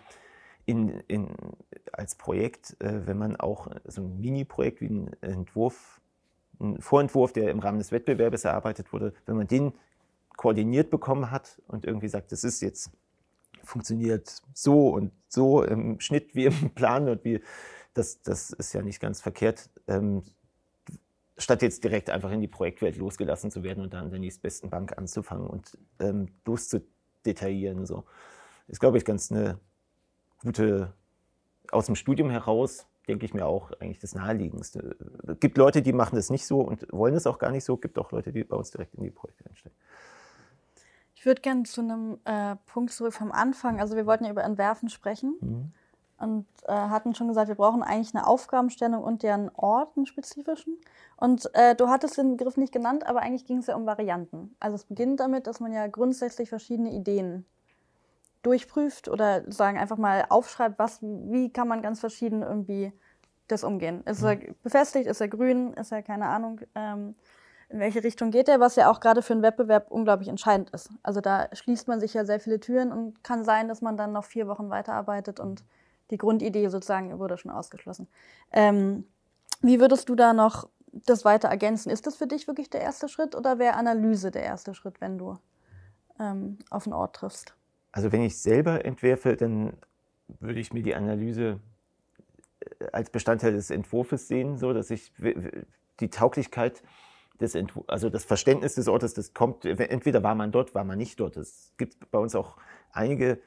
in, 0.66 1.00
in, 1.08 1.28
als 1.92 2.14
Projekt, 2.14 2.76
äh, 2.80 3.06
wenn 3.06 3.18
man 3.18 3.36
auch 3.36 3.68
so 3.84 4.02
ein 4.02 4.20
Mini-Projekt 4.20 4.80
wie 4.80 4.88
ein 4.88 5.10
Entwurf, 5.20 6.00
ein 6.60 6.80
Vorentwurf, 6.80 7.32
der 7.32 7.50
im 7.50 7.58
Rahmen 7.58 7.78
des 7.78 7.92
Wettbewerbes 7.92 8.44
erarbeitet 8.44 8.92
wurde, 8.92 9.12
wenn 9.26 9.36
man 9.36 9.46
den 9.46 9.72
koordiniert 10.36 10.90
bekommen 10.90 11.30
hat 11.30 11.60
und 11.68 11.84
irgendwie 11.84 12.08
sagt, 12.08 12.32
das 12.32 12.44
ist 12.44 12.60
jetzt 12.62 12.90
funktioniert 13.64 14.42
so 14.54 14.88
und 14.88 15.12
so 15.28 15.62
im 15.62 16.00
Schnitt 16.00 16.34
wie 16.34 16.46
im 16.46 16.70
Plan 16.74 17.08
und 17.08 17.24
wie 17.24 17.40
das, 17.94 18.22
das 18.22 18.50
ist 18.50 18.72
ja 18.72 18.82
nicht 18.82 19.00
ganz 19.00 19.20
verkehrt. 19.20 19.68
Ähm, 19.86 20.22
statt 21.38 21.62
jetzt 21.62 21.82
direkt 21.84 22.10
einfach 22.10 22.30
in 22.30 22.40
die 22.40 22.48
Projektwelt 22.48 22.96
losgelassen 22.96 23.50
zu 23.50 23.62
werden 23.62 23.82
und 23.82 23.94
dann 23.94 24.04
an 24.04 24.10
der 24.10 24.20
nächstbesten 24.20 24.70
Bank 24.70 24.96
anzufangen 24.98 25.46
und 25.46 25.78
ähm, 25.98 26.28
loszudetaillieren. 26.44 27.86
So. 27.86 28.04
Ist, 28.68 28.80
glaube 28.80 28.98
ich, 28.98 29.04
ganz 29.04 29.32
eine 29.32 29.58
gute, 30.42 30.92
aus 31.70 31.86
dem 31.86 31.94
Studium 31.94 32.30
heraus, 32.30 32.86
denke 33.08 33.24
ich 33.24 33.34
mir 33.34 33.46
auch 33.46 33.72
eigentlich 33.80 33.98
das 33.98 34.14
Naheliegendste. 34.14 34.96
Es 35.26 35.40
gibt 35.40 35.58
Leute, 35.58 35.82
die 35.82 35.92
machen 35.92 36.16
das 36.16 36.30
nicht 36.30 36.46
so 36.46 36.60
und 36.60 36.86
wollen 36.92 37.14
es 37.14 37.26
auch 37.26 37.38
gar 37.38 37.50
nicht 37.50 37.64
so. 37.64 37.74
Es 37.74 37.80
gibt 37.80 37.98
auch 37.98 38.12
Leute, 38.12 38.32
die 38.32 38.44
bei 38.44 38.56
uns 38.56 38.70
direkt 38.70 38.94
in 38.94 39.02
die 39.02 39.10
Projekte 39.10 39.48
einsteigen. 39.48 39.76
Ich 41.14 41.26
würde 41.26 41.40
gerne 41.40 41.62
zu 41.64 41.80
einem 41.80 42.18
äh, 42.24 42.56
Punkt 42.66 42.92
zurück 42.92 43.14
vom 43.14 43.32
Anfang. 43.32 43.80
Also 43.80 43.96
wir 43.96 44.06
wollten 44.06 44.24
ja 44.24 44.30
über 44.30 44.44
Entwerfen 44.44 44.88
sprechen. 44.88 45.36
Mhm 45.40 45.72
und 46.22 46.46
äh, 46.66 46.72
hatten 46.72 47.14
schon 47.14 47.28
gesagt, 47.28 47.48
wir 47.48 47.56
brauchen 47.56 47.82
eigentlich 47.82 48.14
eine 48.14 48.26
Aufgabenstellung 48.26 49.02
und 49.02 49.22
deren 49.22 49.50
Ort, 49.56 49.96
einen 49.96 50.06
spezifischen. 50.06 50.78
Und 51.16 51.52
äh, 51.54 51.74
du 51.74 51.88
hattest 51.88 52.16
den 52.16 52.36
Begriff 52.36 52.56
nicht 52.56 52.72
genannt, 52.72 53.06
aber 53.06 53.20
eigentlich 53.20 53.44
ging 53.44 53.58
es 53.58 53.66
ja 53.66 53.74
um 53.74 53.86
Varianten. 53.86 54.54
Also 54.60 54.76
es 54.76 54.84
beginnt 54.84 55.20
damit, 55.20 55.46
dass 55.46 55.60
man 55.60 55.72
ja 55.72 55.86
grundsätzlich 55.88 56.48
verschiedene 56.48 56.92
Ideen 56.92 57.44
durchprüft 58.42 59.08
oder 59.08 59.50
sagen 59.50 59.78
einfach 59.78 59.98
mal 59.98 60.24
aufschreibt, 60.28 60.78
was, 60.78 61.00
wie 61.02 61.52
kann 61.52 61.68
man 61.68 61.82
ganz 61.82 62.00
verschieden 62.00 62.42
irgendwie 62.42 62.92
das 63.48 63.64
umgehen. 63.64 64.02
Ist 64.04 64.22
er 64.22 64.36
mhm. 64.36 64.54
befestigt, 64.62 65.06
ist 65.06 65.20
er 65.20 65.28
grün, 65.28 65.74
ist 65.74 65.92
er 65.92 66.02
keine 66.02 66.26
Ahnung, 66.26 66.60
ähm, 66.74 67.14
in 67.68 67.78
welche 67.78 68.04
Richtung 68.04 68.30
geht 68.30 68.48
er, 68.48 68.60
was 68.60 68.76
ja 68.76 68.90
auch 68.90 69.00
gerade 69.00 69.22
für 69.22 69.32
einen 69.32 69.42
Wettbewerb 69.42 69.90
unglaublich 69.90 70.28
entscheidend 70.28 70.70
ist. 70.70 70.90
Also 71.02 71.20
da 71.20 71.48
schließt 71.52 71.88
man 71.88 72.00
sich 72.00 72.14
ja 72.14 72.24
sehr 72.24 72.38
viele 72.38 72.60
Türen 72.60 72.92
und 72.92 73.24
kann 73.24 73.44
sein, 73.44 73.66
dass 73.66 73.80
man 73.80 73.96
dann 73.96 74.12
noch 74.12 74.24
vier 74.24 74.46
Wochen 74.46 74.68
weiterarbeitet 74.70 75.40
und 75.40 75.64
die 76.12 76.18
Grundidee 76.18 76.68
sozusagen 76.68 77.18
wurde 77.18 77.38
schon 77.38 77.50
ausgeschlossen. 77.50 78.06
Ähm, 78.52 79.04
wie 79.62 79.80
würdest 79.80 80.08
du 80.08 80.14
da 80.14 80.32
noch 80.32 80.68
das 80.92 81.24
weiter 81.24 81.48
ergänzen? 81.48 81.90
Ist 81.90 82.06
das 82.06 82.16
für 82.16 82.26
dich 82.26 82.46
wirklich 82.46 82.70
der 82.70 82.82
erste 82.82 83.08
Schritt 83.08 83.34
oder 83.34 83.58
wäre 83.58 83.74
Analyse 83.74 84.30
der 84.30 84.42
erste 84.42 84.74
Schritt, 84.74 85.00
wenn 85.00 85.18
du 85.18 85.38
ähm, 86.20 86.58
auf 86.70 86.86
einen 86.86 86.92
Ort 86.92 87.16
triffst? 87.16 87.54
Also 87.92 88.12
wenn 88.12 88.22
ich 88.22 88.38
selber 88.38 88.84
entwerfe, 88.84 89.36
dann 89.36 89.72
würde 90.40 90.60
ich 90.60 90.72
mir 90.72 90.82
die 90.82 90.94
Analyse 90.94 91.60
äh, 92.60 92.86
als 92.92 93.10
Bestandteil 93.10 93.52
des 93.52 93.70
Entwurfs 93.70 94.28
sehen, 94.28 94.56
so 94.56 94.72
dass 94.72 94.90
ich 94.90 95.12
die 96.00 96.10
Tauglichkeit 96.10 96.82
des 97.40 97.54
Entw 97.54 97.82
also 97.86 98.10
das 98.10 98.24
Verständnis 98.24 98.74
des 98.74 98.88
Ortes, 98.88 99.14
das 99.14 99.34
kommt, 99.34 99.64
entweder 99.64 100.22
war 100.22 100.34
man 100.34 100.52
dort, 100.52 100.74
war 100.74 100.84
man 100.84 100.98
nicht 100.98 101.18
dort. 101.18 101.36
Es 101.36 101.72
gibt 101.76 102.10
bei 102.10 102.18
uns 102.18 102.34
auch 102.34 102.56
einige 102.92 103.40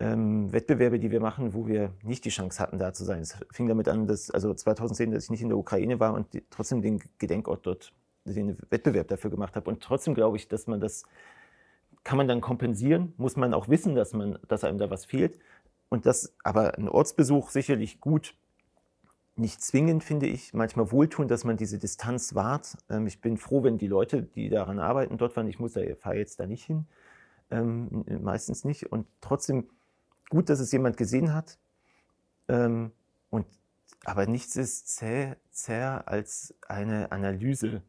ähm, 0.00 0.52
Wettbewerbe, 0.52 0.98
die 0.98 1.10
wir 1.10 1.20
machen, 1.20 1.54
wo 1.54 1.66
wir 1.66 1.92
nicht 2.02 2.24
die 2.24 2.30
Chance 2.30 2.60
hatten, 2.60 2.78
da 2.78 2.92
zu 2.92 3.04
sein. 3.04 3.20
Es 3.20 3.38
fing 3.52 3.68
damit 3.68 3.88
an, 3.88 4.06
dass 4.06 4.30
also 4.30 4.52
2010, 4.52 5.12
dass 5.12 5.24
ich 5.24 5.30
nicht 5.30 5.42
in 5.42 5.48
der 5.48 5.58
Ukraine 5.58 6.00
war 6.00 6.14
und 6.14 6.32
die, 6.32 6.44
trotzdem 6.50 6.82
den 6.82 7.00
Gedenkort 7.18 7.66
dort, 7.66 7.92
den 8.24 8.56
Wettbewerb 8.70 9.08
dafür 9.08 9.30
gemacht 9.30 9.54
habe. 9.56 9.70
Und 9.70 9.82
trotzdem 9.82 10.14
glaube 10.14 10.36
ich, 10.36 10.48
dass 10.48 10.66
man 10.66 10.80
das 10.80 11.04
kann 12.04 12.18
man 12.18 12.28
dann 12.28 12.42
kompensieren, 12.42 13.14
muss 13.16 13.36
man 13.36 13.54
auch 13.54 13.68
wissen, 13.68 13.94
dass 13.94 14.12
man, 14.12 14.38
dass 14.46 14.62
einem 14.62 14.78
da 14.78 14.90
was 14.90 15.06
fehlt. 15.06 15.38
Und 15.88 16.06
das, 16.06 16.34
aber 16.44 16.76
ein 16.76 16.88
Ortsbesuch 16.88 17.50
sicherlich 17.50 18.00
gut, 18.00 18.34
nicht 19.36 19.62
zwingend, 19.62 20.04
finde 20.04 20.26
ich, 20.26 20.54
manchmal 20.54 20.92
wohltun, 20.92 21.26
dass 21.26 21.44
man 21.44 21.56
diese 21.56 21.78
Distanz 21.78 22.34
wahrt. 22.34 22.76
Ähm, 22.88 23.06
ich 23.06 23.20
bin 23.20 23.36
froh, 23.36 23.64
wenn 23.64 23.78
die 23.78 23.88
Leute, 23.88 24.22
die 24.22 24.48
daran 24.48 24.78
arbeiten, 24.78 25.18
dort 25.18 25.34
waren. 25.36 25.48
Ich 25.48 25.58
muss 25.58 25.72
da, 25.72 25.80
fahre 25.98 26.16
jetzt 26.16 26.38
da 26.38 26.46
nicht 26.46 26.64
hin, 26.64 26.86
ähm, 27.50 28.04
meistens 28.22 28.64
nicht. 28.64 28.92
Und 28.92 29.06
trotzdem 29.20 29.68
gut, 30.34 30.48
dass 30.48 30.58
es 30.58 30.72
jemand 30.72 30.96
gesehen 30.96 31.32
hat. 31.32 31.58
Ähm, 32.48 32.90
und, 33.30 33.46
aber 34.04 34.26
nichts 34.26 34.56
ist 34.56 34.88
zäh, 34.88 35.36
zäher 35.50 36.08
als 36.08 36.54
eine 36.66 37.12
Analyse, 37.12 37.82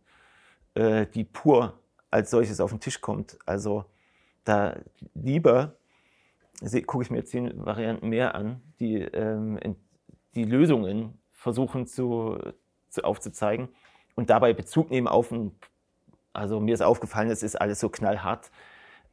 äh, 0.75 1.07
die 1.07 1.23
pur 1.23 1.79
als 2.11 2.29
solches 2.29 2.59
auf 2.59 2.69
den 2.69 2.79
Tisch 2.79 3.01
kommt. 3.01 3.39
Also 3.47 3.85
da 4.43 4.77
lieber 5.15 5.75
gucke 6.85 7.03
ich 7.03 7.09
mir 7.09 7.25
zehn 7.25 7.65
Varianten 7.65 8.09
mehr 8.09 8.35
an, 8.35 8.61
die 8.79 9.01
ähm, 9.01 9.59
die 10.35 10.45
Lösungen 10.45 11.19
versuchen 11.31 11.87
zu, 11.87 12.37
zu, 12.89 13.03
aufzuzeigen 13.03 13.69
und 14.15 14.29
dabei 14.29 14.53
Bezug 14.53 14.91
nehmen 14.91 15.07
auf 15.07 15.31
ein, 15.31 15.51
also 16.31 16.59
mir 16.59 16.75
ist 16.75 16.81
aufgefallen, 16.81 17.29
es 17.29 17.43
ist 17.43 17.59
alles 17.59 17.79
so 17.79 17.89
knallhart 17.89 18.51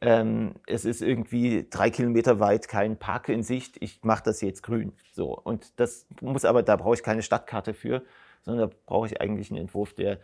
ähm, 0.02 0.56
es 0.66 0.84
ist 0.84 1.00
irgendwie 1.00 1.68
drei 1.70 1.88
Kilometer 1.88 2.40
weit 2.40 2.66
kein 2.66 2.98
Park 2.98 3.28
in 3.28 3.44
Sicht, 3.44 3.76
ich 3.80 4.02
mache 4.02 4.24
das 4.24 4.40
jetzt 4.40 4.64
grün. 4.64 4.92
So. 5.12 5.38
Und 5.38 5.78
das 5.78 6.06
muss 6.20 6.44
aber, 6.44 6.64
da 6.64 6.74
brauche 6.74 6.94
ich 6.94 7.04
keine 7.04 7.22
Stadtkarte 7.22 7.72
für, 7.72 8.02
sondern 8.42 8.68
da 8.68 8.76
brauche 8.86 9.06
ich 9.06 9.20
eigentlich 9.20 9.52
einen 9.52 9.60
Entwurf, 9.60 9.94
der 9.94 10.18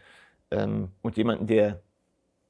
ähm, 0.51 0.91
und 1.01 1.17
jemanden, 1.17 1.47
der 1.47 1.81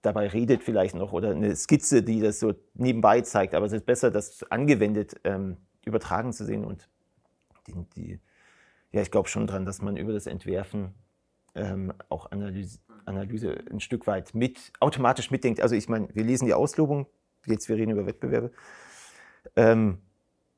dabei 0.01 0.29
redet 0.29 0.65
vielleicht 0.65 0.95
noch 0.95 1.13
oder 1.13 1.33
eine 1.33 1.55
Skizze, 1.55 2.03
die 2.03 2.21
das 2.21 2.41
so 2.41 2.55
nebenbei 2.73 3.21
zeigt. 3.21 3.55
Aber 3.55 3.67
es 3.67 3.73
ist 3.73 3.85
besser, 3.85 4.11
das 4.11 4.51
angewendet 4.51 5.21
ähm, 5.25 5.59
übertragen 5.85 6.33
zu 6.33 6.47
sehen 6.47 6.65
und 6.65 6.89
die, 7.67 7.75
die 7.95 8.21
ja, 8.91 9.03
ich 9.03 9.11
glaube 9.11 9.29
schon 9.29 9.47
dran, 9.47 9.67
dass 9.67 9.83
man 9.83 9.99
über 9.99 10.15
das 10.15 10.27
Entwerfen 10.27 10.95
ähm, 11.55 11.93
auch 12.09 12.31
Analyse, 12.31 12.79
Analyse 13.05 13.59
ein 13.71 13.81
Stück 13.81 14.07
weit 14.07 14.35
mit 14.35 14.73
automatisch 14.81 15.31
mitdenkt. 15.31 15.61
Also 15.61 15.75
ich 15.75 15.91
meine, 15.91 16.09
wir 16.15 16.25
lesen 16.25 16.47
die 16.47 16.55
Auslobung, 16.55 17.07
jetzt 17.51 17.69
wir 17.69 17.77
reden 17.77 17.93
über 17.93 18.07
Wettbewerbe. 18.07 18.53
Ähm, 19.57 19.99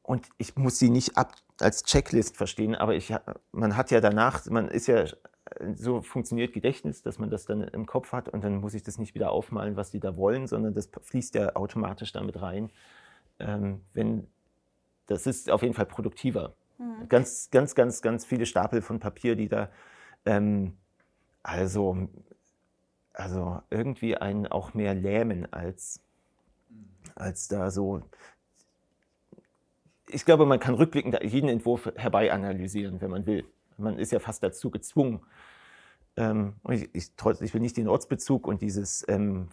und 0.02 0.28
ich 0.38 0.56
muss 0.56 0.78
sie 0.78 0.90
nicht 0.90 1.16
ab 1.16 1.34
als 1.60 1.84
Checklist 1.84 2.36
verstehen, 2.36 2.74
aber 2.74 2.94
ich, 2.94 3.14
man 3.52 3.76
hat 3.76 3.90
ja 3.90 4.00
danach, 4.00 4.44
man 4.46 4.68
ist 4.68 4.86
ja, 4.86 5.04
so 5.74 6.00
funktioniert 6.00 6.52
Gedächtnis, 6.52 7.02
dass 7.02 7.18
man 7.18 7.30
das 7.30 7.44
dann 7.44 7.62
im 7.62 7.86
Kopf 7.86 8.12
hat 8.12 8.28
und 8.28 8.42
dann 8.44 8.56
muss 8.56 8.74
ich 8.74 8.82
das 8.82 8.98
nicht 8.98 9.14
wieder 9.14 9.30
aufmalen, 9.30 9.76
was 9.76 9.90
die 9.90 10.00
da 10.00 10.16
wollen, 10.16 10.46
sondern 10.46 10.74
das 10.74 10.88
fließt 11.02 11.34
ja 11.34 11.56
automatisch 11.56 12.12
damit 12.12 12.40
rein. 12.40 12.70
Ähm, 13.38 13.80
wenn, 13.92 14.26
das 15.06 15.26
ist 15.26 15.50
auf 15.50 15.62
jeden 15.62 15.74
Fall 15.74 15.86
produktiver. 15.86 16.54
Mhm. 16.78 17.08
Ganz, 17.08 17.50
ganz, 17.50 17.74
ganz, 17.74 18.02
ganz 18.02 18.24
viele 18.24 18.46
Stapel 18.46 18.82
von 18.82 19.00
Papier, 19.00 19.36
die 19.36 19.48
da, 19.48 19.70
ähm, 20.24 20.76
also, 21.42 22.08
also 23.12 23.60
irgendwie 23.70 24.16
einen 24.16 24.46
auch 24.46 24.74
mehr 24.74 24.94
lähmen 24.94 25.52
als 25.52 26.00
als 27.14 27.48
da 27.48 27.70
so. 27.70 28.02
Ich 30.08 30.24
glaube, 30.24 30.46
man 30.46 30.58
kann 30.58 30.74
rückblickend 30.74 31.22
jeden 31.22 31.48
Entwurf 31.48 31.90
herbei 31.94 32.32
analysieren, 32.32 33.00
wenn 33.00 33.10
man 33.10 33.26
will. 33.26 33.44
Man 33.76 33.98
ist 33.98 34.12
ja 34.12 34.18
fast 34.18 34.42
dazu 34.42 34.70
gezwungen. 34.70 35.20
Ähm, 36.16 36.54
ich, 36.68 36.92
ich, 36.94 37.12
ich, 37.40 37.54
will 37.54 37.60
nicht 37.60 37.76
den 37.76 37.88
Ortsbezug 37.88 38.46
und 38.46 38.60
dieses 38.60 39.06
ähm, 39.08 39.48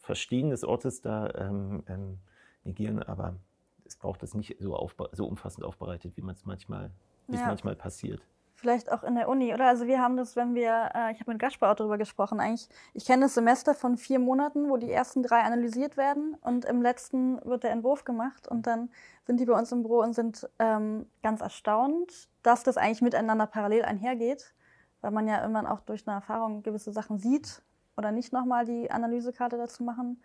Verstehen 0.00 0.50
des 0.50 0.62
Ortes 0.62 1.02
da 1.02 1.30
ähm, 1.34 1.82
ähm, 1.88 2.18
negieren, 2.62 3.02
aber 3.02 3.36
es 3.84 3.96
braucht 3.96 4.22
das 4.22 4.34
nicht 4.34 4.56
so, 4.60 4.88
so 5.12 5.26
umfassend 5.26 5.64
aufbereitet, 5.64 6.16
wie 6.16 6.22
man 6.22 6.34
es 6.34 6.44
manchmal, 6.44 6.90
ja. 7.28 7.46
manchmal 7.46 7.74
passiert. 7.74 8.22
Vielleicht 8.58 8.90
auch 8.90 9.04
in 9.04 9.14
der 9.16 9.28
Uni, 9.28 9.52
oder? 9.52 9.66
Also 9.66 9.86
wir 9.86 10.00
haben 10.00 10.16
das, 10.16 10.34
wenn 10.34 10.54
wir, 10.54 10.90
äh, 10.94 11.12
ich 11.12 11.20
habe 11.20 11.30
mit 11.30 11.38
Gaspar 11.38 11.70
auch 11.70 11.76
darüber 11.76 11.98
gesprochen, 11.98 12.40
eigentlich, 12.40 12.70
ich 12.94 13.04
kenne 13.04 13.26
das 13.26 13.34
Semester 13.34 13.74
von 13.74 13.98
vier 13.98 14.18
Monaten, 14.18 14.70
wo 14.70 14.78
die 14.78 14.90
ersten 14.90 15.22
drei 15.22 15.42
analysiert 15.42 15.98
werden 15.98 16.38
und 16.40 16.64
im 16.64 16.80
letzten 16.80 17.38
wird 17.44 17.64
der 17.64 17.72
Entwurf 17.72 18.04
gemacht 18.04 18.48
und 18.48 18.66
dann 18.66 18.88
sind 19.26 19.40
die 19.40 19.44
bei 19.44 19.52
uns 19.52 19.72
im 19.72 19.82
Büro 19.82 20.00
und 20.00 20.14
sind 20.14 20.48
ähm, 20.58 21.04
ganz 21.22 21.42
erstaunt, 21.42 22.30
dass 22.42 22.62
das 22.62 22.78
eigentlich 22.78 23.02
miteinander 23.02 23.46
parallel 23.46 23.84
einhergeht, 23.84 24.54
weil 25.02 25.10
man 25.10 25.28
ja 25.28 25.42
irgendwann 25.42 25.66
auch 25.66 25.80
durch 25.80 26.08
eine 26.08 26.16
Erfahrung 26.16 26.62
gewisse 26.62 26.92
Sachen 26.92 27.18
sieht 27.18 27.62
oder 27.98 28.10
nicht 28.10 28.32
nochmal 28.32 28.64
die 28.64 28.90
Analysekarte 28.90 29.58
dazu 29.58 29.84
machen 29.84 30.22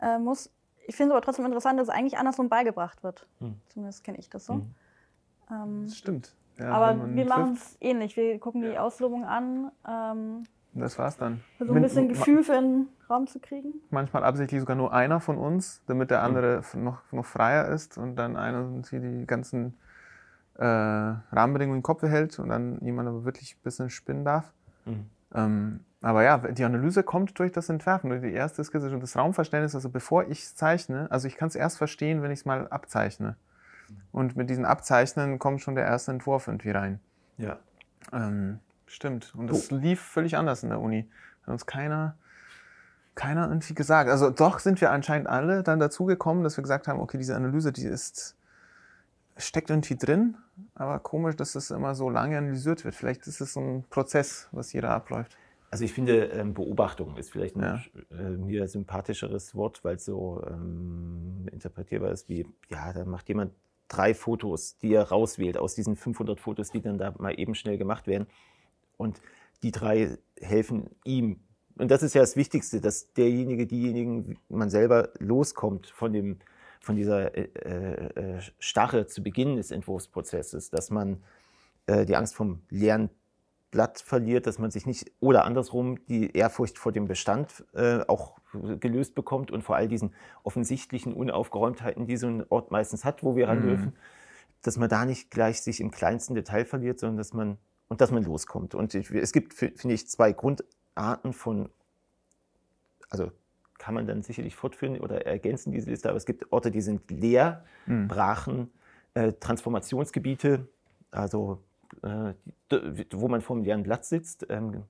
äh, 0.00 0.18
muss. 0.18 0.48
Ich 0.86 0.94
finde 0.94 1.12
es 1.12 1.16
aber 1.16 1.24
trotzdem 1.24 1.44
interessant, 1.44 1.80
dass 1.80 1.88
es 1.88 1.94
eigentlich 1.94 2.18
andersrum 2.18 2.48
beigebracht 2.48 3.02
wird. 3.02 3.26
Hm. 3.40 3.60
Zumindest 3.66 4.04
kenne 4.04 4.18
ich 4.18 4.30
das 4.30 4.46
so. 4.46 4.54
Hm. 4.54 4.74
Ähm, 5.50 5.82
das 5.86 5.96
stimmt. 5.96 6.36
Ja, 6.58 6.70
Aber 6.70 7.14
wir 7.14 7.26
machen 7.26 7.54
es 7.54 7.76
ähnlich. 7.80 8.16
Wir 8.16 8.38
gucken 8.38 8.62
die 8.62 8.78
Auslobung 8.78 9.24
an. 9.24 9.72
Ähm, 9.88 10.44
das 10.72 10.98
war's 10.98 11.16
dann. 11.16 11.40
So 11.58 11.72
ein 11.72 11.82
bisschen 11.82 12.08
Gefühl 12.08 12.42
für 12.42 12.54
einen 12.54 12.88
Raum 13.08 13.26
zu 13.26 13.38
kriegen. 13.38 13.74
Manchmal 13.90 14.24
absichtlich 14.24 14.60
sogar 14.60 14.76
nur 14.76 14.92
einer 14.92 15.20
von 15.20 15.38
uns, 15.38 15.82
damit 15.86 16.10
der 16.10 16.22
andere 16.22 16.62
mhm. 16.74 16.84
noch, 16.84 17.12
noch 17.12 17.24
freier 17.24 17.68
ist 17.68 17.98
und 17.98 18.16
dann 18.16 18.36
einer 18.36 18.68
hier 18.88 19.00
die 19.00 19.26
ganzen 19.26 19.74
äh, 20.56 20.64
Rahmenbedingungen 20.64 21.78
im 21.78 21.82
Kopf 21.82 22.00
behält 22.00 22.38
und 22.38 22.48
dann 22.48 22.78
jemand 22.80 23.08
aber 23.08 23.24
wirklich 23.24 23.56
ein 23.56 23.62
bisschen 23.62 23.90
spinnen 23.90 24.24
darf. 24.24 24.52
Mhm. 24.84 25.06
Ähm, 25.34 25.80
aber 26.02 26.22
ja, 26.22 26.38
die 26.38 26.64
Analyse 26.64 27.02
kommt 27.02 27.38
durch 27.38 27.50
das 27.50 27.68
Entwerfen, 27.68 28.10
durch 28.10 28.20
die 28.20 28.32
erste 28.32 28.62
Skizze 28.62 28.90
und 28.92 29.02
das 29.02 29.16
Raumverständnis. 29.16 29.74
Also 29.74 29.88
bevor 29.88 30.24
ich 30.28 30.42
es 30.42 30.54
zeichne, 30.54 31.10
also 31.10 31.26
ich 31.26 31.36
kann 31.36 31.48
es 31.48 31.56
erst 31.56 31.78
verstehen, 31.78 32.22
wenn 32.22 32.30
ich 32.30 32.40
es 32.40 32.44
mal 32.44 32.68
abzeichne. 32.68 33.36
Und 34.12 34.36
mit 34.36 34.50
diesen 34.50 34.64
Abzeichnen 34.64 35.38
kommt 35.38 35.60
schon 35.60 35.74
der 35.74 35.84
erste 35.84 36.12
Entwurf 36.12 36.46
irgendwie 36.46 36.70
rein. 36.70 37.00
Ja. 37.38 37.58
Ähm, 38.12 38.60
stimmt. 38.86 39.34
Und 39.34 39.48
das 39.48 39.72
oh. 39.72 39.76
lief 39.76 40.00
völlig 40.00 40.36
anders 40.36 40.62
in 40.62 40.70
der 40.70 40.80
Uni. 40.80 41.08
Hat 41.42 41.48
uns 41.48 41.66
keiner, 41.66 42.16
keiner 43.14 43.48
irgendwie 43.48 43.74
gesagt. 43.74 44.10
Also 44.10 44.30
doch 44.30 44.58
sind 44.58 44.80
wir 44.80 44.90
anscheinend 44.90 45.28
alle 45.28 45.62
dann 45.62 45.78
dazu 45.78 46.04
gekommen, 46.04 46.44
dass 46.44 46.56
wir 46.56 46.62
gesagt 46.62 46.88
haben, 46.88 47.00
okay, 47.00 47.18
diese 47.18 47.36
Analyse, 47.36 47.72
die 47.72 47.86
ist, 47.86 48.36
steckt 49.36 49.70
irgendwie 49.70 49.96
drin, 49.96 50.36
aber 50.74 50.98
komisch, 51.00 51.36
dass 51.36 51.52
das 51.52 51.70
immer 51.70 51.94
so 51.94 52.08
lange 52.08 52.38
analysiert 52.38 52.84
wird. 52.84 52.94
Vielleicht 52.94 53.26
ist 53.26 53.40
es 53.40 53.54
so 53.54 53.60
ein 53.60 53.84
Prozess, 53.90 54.48
was 54.52 54.72
jeder 54.72 54.90
abläuft. 54.90 55.36
Also 55.74 55.84
ich 55.84 55.92
finde, 55.92 56.26
ähm, 56.26 56.54
Beobachtung 56.54 57.16
ist 57.16 57.32
vielleicht 57.32 57.56
ein 57.56 57.62
ja. 57.62 57.82
äh, 58.16 58.30
mir 58.30 58.68
sympathischeres 58.68 59.56
Wort, 59.56 59.82
weil 59.82 59.96
es 59.96 60.04
so 60.04 60.40
ähm, 60.46 61.48
interpretierbar 61.50 62.12
ist 62.12 62.28
wie, 62.28 62.46
ja, 62.68 62.92
da 62.92 63.04
macht 63.04 63.28
jemand 63.28 63.52
drei 63.88 64.14
Fotos, 64.14 64.78
die 64.78 64.94
er 64.94 65.04
rauswählt 65.04 65.56
aus 65.56 65.74
diesen 65.74 65.96
500 65.96 66.40
Fotos, 66.40 66.70
die 66.70 66.80
dann 66.80 66.98
da 66.98 67.14
mal 67.18 67.38
eben 67.38 67.54
schnell 67.54 67.78
gemacht 67.78 68.06
werden. 68.06 68.26
Und 68.96 69.20
die 69.62 69.70
drei 69.70 70.18
helfen 70.40 70.90
ihm. 71.04 71.40
Und 71.76 71.90
das 71.90 72.02
ist 72.02 72.14
ja 72.14 72.20
das 72.20 72.36
Wichtigste, 72.36 72.80
dass 72.80 73.12
derjenige, 73.12 73.66
diejenigen, 73.66 74.38
man 74.48 74.70
selber 74.70 75.10
loskommt 75.18 75.88
von, 75.88 76.12
dem, 76.12 76.38
von 76.80 76.96
dieser 76.96 77.36
äh, 77.36 78.36
äh, 78.36 78.40
Starre 78.58 79.06
zu 79.06 79.22
Beginn 79.22 79.56
des 79.56 79.70
Entwurfsprozesses, 79.70 80.70
dass 80.70 80.90
man 80.90 81.22
äh, 81.86 82.04
die 82.06 82.16
Angst 82.16 82.34
vom 82.34 82.62
leeren 82.70 83.10
Blatt 83.70 84.00
verliert, 84.00 84.46
dass 84.46 84.60
man 84.60 84.70
sich 84.70 84.86
nicht 84.86 85.10
oder 85.18 85.44
andersrum 85.44 85.98
die 86.06 86.30
Ehrfurcht 86.30 86.78
vor 86.78 86.92
dem 86.92 87.08
Bestand 87.08 87.64
äh, 87.74 88.00
auch 88.06 88.38
gelöst 88.80 89.14
bekommt 89.14 89.50
und 89.50 89.62
vor 89.62 89.76
all 89.76 89.88
diesen 89.88 90.12
offensichtlichen 90.42 91.12
Unaufgeräumtheiten, 91.12 92.06
die 92.06 92.16
so 92.16 92.26
ein 92.26 92.44
Ort 92.48 92.70
meistens 92.70 93.04
hat, 93.04 93.22
wo 93.22 93.36
wir 93.36 93.48
ran 93.48 93.60
mhm. 93.60 93.68
dürfen, 93.68 93.92
dass 94.62 94.78
man 94.78 94.88
da 94.88 95.04
nicht 95.04 95.30
gleich 95.30 95.60
sich 95.60 95.80
im 95.80 95.90
kleinsten 95.90 96.34
Detail 96.34 96.64
verliert, 96.64 97.00
sondern 97.00 97.18
dass 97.18 97.32
man 97.32 97.58
und 97.88 98.00
dass 98.00 98.10
man 98.10 98.22
loskommt. 98.22 98.74
Und 98.74 98.94
ich, 98.94 99.10
es 99.10 99.32
gibt, 99.32 99.54
finde 99.54 99.92
ich, 99.92 100.08
zwei 100.08 100.32
Grundarten 100.32 101.32
von, 101.32 101.68
also 103.10 103.30
kann 103.78 103.94
man 103.94 104.06
dann 104.06 104.22
sicherlich 104.22 104.56
fortführen 104.56 104.98
oder 105.00 105.26
ergänzen 105.26 105.72
diese 105.72 105.90
Liste, 105.90 106.08
aber 106.08 106.16
es 106.16 106.26
gibt 106.26 106.50
Orte, 106.52 106.70
die 106.70 106.80
sind 106.80 107.10
leer, 107.10 107.64
mhm. 107.86 108.08
Brachen, 108.08 108.70
äh, 109.14 109.32
Transformationsgebiete, 109.32 110.66
also 111.10 111.62
äh, 112.02 112.32
wo 113.12 113.28
man 113.28 113.42
vor 113.42 113.56
einem 113.56 113.64
leeren 113.64 113.82
Platz 113.82 114.08
sitzt. 114.08 114.46
Ähm, 114.48 114.84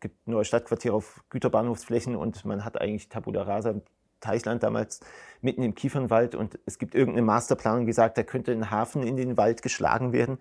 gibt 0.00 0.26
neue 0.26 0.44
Stadtquartiere 0.44 0.94
auf 0.94 1.22
Güterbahnhofsflächen 1.30 2.16
und 2.16 2.44
man 2.44 2.64
hat 2.64 2.80
eigentlich 2.80 3.08
Tabula 3.08 3.42
Rasa 3.42 3.70
im 3.70 3.82
Teichland 4.20 4.62
damals 4.62 5.00
mitten 5.40 5.62
im 5.62 5.74
Kiefernwald 5.74 6.34
und 6.34 6.58
es 6.66 6.78
gibt 6.78 6.94
irgendeine 6.94 7.26
Masterplanung 7.26 7.86
gesagt, 7.86 8.18
da 8.18 8.22
könnte 8.22 8.52
ein 8.52 8.70
Hafen 8.70 9.02
in 9.02 9.16
den 9.16 9.36
Wald 9.36 9.62
geschlagen 9.62 10.12
werden. 10.12 10.38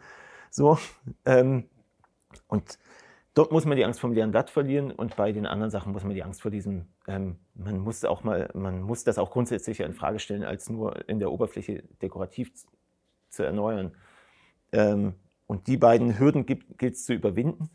So. 0.50 0.78
Ähm, 1.26 1.66
und 2.48 2.78
dort 3.34 3.52
muss 3.52 3.66
man 3.66 3.78
die 3.78 3.86
Angst 3.86 4.00
vom 4.00 4.12
leeren 4.12 4.32
Blatt 4.32 4.50
verlieren 4.50 4.92
und 4.92 5.16
bei 5.16 5.32
den 5.32 5.46
anderen 5.46 5.72
Sachen 5.72 5.94
muss 5.94 6.04
man 6.04 6.14
die 6.14 6.24
Angst 6.24 6.42
vor 6.42 6.52
diesem, 6.52 6.88
ähm, 7.08 7.38
man 7.56 7.80
muss 7.80 8.04
auch 8.06 8.24
mal, 8.24 8.50
man 8.54 8.82
muss 8.82 9.04
das 9.04 9.18
auch 9.18 9.32
grundsätzlich 9.32 9.80
in 9.80 9.94
Frage 9.94 10.20
stellen, 10.20 10.44
als 10.44 10.70
nur 10.70 11.08
in 11.10 11.20
der 11.20 11.32
Oberfläche 11.32 11.84
dekorativ 12.02 12.52
zu 13.30 13.44
erneuern. 13.44 13.96
Ähm, 14.72 15.16
und 15.48 15.68
die 15.68 15.78
beiden 15.78 16.20
Hürden 16.20 16.46
gilt 16.46 16.96
es 16.96 17.06
zu 17.06 17.14
überwinden. 17.14 17.70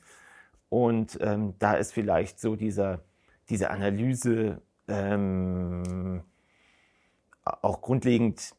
Und 0.75 1.19
ähm, 1.21 1.55
da 1.61 1.75
ist 1.75 1.93
vielleicht 1.93 2.41
so 2.41 2.57
dieser, 2.57 3.05
diese 3.49 3.71
Analyse 3.71 4.61
ähm, 4.89 6.25
auch 7.45 7.81
grundlegend, 7.81 8.57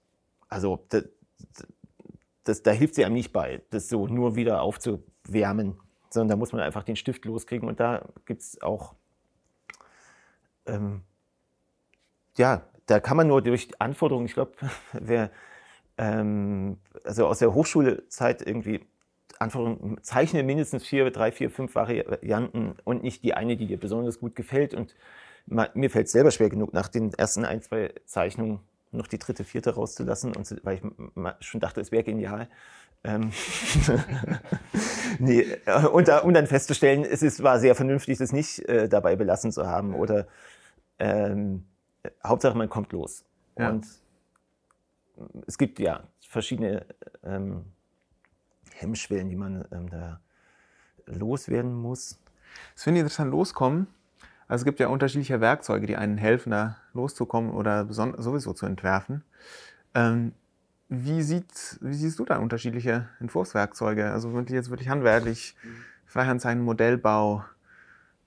also 0.47 0.85
das, 0.87 1.03
das, 2.45 2.63
da 2.63 2.71
hilft 2.71 2.95
sie 2.95 3.03
einem 3.03 3.15
nicht 3.15 3.33
bei, 3.33 3.63
das 3.69 3.89
so 3.89 4.07
nur 4.07 4.37
wieder 4.37 4.61
aufzuwärmen, 4.61 5.77
sondern 6.09 6.29
da 6.29 6.35
muss 6.37 6.53
man 6.53 6.61
einfach 6.61 6.83
den 6.83 6.95
Stift 6.95 7.25
loskriegen. 7.25 7.67
Und 7.67 7.81
da 7.81 8.07
gibt 8.25 8.43
es 8.43 8.61
auch, 8.61 8.95
ähm, 10.67 11.01
ja, 12.37 12.65
da 12.85 13.01
kann 13.01 13.17
man 13.17 13.27
nur 13.27 13.41
durch 13.41 13.69
Anforderungen, 13.81 14.27
ich 14.27 14.35
glaube, 14.35 14.53
wer 14.93 15.31
ähm, 15.97 16.77
also 17.03 17.27
aus 17.27 17.39
der 17.39 17.53
Hochschulezeit 17.53 18.41
irgendwie 18.41 18.87
Anforderungen, 19.39 19.97
zeichne 20.01 20.43
mindestens 20.43 20.85
vier, 20.85 21.09
drei, 21.11 21.31
vier, 21.31 21.49
fünf 21.49 21.75
Varianten 21.75 22.75
und 22.83 23.03
nicht 23.03 23.23
die 23.23 23.33
eine, 23.33 23.57
die 23.57 23.67
dir 23.67 23.79
besonders 23.79 24.19
gut 24.19 24.35
gefällt. 24.35 24.73
Und 24.73 24.95
mir 25.45 25.89
fällt 25.89 26.07
es 26.07 26.11
selber 26.11 26.31
schwer 26.31 26.49
genug, 26.49 26.73
nach 26.73 26.87
den 26.87 27.13
ersten 27.13 27.45
ein, 27.45 27.61
zwei 27.61 27.93
Zeichnungen 28.05 28.59
noch 28.91 29.07
die 29.07 29.19
dritte, 29.19 29.43
vierte 29.43 29.75
rauszulassen, 29.75 30.35
und, 30.35 30.61
weil 30.63 30.75
ich 30.75 31.45
schon 31.45 31.59
dachte, 31.59 31.81
es 31.81 31.91
wäre 31.91 32.03
genial. 32.03 32.47
Ähm 33.03 33.31
nee, 35.19 35.41
äh, 35.65 35.85
und, 35.87 36.09
und, 36.09 36.33
dann 36.33 36.47
festzustellen, 36.47 37.03
es 37.03 37.21
ist, 37.21 37.43
war 37.43 37.59
sehr 37.59 37.75
vernünftig, 37.75 38.17
das 38.17 38.31
nicht 38.31 38.59
äh, 38.67 38.87
dabei 38.89 39.15
belassen 39.15 39.51
zu 39.51 39.67
haben. 39.67 39.93
Oder 39.93 40.27
ähm, 40.97 41.65
Hauptsache, 42.25 42.57
man 42.57 42.69
kommt 42.69 42.93
los. 42.93 43.25
Ja. 43.57 43.69
Und 43.69 43.85
es 45.45 45.57
gibt 45.57 45.79
ja 45.79 46.03
verschiedene 46.21 46.85
ähm, 47.23 47.65
Hemmschwellen, 48.75 49.29
die 49.29 49.35
man 49.35 49.65
ähm, 49.71 49.89
da 49.89 50.19
loswerden 51.05 51.73
muss. 51.73 52.19
Das 52.73 52.83
finde 52.83 52.99
ich 52.99 53.03
interessant, 53.03 53.31
loskommen. 53.31 53.87
Also 54.47 54.61
es 54.61 54.65
gibt 54.65 54.79
ja 54.79 54.87
unterschiedliche 54.87 55.41
Werkzeuge, 55.41 55.87
die 55.87 55.95
einen 55.95 56.17
helfen, 56.17 56.51
da 56.51 56.77
loszukommen 56.93 57.51
oder 57.51 57.87
sowieso 57.91 58.53
zu 58.53 58.65
entwerfen. 58.65 59.23
Ähm, 59.93 60.33
wie, 60.87 61.23
sieht, 61.23 61.79
wie 61.81 61.95
siehst 61.95 62.19
du 62.19 62.25
da 62.25 62.37
unterschiedliche 62.37 63.09
Entwurfswerkzeuge? 63.19 64.11
Also 64.11 64.39
jetzt 64.39 64.69
wirklich 64.69 64.89
handwerklich. 64.89 65.55
Freihandzeichen, 66.05 66.61
Modellbau. 66.61 67.43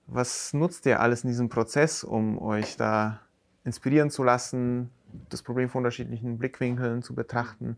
Was 0.07 0.53
nutzt 0.53 0.85
ihr 0.85 0.99
alles 0.99 1.23
in 1.23 1.29
diesem 1.29 1.49
Prozess, 1.49 2.03
um 2.03 2.41
euch 2.41 2.75
da 2.75 3.21
inspirieren 3.63 4.09
zu 4.09 4.23
lassen, 4.23 4.89
das 5.29 5.41
Problem 5.41 5.69
von 5.69 5.79
unterschiedlichen 5.79 6.37
Blickwinkeln 6.37 7.01
zu 7.01 7.15
betrachten. 7.15 7.77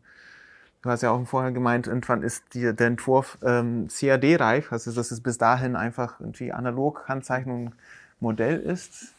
Du 0.82 0.90
hast 0.90 1.04
ja 1.04 1.12
auch 1.12 1.24
vorher 1.28 1.52
gemeint, 1.52 1.86
irgendwann 1.86 2.24
ist 2.24 2.54
die, 2.54 2.74
der 2.74 2.88
Entwurf 2.88 3.38
ähm, 3.44 3.88
CAD-reif, 3.88 4.72
also 4.72 4.92
dass 4.92 5.12
es 5.12 5.22
bis 5.22 5.38
dahin 5.38 5.76
einfach 5.76 6.20
irgendwie 6.20 6.52
analog 6.52 7.08
Handzeichnung 7.08 7.76
Modell 8.20 8.60
ist. 8.60 9.14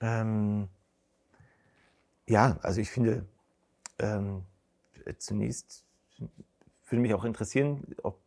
Ähm, 0.00 0.68
ja, 2.28 2.58
also 2.62 2.80
ich 2.80 2.90
finde, 2.90 3.24
ähm, 3.98 4.42
zunächst 5.18 5.84
würde 6.88 7.02
mich 7.02 7.14
auch 7.14 7.24
interessieren, 7.24 7.82
ob 8.02 8.20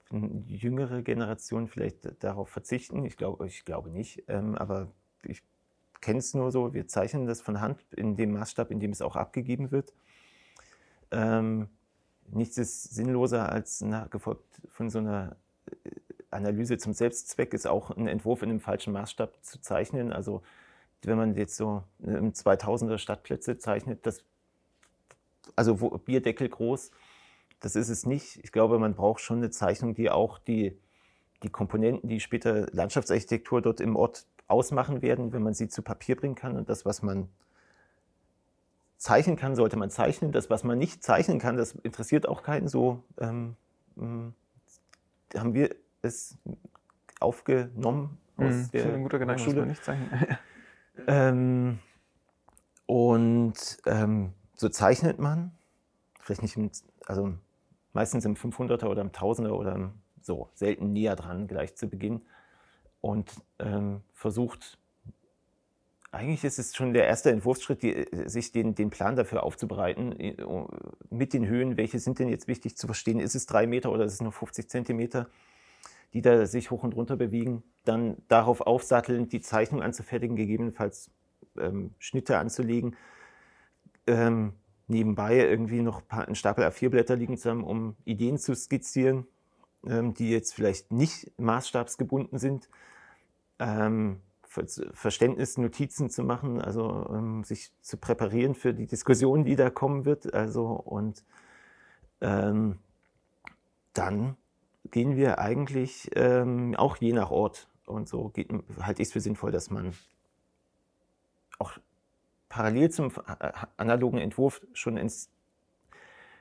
jüngere 0.47 1.01
Generationen 1.03 1.67
vielleicht 1.67 2.21
darauf 2.23 2.49
verzichten. 2.49 3.05
Ich 3.05 3.15
glaube, 3.15 3.47
ich 3.47 3.63
glaube 3.63 3.89
nicht, 3.89 4.23
ähm, 4.27 4.55
aber 4.55 4.87
ich 5.23 5.41
kenne 6.01 6.19
es 6.19 6.33
nur 6.33 6.51
so, 6.51 6.73
wir 6.73 6.87
zeichnen 6.87 7.27
das 7.27 7.41
von 7.41 7.61
Hand 7.61 7.81
in 7.95 8.17
dem 8.17 8.33
Maßstab, 8.33 8.71
in 8.71 8.79
dem 8.79 8.91
es 8.91 9.01
auch 9.01 9.15
abgegeben 9.15 9.71
wird. 9.71 9.93
Ähm, 11.11 11.69
nichts 12.34 12.57
ist 12.57 12.95
sinnloser 12.95 13.51
als 13.51 13.82
nachgefolgt 13.82 14.61
von 14.69 14.89
so 14.89 14.99
einer 14.99 15.36
äh, 15.67 15.89
Analyse 16.29 16.77
zum 16.77 16.93
Selbstzweck, 16.93 17.53
ist 17.53 17.67
auch 17.67 17.91
ein 17.91 18.07
Entwurf 18.07 18.41
in 18.41 18.49
einem 18.49 18.59
falschen 18.59 18.93
Maßstab 18.93 19.43
zu 19.43 19.59
zeichnen. 19.61 20.13
Also 20.13 20.41
wenn 21.03 21.17
man 21.17 21.36
jetzt 21.36 21.57
so 21.57 21.84
im 21.99 22.32
2000er 22.32 22.97
Stadtplätze 22.97 23.57
zeichnet, 23.57 24.05
das, 24.05 24.23
also 25.55 25.82
wo, 25.82 25.89
Bierdeckel 25.89 26.47
groß, 26.47 26.91
das 27.59 27.75
ist 27.75 27.89
es 27.89 28.05
nicht. 28.05 28.39
Ich 28.43 28.51
glaube, 28.51 28.79
man 28.79 28.95
braucht 28.95 29.21
schon 29.21 29.38
eine 29.38 29.49
Zeichnung, 29.49 29.93
die 29.93 30.09
auch 30.09 30.39
die, 30.39 30.77
die 31.43 31.49
Komponenten, 31.49 32.09
die 32.09 32.19
später 32.19 32.67
Landschaftsarchitektur 32.71 33.61
dort 33.61 33.82
im 33.82 33.95
Ort 33.95 34.25
ausmachen 34.47 35.01
werden, 35.01 35.34
wenn 35.34 35.43
man 35.43 35.53
sie 35.53 35.69
zu 35.69 35.82
Papier 35.82 36.15
bringen 36.15 36.36
kann. 36.36 36.57
Und 36.57 36.69
das, 36.69 36.86
was 36.86 37.01
man 37.01 37.29
zeichnen 39.01 39.35
kann, 39.35 39.55
sollte 39.55 39.77
man 39.77 39.89
zeichnen. 39.89 40.31
Das, 40.31 40.51
was 40.51 40.63
man 40.63 40.77
nicht 40.77 41.03
zeichnen 41.03 41.39
kann, 41.39 41.57
das 41.57 41.71
interessiert 41.71 42.27
auch 42.27 42.43
keinen. 42.43 42.67
So 42.67 43.03
ähm, 43.19 43.55
ähm 43.97 44.33
haben 45.35 45.53
wir 45.53 45.73
es 46.01 46.37
aufgenommen 47.19 48.17
aus 48.37 48.53
mhm, 48.53 48.71
der 48.73 48.93
ein 48.93 49.03
guter 49.03 49.17
Gedanke, 49.17 49.41
Schule. 49.41 49.65
nicht 49.65 49.83
zeichnen. 49.83 50.09
ähm, 51.07 51.79
und 52.85 53.77
ähm, 53.85 54.33
so 54.55 54.69
zeichnet 54.69 55.19
man, 55.19 55.51
vielleicht 56.19 56.41
nicht, 56.41 56.57
im, 56.57 56.69
also 57.07 57.33
meistens 57.93 58.25
im 58.25 58.35
500er 58.35 58.85
oder 58.85 59.01
im 59.01 59.11
1000er 59.11 59.51
oder 59.51 59.91
so, 60.21 60.49
selten 60.53 60.93
näher 60.93 61.15
dran 61.15 61.47
gleich 61.47 61.75
zu 61.75 61.87
Beginn 61.87 62.21
und 62.99 63.31
ähm, 63.57 64.01
versucht, 64.13 64.77
eigentlich 66.12 66.43
ist 66.43 66.59
es 66.59 66.76
schon 66.76 66.93
der 66.93 67.07
erste 67.07 67.32
Entwurfsschritt, 67.32 67.84
die, 67.84 68.05
sich 68.26 68.51
den, 68.51 68.76
den 68.76 68.89
Plan 68.89 69.16
dafür 69.16 69.43
aufzubereiten, 69.43 70.36
mit 71.09 71.34
den 71.34 71.47
Höhen, 71.47 71.78
welche 71.78 71.99
sind 71.99 72.20
denn 72.20 72.28
jetzt 72.28 72.47
wichtig 72.47 72.76
zu 72.76 72.86
verstehen, 72.86 73.20
ist 73.20 73.36
es 73.36 73.45
drei 73.45 73.66
Meter 73.66 73.91
oder 73.91 74.03
ist 74.03 74.14
es 74.14 74.22
nur 74.22 74.34
50 74.34 74.70
Zentimeter, 74.70 75.30
die 76.14 76.22
da 76.22 76.45
sich 76.45 76.70
hoch 76.70 76.84
und 76.84 76.95
runter 76.95 77.16
bewegen, 77.16 77.64
dann 77.86 78.18
darauf 78.28 78.59
aufsatteln, 78.62 79.30
die 79.30 79.39
Zeichnung 79.39 79.82
anzufertigen, 79.82 80.36
gegebenenfalls 80.36 81.09
ähm, 81.57 81.95
Schnitte 81.97 82.38
anzulegen, 82.38 82.97
ähm, 84.05 84.53
nebenbei 84.88 85.38
irgendwie 85.38 85.82
noch 85.82 86.01
ein 86.09 86.36
Stapel 86.36 86.66
A4-Blätter 86.66 87.16
liegen 87.16 87.38
zu 87.38 87.49
haben, 87.49 87.64
um 87.64 87.95
Ideen 88.03 88.38
zu 88.38 88.53
skizzieren, 88.53 89.26
ähm, 89.88 90.14
die 90.14 90.30
jetzt 90.30 90.53
vielleicht 90.53 90.91
nicht 90.91 91.32
maßstabsgebunden 91.39 92.38
sind. 92.38 92.68
Ähm, 93.59 94.20
Verständnisnotizen 94.51 96.09
zu 96.09 96.23
machen, 96.23 96.61
also 96.61 97.07
ähm, 97.09 97.43
sich 97.43 97.71
zu 97.81 97.97
präparieren 97.97 98.53
für 98.53 98.73
die 98.73 98.85
Diskussion, 98.85 99.45
die 99.45 99.55
da 99.55 99.69
kommen 99.69 100.03
wird. 100.05 100.33
Also 100.33 100.65
und 100.65 101.23
ähm, 102.19 102.79
dann 103.93 104.35
gehen 104.89 105.15
wir 105.15 105.39
eigentlich 105.39 106.11
ähm, 106.15 106.75
auch 106.75 106.97
je 106.97 107.13
nach 107.13 107.31
Ort 107.31 107.69
und 107.85 108.09
so 108.09 108.31
halte 108.81 109.01
ich 109.01 109.07
es 109.07 109.13
für 109.13 109.21
sinnvoll, 109.21 109.51
dass 109.51 109.69
man 109.69 109.93
auch 111.59 111.77
parallel 112.49 112.89
zum 112.91 113.11
äh, 113.39 113.51
analogen 113.77 114.19
Entwurf 114.19 114.61
schon 114.73 114.97
ins 114.97 115.29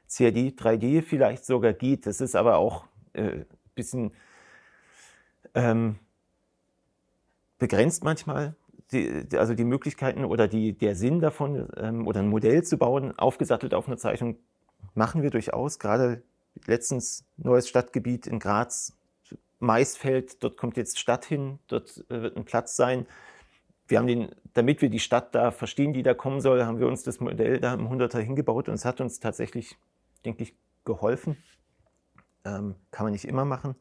CAD, 0.09 0.59
3D 0.59 1.03
vielleicht 1.03 1.45
sogar 1.45 1.73
geht. 1.73 2.07
Das 2.07 2.21
ist 2.21 2.35
aber 2.35 2.57
auch 2.57 2.87
ein 3.15 3.43
äh, 3.43 3.45
bisschen 3.75 4.13
ähm, 5.55 5.99
begrenzt 7.61 8.03
manchmal 8.03 8.57
die, 8.91 9.25
also 9.37 9.55
die 9.55 9.65
Möglichkeiten 9.65 10.25
oder 10.25 10.49
die, 10.49 10.73
der 10.73 10.97
Sinn 10.97 11.21
davon 11.21 11.69
ähm, 11.77 12.09
oder 12.09 12.21
ein 12.21 12.29
Modell 12.29 12.65
zu 12.65 12.77
bauen, 12.77 13.17
aufgesattelt 13.17 13.75
auf 13.75 13.87
eine 13.87 13.97
Zeichnung, 13.97 14.37
machen 14.95 15.23
wir 15.23 15.31
durchaus. 15.31 15.79
Gerade 15.79 16.23
letztens 16.67 17.25
neues 17.37 17.69
Stadtgebiet 17.69 18.27
in 18.27 18.41
Graz, 18.41 18.97
Maisfeld, 19.61 20.43
dort 20.43 20.57
kommt 20.57 20.77
jetzt 20.77 20.99
Stadt 20.99 21.25
hin, 21.25 21.59
dort 21.69 22.05
äh, 22.09 22.23
wird 22.23 22.37
ein 22.37 22.45
Platz 22.45 22.75
sein. 22.75 23.07
Wir 23.87 23.99
haben 23.99 24.07
den, 24.07 24.31
damit 24.55 24.83
wir 24.83 24.89
die 24.89 24.99
Stadt 24.99 25.35
da 25.35 25.51
verstehen, 25.51 25.93
die 25.93 26.03
da 26.03 26.15
kommen 26.15 26.41
soll, 26.41 26.65
haben 26.65 26.79
wir 26.81 26.87
uns 26.87 27.03
das 27.03 27.21
Modell 27.21 27.61
da 27.61 27.75
im 27.75 27.89
100er 27.89 28.19
hingebaut 28.19 28.69
und 28.69 28.75
es 28.75 28.85
hat 28.85 29.01
uns 29.01 29.21
tatsächlich, 29.21 29.77
denke 30.25 30.43
ich, 30.43 30.55
geholfen. 30.85 31.37
Ähm, 32.45 32.75
kann 32.91 33.05
man 33.05 33.13
nicht 33.13 33.27
immer 33.27 33.45
machen. 33.45 33.75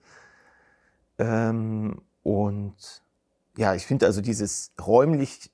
Ähm, 1.18 2.02
und 2.24 3.02
ja, 3.60 3.76
ich 3.76 3.86
finde 3.86 4.06
also 4.06 4.22
dieses 4.22 4.72
räumlich 4.80 5.52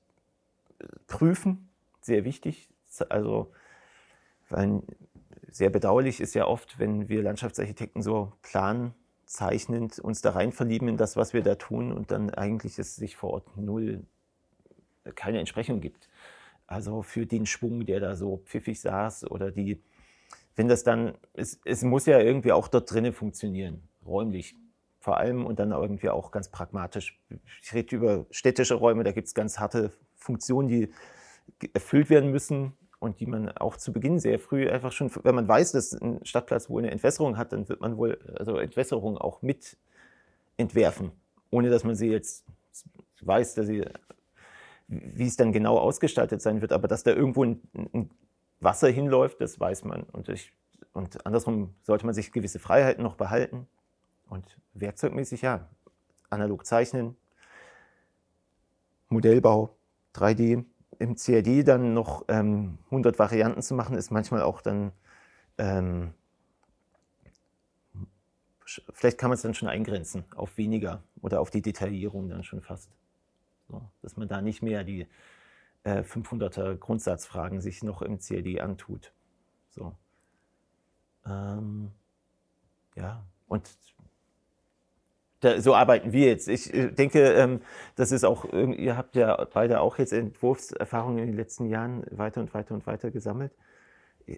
äh, 0.78 0.86
Prüfen 1.08 1.68
sehr 2.00 2.24
wichtig. 2.24 2.68
Also, 3.08 3.52
weil 4.48 4.80
sehr 5.50 5.70
bedauerlich 5.70 6.20
ist 6.20 6.34
ja 6.34 6.46
oft, 6.46 6.78
wenn 6.78 7.08
wir 7.08 7.20
Landschaftsarchitekten 7.22 8.02
so 8.02 8.32
planen, 8.42 8.94
zeichnend 9.26 9.98
uns 9.98 10.22
da 10.22 10.30
rein 10.30 10.52
verlieben 10.52 10.86
in 10.86 10.96
das, 10.96 11.16
was 11.16 11.34
wir 11.34 11.42
da 11.42 11.56
tun 11.56 11.90
und 11.90 12.12
dann 12.12 12.30
eigentlich 12.30 12.78
es 12.78 12.94
sich 12.94 13.16
vor 13.16 13.30
Ort 13.30 13.56
null 13.56 14.04
äh, 15.02 15.10
keine 15.10 15.40
Entsprechung 15.40 15.80
gibt. 15.80 16.08
Also 16.68 17.02
für 17.02 17.26
den 17.26 17.44
Schwung, 17.44 17.86
der 17.86 17.98
da 17.98 18.14
so 18.14 18.36
pfiffig 18.44 18.80
saß 18.80 19.28
oder 19.32 19.50
die, 19.50 19.82
wenn 20.54 20.68
das 20.68 20.84
dann, 20.84 21.18
es, 21.34 21.58
es 21.64 21.82
muss 21.82 22.06
ja 22.06 22.20
irgendwie 22.20 22.52
auch 22.52 22.68
dort 22.68 22.88
drinnen 22.88 23.12
funktionieren, 23.12 23.82
räumlich 24.06 24.54
vor 25.06 25.18
allem 25.18 25.46
und 25.46 25.60
dann 25.60 25.70
irgendwie 25.70 26.08
auch 26.08 26.32
ganz 26.32 26.48
pragmatisch. 26.48 27.16
Ich 27.62 27.72
rede 27.72 27.94
über 27.94 28.26
städtische 28.32 28.74
Räume, 28.74 29.04
da 29.04 29.12
gibt 29.12 29.28
es 29.28 29.34
ganz 29.34 29.60
harte 29.60 29.92
Funktionen, 30.16 30.66
die 30.66 30.92
erfüllt 31.74 32.10
werden 32.10 32.32
müssen 32.32 32.72
und 32.98 33.20
die 33.20 33.26
man 33.26 33.48
auch 33.50 33.76
zu 33.76 33.92
Beginn 33.92 34.18
sehr 34.18 34.40
früh 34.40 34.68
einfach 34.68 34.90
schon, 34.90 35.12
wenn 35.22 35.36
man 35.36 35.46
weiß, 35.46 35.70
dass 35.70 35.92
ein 35.92 36.24
Stadtplatz 36.24 36.68
wohl 36.68 36.82
eine 36.82 36.90
Entwässerung 36.90 37.36
hat, 37.36 37.52
dann 37.52 37.68
wird 37.68 37.80
man 37.82 37.96
wohl 37.96 38.18
also 38.36 38.56
Entwässerung 38.56 39.16
auch 39.16 39.42
mit 39.42 39.76
entwerfen, 40.56 41.12
ohne 41.50 41.70
dass 41.70 41.84
man 41.84 41.94
sie 41.94 42.08
jetzt 42.08 42.44
weiß, 43.20 43.54
dass 43.54 43.68
sie, 43.68 43.84
wie 44.88 45.28
es 45.28 45.36
dann 45.36 45.52
genau 45.52 45.78
ausgestaltet 45.78 46.42
sein 46.42 46.62
wird, 46.62 46.72
aber 46.72 46.88
dass 46.88 47.04
da 47.04 47.12
irgendwo 47.12 47.44
ein, 47.44 47.60
ein 47.94 48.10
Wasser 48.58 48.88
hinläuft, 48.88 49.40
das 49.40 49.60
weiß 49.60 49.84
man. 49.84 50.02
Und, 50.02 50.28
ich, 50.30 50.52
und 50.92 51.24
andersrum 51.24 51.76
sollte 51.84 52.06
man 52.06 52.14
sich 52.16 52.32
gewisse 52.32 52.58
Freiheiten 52.58 53.04
noch 53.04 53.14
behalten. 53.14 53.68
Und 54.28 54.58
werkzeugmäßig, 54.74 55.42
ja, 55.42 55.68
analog 56.30 56.66
zeichnen, 56.66 57.16
Modellbau, 59.08 59.76
3D, 60.14 60.64
im 60.98 61.16
CAD 61.16 61.62
dann 61.66 61.94
noch 61.94 62.24
ähm, 62.28 62.78
100 62.86 63.18
Varianten 63.18 63.62
zu 63.62 63.74
machen, 63.74 63.96
ist 63.96 64.10
manchmal 64.10 64.42
auch 64.42 64.62
dann, 64.62 64.92
ähm, 65.58 66.14
vielleicht 68.64 69.18
kann 69.18 69.30
man 69.30 69.36
es 69.36 69.42
dann 69.42 69.54
schon 69.54 69.68
eingrenzen 69.68 70.24
auf 70.34 70.56
weniger 70.56 71.02
oder 71.20 71.40
auf 71.40 71.50
die 71.50 71.62
Detaillierung 71.62 72.28
dann 72.28 72.44
schon 72.44 72.62
fast. 72.62 72.90
So, 73.68 73.82
dass 74.02 74.16
man 74.16 74.28
da 74.28 74.40
nicht 74.40 74.62
mehr 74.62 74.84
die 74.84 75.06
äh, 75.84 76.02
500er 76.02 76.76
Grundsatzfragen 76.76 77.60
sich 77.60 77.82
noch 77.82 78.02
im 78.02 78.18
CAD 78.18 78.60
antut. 78.60 79.12
So. 79.70 79.94
Ähm, 81.26 81.90
ja, 82.94 83.24
und 83.48 83.68
da, 85.46 85.60
so 85.60 85.74
arbeiten 85.74 86.12
wir 86.12 86.26
jetzt. 86.26 86.48
Ich 86.48 86.72
äh, 86.74 86.90
denke, 86.90 87.32
ähm, 87.32 87.60
das 87.94 88.12
ist 88.12 88.24
auch, 88.24 88.44
ihr 88.52 88.96
habt 88.96 89.16
ja 89.16 89.46
beide 89.52 89.80
auch 89.80 89.98
jetzt 89.98 90.12
Entwurfserfahrungen 90.12 91.18
in 91.18 91.26
den 91.28 91.36
letzten 91.36 91.66
Jahren 91.66 92.04
weiter 92.10 92.40
und 92.40 92.52
weiter 92.54 92.74
und 92.74 92.86
weiter 92.86 93.10
gesammelt. 93.10 93.52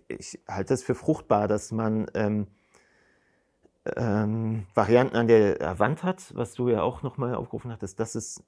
Ich 0.09 0.41
halte 0.47 0.75
es 0.75 0.83
für 0.83 0.95
fruchtbar, 0.95 1.49
dass 1.49 1.73
man 1.73 2.11
ähm, 2.15 2.47
ähm, 3.97 4.67
Varianten 4.75 5.17
an 5.17 5.29
der 5.29 5.79
Wand 5.79 6.03
hat, 6.03 6.35
was 6.35 6.55
du 6.55 6.69
ja 6.69 6.83
auch 6.83 7.03
nochmal 7.03 7.35
aufgerufen 7.35 7.73
hattest, 7.73 7.99
dass 7.99 8.15
es 8.15 8.45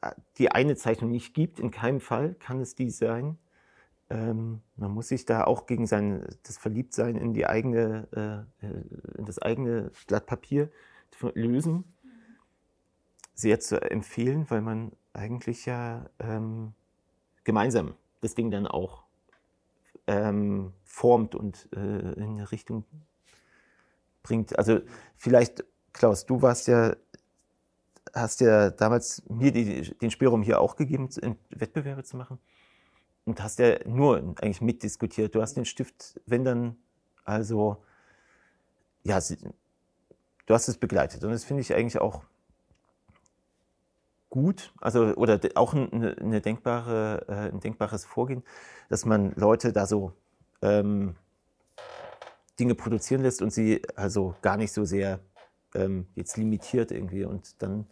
äh, 0.00 0.12
die 0.38 0.50
eine 0.50 0.76
Zeichnung 0.76 1.10
nicht 1.10 1.34
gibt. 1.34 1.58
In 1.58 1.70
keinem 1.70 2.00
Fall 2.00 2.34
kann 2.34 2.60
es 2.60 2.74
die 2.74 2.90
sein. 2.90 3.38
Ähm, 4.08 4.60
man 4.76 4.92
muss 4.92 5.08
sich 5.08 5.24
da 5.24 5.44
auch 5.44 5.66
gegen 5.66 5.86
sein, 5.86 6.24
das 6.44 6.58
Verliebtsein 6.58 7.16
in 7.16 7.34
die 7.34 7.46
eigene, 7.46 8.46
äh, 8.62 8.66
in 9.18 9.24
das 9.24 9.40
eigene 9.40 9.90
Blatt 10.06 10.26
Papier 10.26 10.70
lösen. 11.34 11.84
Sehr 13.36 13.60
zu 13.60 13.80
empfehlen, 13.80 14.50
weil 14.50 14.62
man 14.62 14.90
eigentlich 15.12 15.66
ja 15.66 16.10
ähm, 16.18 16.72
gemeinsam 17.44 17.94
das 18.22 18.34
Ding 18.34 18.50
dann 18.50 18.66
auch 18.66 19.04
ähm, 20.06 20.72
formt 20.84 21.34
und 21.34 21.68
äh, 21.74 21.78
in 22.14 22.22
eine 22.22 22.50
Richtung 22.50 22.84
bringt. 24.22 24.58
Also 24.58 24.80
vielleicht, 25.16 25.64
Klaus, 25.92 26.26
du 26.26 26.42
warst 26.42 26.66
ja, 26.66 26.96
hast 28.14 28.40
ja 28.40 28.70
damals 28.70 29.22
mir 29.28 29.52
die, 29.52 29.82
den 29.82 30.10
Spielraum 30.10 30.42
hier 30.42 30.60
auch 30.60 30.76
gegeben, 30.76 31.08
Wettbewerbe 31.50 32.04
zu 32.04 32.16
machen. 32.16 32.38
Und 33.24 33.42
hast 33.42 33.58
ja 33.58 33.76
nur 33.86 34.18
eigentlich 34.18 34.60
mitdiskutiert. 34.60 35.34
Du 35.34 35.42
hast 35.42 35.54
den 35.54 35.64
Stift, 35.64 36.20
wenn 36.26 36.44
dann, 36.44 36.76
also, 37.24 37.82
ja, 39.02 39.18
du 40.46 40.54
hast 40.54 40.68
es 40.68 40.78
begleitet. 40.78 41.24
Und 41.24 41.32
das 41.32 41.44
finde 41.44 41.60
ich 41.60 41.74
eigentlich 41.74 42.00
auch 42.00 42.22
gut, 44.36 44.72
also 44.80 45.14
oder 45.14 45.40
auch 45.54 45.74
eine, 45.74 46.16
eine 46.20 46.40
denkbare, 46.40 47.24
äh, 47.28 47.52
ein 47.52 47.60
denkbares 47.60 48.04
Vorgehen, 48.04 48.42
dass 48.88 49.06
man 49.06 49.32
Leute 49.34 49.72
da 49.72 49.86
so 49.86 50.12
ähm, 50.62 51.16
Dinge 52.60 52.74
produzieren 52.74 53.22
lässt 53.22 53.42
und 53.42 53.52
sie 53.52 53.82
also 53.96 54.34
gar 54.42 54.56
nicht 54.56 54.72
so 54.72 54.84
sehr 54.84 55.20
ähm, 55.74 56.06
jetzt 56.14 56.36
limitiert 56.36 56.90
irgendwie 56.92 57.24
und 57.24 57.62
dann 57.62 57.86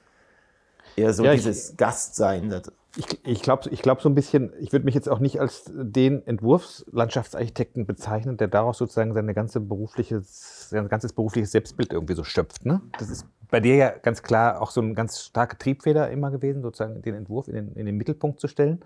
eher 0.96 1.14
so 1.14 1.24
ja, 1.24 1.32
dieses 1.32 1.70
ich, 1.70 1.76
Gastsein. 1.78 2.62
Ich, 2.96 3.26
ich 3.26 3.42
glaube 3.42 3.70
ich 3.70 3.82
glaub 3.82 4.02
so 4.02 4.08
ein 4.08 4.14
bisschen, 4.14 4.52
ich 4.60 4.70
würde 4.72 4.84
mich 4.84 4.94
jetzt 4.94 5.08
auch 5.08 5.18
nicht 5.18 5.40
als 5.40 5.64
den 5.66 6.26
Entwurfslandschaftsarchitekten 6.26 7.86
bezeichnen, 7.86 8.36
der 8.36 8.48
daraus 8.48 8.78
sozusagen 8.78 9.14
seine 9.14 9.34
ganze 9.34 9.60
berufliche, 9.60 10.20
sein 10.22 10.88
ganzes 10.88 11.14
berufliches 11.14 11.52
Selbstbild 11.52 11.92
irgendwie 11.92 12.14
so 12.14 12.22
schöpft. 12.22 12.66
Ne? 12.66 12.82
Das 12.98 13.08
ist 13.08 13.26
bei 13.54 13.60
dir 13.60 13.76
ja 13.76 13.90
ganz 13.90 14.24
klar 14.24 14.60
auch 14.60 14.72
so 14.72 14.80
eine 14.80 14.94
ganz 14.94 15.20
starke 15.20 15.56
Triebfeder 15.56 16.10
immer 16.10 16.32
gewesen, 16.32 16.60
sozusagen 16.60 17.02
den 17.02 17.14
Entwurf 17.14 17.46
in 17.46 17.54
den, 17.54 17.72
in 17.76 17.86
den 17.86 17.96
Mittelpunkt 17.96 18.40
zu 18.40 18.48
stellen. 18.48 18.80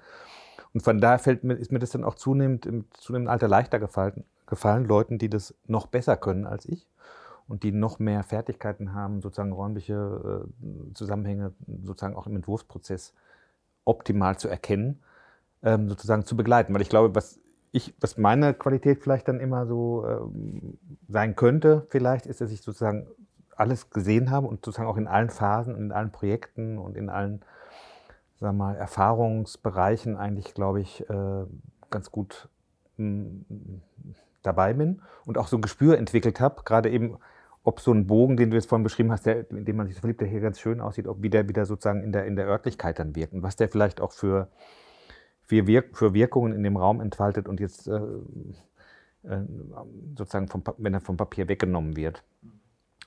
Und 0.75 0.83
von 0.83 1.01
daher 1.01 1.19
fällt 1.19 1.43
mir, 1.43 1.55
ist 1.55 1.73
mir 1.73 1.79
das 1.79 1.89
dann 1.89 2.05
auch 2.05 2.17
zunehmend 2.17 2.67
im 2.67 2.85
zunehmendem 2.93 3.33
Alter 3.33 3.49
leichter 3.49 3.79
gefallen, 3.79 4.25
gefallen, 4.45 4.85
Leuten, 4.85 5.17
die 5.17 5.31
das 5.31 5.55
noch 5.67 5.87
besser 5.87 6.19
können 6.19 6.47
als 6.47 6.67
ich 6.67 6.87
und 7.49 7.63
die 7.63 7.73
noch 7.73 7.99
mehr 7.99 8.23
Fertigkeiten 8.25 8.93
haben, 8.93 9.23
sozusagen 9.23 9.53
räumliche 9.53 10.45
äh, 10.45 10.93
Zusammenhänge 10.93 11.55
sozusagen 11.83 12.15
auch 12.15 12.27
im 12.27 12.37
Entwurfsprozess 12.37 13.15
optimal 13.87 14.37
zu 14.37 14.49
erkennen, 14.49 15.01
ähm, 15.63 15.89
sozusagen 15.89 16.27
zu 16.27 16.37
begleiten. 16.37 16.75
Weil 16.75 16.83
ich 16.83 16.91
glaube, 16.91 17.15
was 17.15 17.41
ich, 17.73 17.95
was 18.01 18.19
meine 18.19 18.53
Qualität 18.53 19.03
vielleicht 19.03 19.29
dann 19.29 19.41
immer 19.41 19.67
so 19.67 20.07
ähm, 20.07 20.77
sein 21.09 21.37
könnte, 21.37 21.87
vielleicht, 21.89 22.27
ist, 22.27 22.43
dass 22.43 22.53
ich 22.53 22.61
sozusagen 22.61 23.07
alles 23.59 23.91
gesehen 23.91 24.31
habe 24.31 24.47
und 24.47 24.65
sozusagen 24.65 24.89
auch 24.89 24.97
in 24.97 25.09
allen 25.09 25.31
Phasen, 25.31 25.77
in 25.77 25.93
allen 25.93 26.13
Projekten 26.13 26.79
und 26.79 26.97
in 26.97 27.11
allen, 27.11 27.43
wir 28.39 28.53
mal, 28.53 28.77
Erfahrungsbereichen 28.77 30.17
eigentlich, 30.17 30.55
glaube 30.55 30.81
ich, 30.81 31.09
äh, 31.11 31.45
ganz 31.91 32.11
gut 32.11 32.49
dabei 34.43 34.73
bin 34.73 35.03
und 35.25 35.39
auch 35.39 35.47
so 35.47 35.57
ein 35.57 35.63
Gespür 35.63 35.99
entwickelt 35.99 36.41
habe, 36.41 36.63
gerade 36.65 36.91
eben, 36.91 37.19
ob 37.63 37.81
so 37.81 37.93
ein 37.93 38.07
Bogen, 38.07 38.37
den 38.37 38.51
du 38.51 38.57
jetzt 38.57 38.69
vorhin 38.69 38.83
beschrieben 38.83 39.13
hast, 39.13 39.27
der, 39.27 39.51
in 39.51 39.65
dem 39.65 39.77
man 39.77 39.87
sich 39.87 39.95
so 39.97 40.01
verliebt, 40.01 40.21
der 40.21 40.29
hier 40.29 40.41
ganz 40.41 40.59
schön 40.59 40.81
aussieht, 40.81 41.07
ob 41.07 41.23
wie 41.23 41.31
der 41.31 41.49
wieder 41.49 41.67
sozusagen 41.67 42.03
in 42.03 42.13
der, 42.13 42.25
in 42.25 42.35
der 42.35 42.47
Örtlichkeit 42.47 42.99
dann 42.99 43.15
wirkt 43.15 43.35
und 43.35 43.43
was 43.43 43.57
der 43.57 43.69
vielleicht 43.69 44.01
auch 44.01 44.13
für, 44.13 44.49
für, 45.43 45.67
Wirk 45.67 45.97
für 45.97 46.15
Wirkungen 46.15 46.53
in 46.55 46.63
dem 46.63 46.77
Raum 46.77 47.01
entfaltet 47.01 47.47
und 47.49 47.61
jetzt 47.61 47.87
äh, 47.87 48.01
äh, 49.25 49.41
sozusagen, 50.17 50.49
vom, 50.49 50.63
wenn 50.79 50.95
er 50.95 51.01
vom 51.01 51.17
Papier 51.17 51.49
weggenommen 51.49 51.97
wird. 51.97 52.25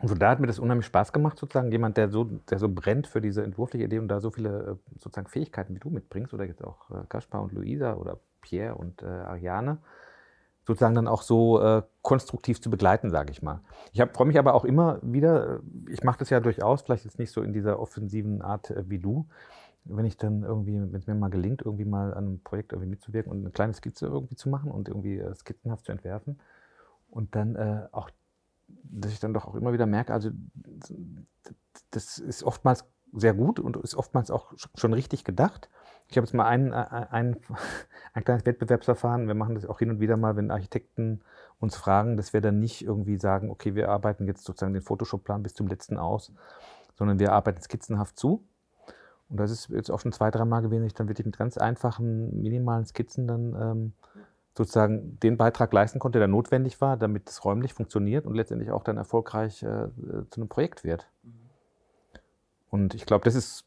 Und 0.01 0.07
so 0.07 0.15
da 0.15 0.31
hat 0.31 0.39
mir 0.39 0.47
das 0.47 0.59
unheimlich 0.59 0.87
Spaß 0.87 1.13
gemacht, 1.13 1.37
sozusagen 1.37 1.71
jemand, 1.71 1.95
der 1.97 2.09
so, 2.09 2.23
der 2.23 2.57
so 2.57 2.67
brennt 2.67 3.07
für 3.07 3.21
diese 3.21 3.43
entwurfliche 3.43 3.85
Idee 3.85 3.99
und 3.99 4.07
da 4.07 4.19
so 4.19 4.31
viele 4.31 4.49
äh, 4.49 4.99
sozusagen 4.99 5.27
Fähigkeiten 5.27 5.75
wie 5.75 5.79
du 5.79 5.89
mitbringst, 5.89 6.33
oder 6.33 6.45
jetzt 6.45 6.63
auch 6.63 6.89
äh, 6.89 7.05
Kaspar 7.07 7.41
und 7.41 7.51
Luisa 7.51 7.93
oder 7.93 8.19
Pierre 8.41 8.75
und 8.75 9.03
äh, 9.03 9.05
Ariane, 9.05 9.77
sozusagen 10.65 10.95
dann 10.95 11.07
auch 11.07 11.21
so 11.21 11.61
äh, 11.61 11.83
konstruktiv 12.01 12.61
zu 12.61 12.69
begleiten, 12.69 13.11
sage 13.11 13.31
ich 13.31 13.41
mal. 13.41 13.61
Ich 13.93 14.01
freue 14.13 14.27
mich 14.27 14.39
aber 14.39 14.55
auch 14.55 14.65
immer 14.65 14.99
wieder, 15.03 15.57
äh, 15.57 15.59
ich 15.91 16.03
mache 16.03 16.19
das 16.19 16.29
ja 16.29 16.39
durchaus, 16.39 16.81
vielleicht 16.81 17.05
jetzt 17.05 17.19
nicht 17.19 17.31
so 17.31 17.41
in 17.41 17.53
dieser 17.53 17.79
offensiven 17.79 18.41
Art 18.41 18.71
äh, 18.71 18.89
wie 18.89 18.99
du, 18.99 19.27
wenn 19.83 20.05
ich 20.05 20.17
dann 20.17 20.43
irgendwie, 20.43 20.79
wenn 20.79 20.99
es 20.99 21.07
mir 21.07 21.15
mal 21.15 21.29
gelingt, 21.29 21.61
irgendwie 21.63 21.85
mal 21.85 22.13
an 22.13 22.25
einem 22.25 22.43
Projekt 22.43 22.71
irgendwie 22.71 22.89
mitzuwirken 22.89 23.31
und 23.31 23.39
eine 23.39 23.51
kleine 23.51 23.73
Skizze 23.73 24.07
irgendwie 24.07 24.35
zu 24.35 24.49
machen 24.49 24.71
und 24.71 24.87
irgendwie 24.87 25.23
skizzenhaft 25.33 25.85
zu 25.85 25.91
entwerfen 25.91 26.39
und 27.09 27.35
dann 27.35 27.89
auch, 27.91 28.11
dass 28.83 29.11
ich 29.11 29.19
dann 29.19 29.33
doch 29.33 29.45
auch 29.45 29.55
immer 29.55 29.73
wieder 29.73 29.85
merke, 29.85 30.13
also 30.13 30.31
das 31.91 32.17
ist 32.17 32.43
oftmals 32.43 32.85
sehr 33.13 33.33
gut 33.33 33.59
und 33.59 33.77
ist 33.77 33.95
oftmals 33.95 34.31
auch 34.31 34.53
schon 34.75 34.93
richtig 34.93 35.23
gedacht. 35.23 35.69
Ich 36.07 36.17
habe 36.17 36.25
jetzt 36.25 36.33
mal 36.33 36.45
ein, 36.45 36.73
ein, 36.73 37.37
ein 38.13 38.23
kleines 38.23 38.45
Wettbewerbsverfahren. 38.45 39.27
Wir 39.27 39.35
machen 39.35 39.55
das 39.55 39.65
auch 39.65 39.79
hin 39.79 39.89
und 39.89 39.99
wieder 39.99 40.17
mal, 40.17 40.35
wenn 40.35 40.51
Architekten 40.51 41.21
uns 41.59 41.75
fragen, 41.75 42.17
dass 42.17 42.33
wir 42.33 42.41
dann 42.41 42.59
nicht 42.59 42.83
irgendwie 42.83 43.17
sagen, 43.17 43.49
okay, 43.49 43.75
wir 43.75 43.89
arbeiten 43.89 44.27
jetzt 44.27 44.43
sozusagen 44.43 44.73
den 44.73 44.81
Photoshop-Plan 44.81 45.43
bis 45.43 45.53
zum 45.53 45.67
letzten 45.67 45.97
aus, 45.97 46.31
sondern 46.95 47.19
wir 47.19 47.31
arbeiten 47.31 47.61
skizzenhaft 47.61 48.17
zu. 48.17 48.43
Und 49.29 49.37
das 49.37 49.51
ist 49.51 49.69
jetzt 49.69 49.89
auch 49.89 49.99
schon 49.99 50.11
zwei, 50.11 50.29
dreimal 50.29 50.61
gewesen, 50.61 50.85
ich 50.85 50.93
dann 50.93 51.07
wirklich 51.07 51.25
mit 51.25 51.37
ganz 51.37 51.57
einfachen, 51.57 52.41
minimalen 52.41 52.85
Skizzen 52.85 53.27
dann 53.27 53.55
ähm, 53.55 53.93
sozusagen 54.57 55.19
den 55.19 55.37
Beitrag 55.37 55.71
leisten 55.71 55.99
konnte, 55.99 56.19
der 56.19 56.27
notwendig 56.27 56.81
war, 56.81 56.97
damit 56.97 57.29
es 57.29 57.45
räumlich 57.45 57.73
funktioniert 57.73 58.25
und 58.25 58.35
letztendlich 58.35 58.71
auch 58.71 58.83
dann 58.83 58.97
erfolgreich 58.97 59.63
äh, 59.63 59.87
zu 60.29 60.41
einem 60.41 60.49
Projekt 60.49 60.83
wird. 60.83 61.09
Und 62.69 62.93
ich 62.93 63.05
glaube, 63.05 63.23
das 63.23 63.35
ist 63.35 63.65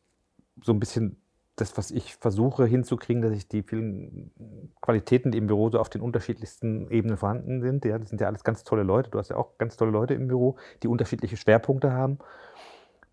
so 0.63 0.73
ein 0.73 0.81
bisschen 0.81 1.17
das, 1.57 1.77
was 1.77 1.91
ich 1.91 2.17
versuche 2.17 2.67
hinzukriegen, 2.67 3.23
dass 3.23 3.33
ich 3.33 3.49
die 3.49 3.63
vielen 3.63 4.33
Qualitäten, 4.81 5.31
die 5.31 5.39
im 5.39 5.47
Büro 5.47 5.71
so 5.71 5.79
auf 5.79 5.89
den 5.89 6.01
unterschiedlichsten 6.01 6.91
Ebenen 6.91 7.17
vorhanden 7.17 7.63
sind, 7.63 7.85
ja, 7.85 7.99
das 7.99 8.09
sind 8.09 8.21
ja 8.21 8.27
alles 8.27 8.43
ganz 8.43 8.65
tolle 8.65 8.83
Leute, 8.83 9.11
du 9.11 9.19
hast 9.19 9.29
ja 9.29 9.37
auch 9.37 9.57
ganz 9.57 9.77
tolle 9.77 9.93
Leute 9.93 10.15
im 10.15 10.27
Büro, 10.27 10.57
die 10.83 10.89
unterschiedliche 10.89 11.37
Schwerpunkte 11.37 11.93
haben, 11.93 12.19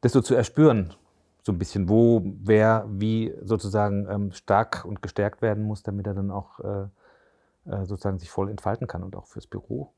das 0.02 0.14
so 0.14 0.22
zu 0.22 0.34
erspüren, 0.34 0.96
so 1.44 1.52
ein 1.52 1.60
bisschen, 1.60 1.88
wo 1.88 2.24
wer 2.24 2.86
wie 2.90 3.34
sozusagen 3.44 4.08
ähm, 4.10 4.32
stark 4.32 4.86
und 4.86 5.04
gestärkt 5.04 5.42
werden 5.44 5.64
muss, 5.64 5.84
damit 5.84 6.08
er 6.08 6.16
dann 6.16 6.32
auch 6.32 6.60
äh, 6.62 6.84
äh, 6.84 6.88
sozusagen 7.66 8.20
sich 8.20 8.30
voll 8.30 8.50
entfalten 8.50 8.88
kann 8.88 9.04
und 9.04 9.16
auch 9.16 9.28
fürs 9.28 9.48
Büro 9.48 9.94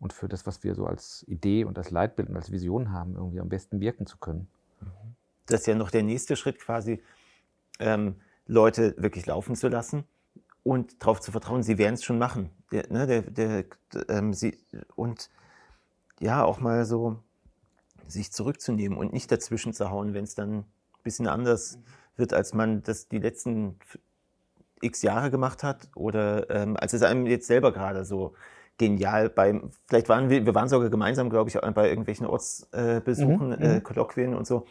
und 0.00 0.12
für 0.12 0.28
das, 0.28 0.46
was 0.46 0.62
wir 0.62 0.74
so 0.74 0.86
als 0.86 1.24
Idee 1.28 1.64
und 1.64 1.78
als 1.78 1.90
Leitbild 1.90 2.28
und 2.28 2.36
als 2.36 2.52
Vision 2.52 2.92
haben, 2.92 3.14
irgendwie 3.14 3.40
am 3.40 3.48
besten 3.48 3.80
wirken 3.80 4.06
zu 4.06 4.18
können. 4.18 4.48
Das 5.46 5.60
ist 5.60 5.66
ja 5.66 5.74
noch 5.74 5.90
der 5.90 6.02
nächste 6.02 6.36
Schritt 6.36 6.58
quasi, 6.58 7.02
ähm, 7.78 8.16
Leute 8.46 8.94
wirklich 8.98 9.26
laufen 9.26 9.56
zu 9.56 9.68
lassen 9.68 10.04
und 10.62 11.02
darauf 11.02 11.20
zu 11.20 11.32
vertrauen, 11.32 11.62
sie 11.62 11.78
werden 11.78 11.94
es 11.94 12.04
schon 12.04 12.18
machen. 12.18 12.50
Der, 12.72 12.90
ne, 12.90 13.06
der, 13.06 13.22
der, 13.22 13.64
ähm, 14.08 14.34
sie, 14.34 14.58
und 14.94 15.30
ja, 16.20 16.44
auch 16.44 16.60
mal 16.60 16.84
so 16.84 17.22
sich 18.06 18.32
zurückzunehmen 18.32 18.96
und 18.98 19.12
nicht 19.12 19.30
dazwischen 19.30 19.72
zu 19.72 19.90
hauen, 19.90 20.14
wenn 20.14 20.24
es 20.24 20.34
dann 20.34 20.58
ein 20.58 20.64
bisschen 21.02 21.26
anders 21.26 21.78
wird, 22.16 22.32
als 22.32 22.54
man 22.54 22.82
das 22.82 23.08
die 23.08 23.18
letzten 23.18 23.78
x 24.80 25.02
Jahre 25.02 25.30
gemacht 25.30 25.62
hat 25.62 25.88
oder 25.94 26.50
ähm, 26.50 26.76
als 26.76 26.92
es 26.92 27.02
einem 27.02 27.26
jetzt 27.26 27.46
selber 27.46 27.72
gerade 27.72 28.04
so 28.04 28.34
genial 28.78 29.30
beim, 29.30 29.70
vielleicht 29.86 30.08
waren 30.08 30.28
wir, 30.28 30.44
wir 30.44 30.54
waren 30.54 30.68
sogar 30.68 30.90
gemeinsam, 30.90 31.30
glaube 31.30 31.48
ich, 31.48 31.58
bei 31.58 31.88
irgendwelchen 31.88 32.26
Ortsbesuchen, 32.26 33.48
mhm, 33.48 33.62
äh, 33.62 33.74
mhm. 33.74 33.82
Kolloquien 33.82 34.34
und 34.34 34.46
so. 34.46 34.66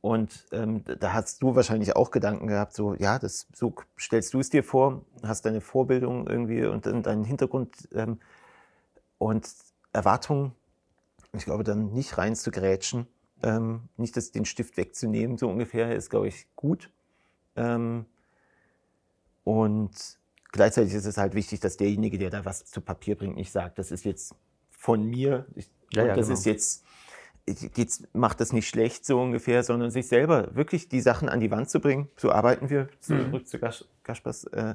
Und 0.00 0.46
ähm, 0.52 0.84
da 1.00 1.12
hast 1.12 1.42
du 1.42 1.56
wahrscheinlich 1.56 1.96
auch 1.96 2.10
Gedanken 2.10 2.46
gehabt, 2.46 2.72
so, 2.72 2.94
ja, 2.94 3.18
das, 3.18 3.48
so 3.52 3.74
stellst 3.98 4.32
du 4.32 4.40
es 4.40 4.48
dir 4.48 4.62
vor, 4.62 5.02
hast 5.24 5.44
deine 5.44 5.60
Vorbildung 5.60 6.28
irgendwie 6.28 6.64
und, 6.66 6.86
und 6.86 7.06
deinen 7.06 7.24
Hintergrund 7.24 7.88
ähm, 7.92 8.20
und 9.18 9.48
Erwartungen, 9.92 10.52
ich 11.32 11.44
glaube, 11.44 11.64
dann 11.64 11.92
nicht 11.92 12.16
rein 12.16 12.36
zu 12.36 12.50
grätschen, 12.52 13.08
ähm, 13.42 13.88
nicht 13.96 14.16
das, 14.16 14.30
den 14.30 14.44
Stift 14.44 14.76
wegzunehmen, 14.76 15.36
so 15.36 15.48
ungefähr, 15.48 15.94
ist, 15.94 16.10
glaube 16.10 16.28
ich, 16.28 16.46
gut. 16.54 16.90
Ähm, 17.56 18.06
und 19.48 20.18
gleichzeitig 20.52 20.92
ist 20.92 21.06
es 21.06 21.16
halt 21.16 21.32
wichtig, 21.32 21.60
dass 21.60 21.78
derjenige, 21.78 22.18
der 22.18 22.28
da 22.28 22.44
was 22.44 22.66
zu 22.66 22.82
Papier 22.82 23.16
bringt, 23.16 23.36
nicht 23.36 23.50
sagt, 23.50 23.78
das 23.78 23.90
ist 23.90 24.04
jetzt 24.04 24.34
von 24.68 25.02
mir, 25.02 25.46
ich, 25.54 25.70
ja, 25.90 26.04
ja, 26.04 26.14
das 26.14 26.26
genau. 26.26 26.38
ist 26.38 26.44
jetzt, 26.44 26.84
jetzt 27.46 28.14
macht 28.14 28.42
das 28.42 28.52
nicht 28.52 28.68
schlecht, 28.68 29.06
so 29.06 29.18
ungefähr, 29.18 29.62
sondern 29.62 29.90
sich 29.90 30.06
selber 30.06 30.54
wirklich 30.54 30.90
die 30.90 31.00
Sachen 31.00 31.30
an 31.30 31.40
die 31.40 31.50
Wand 31.50 31.70
zu 31.70 31.80
bringen. 31.80 32.10
So 32.18 32.30
arbeiten 32.30 32.68
wir, 32.68 32.90
zurück 33.00 33.32
mhm. 33.32 33.46
zu 33.46 33.58
Gaspers 34.04 34.44
äh, 34.48 34.74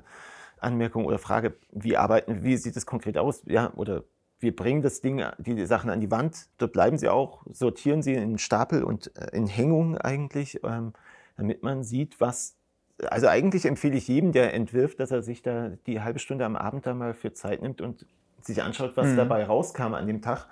Anmerkung 0.58 1.06
oder 1.06 1.20
Frage, 1.20 1.56
wie 1.72 1.96
arbeiten, 1.96 2.44
wie 2.44 2.58
sieht 2.58 2.76
es 2.76 2.88
konkret 2.88 3.20
aus? 3.20 3.44
Ja, 3.46 3.72
oder 3.76 4.06
wir 4.40 4.56
bringen 4.56 4.82
das 4.82 5.02
Ding, 5.02 5.24
die 5.38 5.68
Sachen 5.68 5.92
an 5.92 6.02
die 6.02 6.10
Wand, 6.10 6.48
dort 6.58 6.74
bleiben 6.74 6.98
sie 6.98 7.10
auch, 7.10 7.46
sortieren 7.52 8.02
sie 8.02 8.16
in 8.16 8.40
Stapel 8.40 8.84
und 8.84 9.16
äh, 9.18 9.38
in 9.38 9.46
Hängung 9.46 10.00
eigentlich, 10.00 10.62
ähm, 10.64 10.94
damit 11.38 11.62
man 11.62 11.84
sieht, 11.84 12.20
was 12.20 12.56
also 13.00 13.28
eigentlich 13.28 13.66
empfehle 13.66 13.98
ich 13.98 14.08
jedem, 14.08 14.32
der 14.32 14.54
entwirft, 14.54 15.00
dass 15.00 15.12
er 15.12 15.24
sich 15.24 15.42
da 15.42 15.70
die 15.88 16.02
halbe 16.02 16.20
Stunde 16.20 16.46
am 16.46 16.56
Abend 16.56 16.86
da 16.86 16.94
mal 16.94 17.14
für 17.14 17.34
Zeit 17.34 17.62
nimmt 17.62 17.82
und 17.82 18.06
sich 18.42 18.62
anschaut, 18.62 18.96
was 18.96 19.08
mhm. 19.08 19.18
dabei 19.18 19.46
rauskam 19.46 19.94
an 19.94 20.08
dem 20.08 20.22
Tag. 20.22 20.48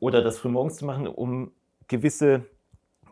Oder 0.00 0.22
das 0.22 0.38
frühmorgens 0.38 0.76
zu 0.76 0.84
machen, 0.84 1.06
um 1.06 1.52
gewisse, 1.86 2.46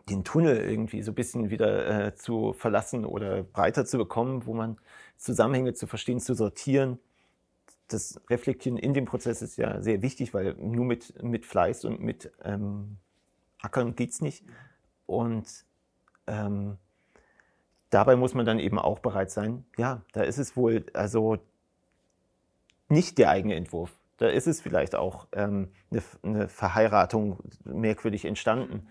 den 0.09 0.23
Tunnel 0.23 0.57
irgendwie 0.57 1.01
so 1.03 1.11
ein 1.11 1.15
bisschen 1.15 1.49
wieder 1.49 2.07
äh, 2.07 2.15
zu 2.15 2.53
verlassen 2.53 3.05
oder 3.05 3.43
breiter 3.43 3.85
zu 3.85 3.97
bekommen, 3.97 4.45
wo 4.45 4.53
man 4.53 4.77
Zusammenhänge 5.17 5.73
zu 5.73 5.87
verstehen, 5.87 6.19
zu 6.19 6.33
sortieren. 6.33 6.99
Das 7.87 8.19
Reflektieren 8.29 8.77
in 8.77 8.93
dem 8.93 9.05
Prozess 9.05 9.41
ist 9.41 9.57
ja 9.57 9.81
sehr 9.81 10.01
wichtig, 10.01 10.33
weil 10.33 10.55
nur 10.55 10.85
mit, 10.85 11.21
mit 11.23 11.45
Fleiß 11.45 11.85
und 11.85 12.01
mit 12.01 12.31
ähm, 12.43 12.97
Ackern 13.61 13.95
geht 13.95 14.11
es 14.11 14.21
nicht. 14.21 14.43
Und 15.05 15.65
ähm, 16.27 16.77
dabei 17.91 18.15
muss 18.15 18.33
man 18.33 18.45
dann 18.45 18.59
eben 18.59 18.79
auch 18.79 18.99
bereit 18.99 19.29
sein, 19.29 19.63
ja, 19.77 20.01
da 20.13 20.23
ist 20.23 20.39
es 20.39 20.57
wohl 20.57 20.85
also 20.93 21.37
nicht 22.89 23.19
der 23.19 23.29
eigene 23.29 23.55
Entwurf. 23.55 23.91
Da 24.17 24.27
ist 24.27 24.47
es 24.47 24.61
vielleicht 24.61 24.95
auch 24.95 25.27
ähm, 25.33 25.69
eine, 25.91 26.03
eine 26.23 26.47
Verheiratung 26.47 27.39
merkwürdig 27.63 28.25
entstanden. 28.25 28.87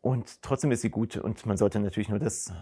Und 0.00 0.42
trotzdem 0.42 0.72
ist 0.72 0.82
sie 0.82 0.90
gut 0.90 1.16
und 1.16 1.46
man 1.46 1.56
sollte 1.56 1.78
natürlich 1.78 2.08
nur 2.08 2.18
das, 2.18 2.52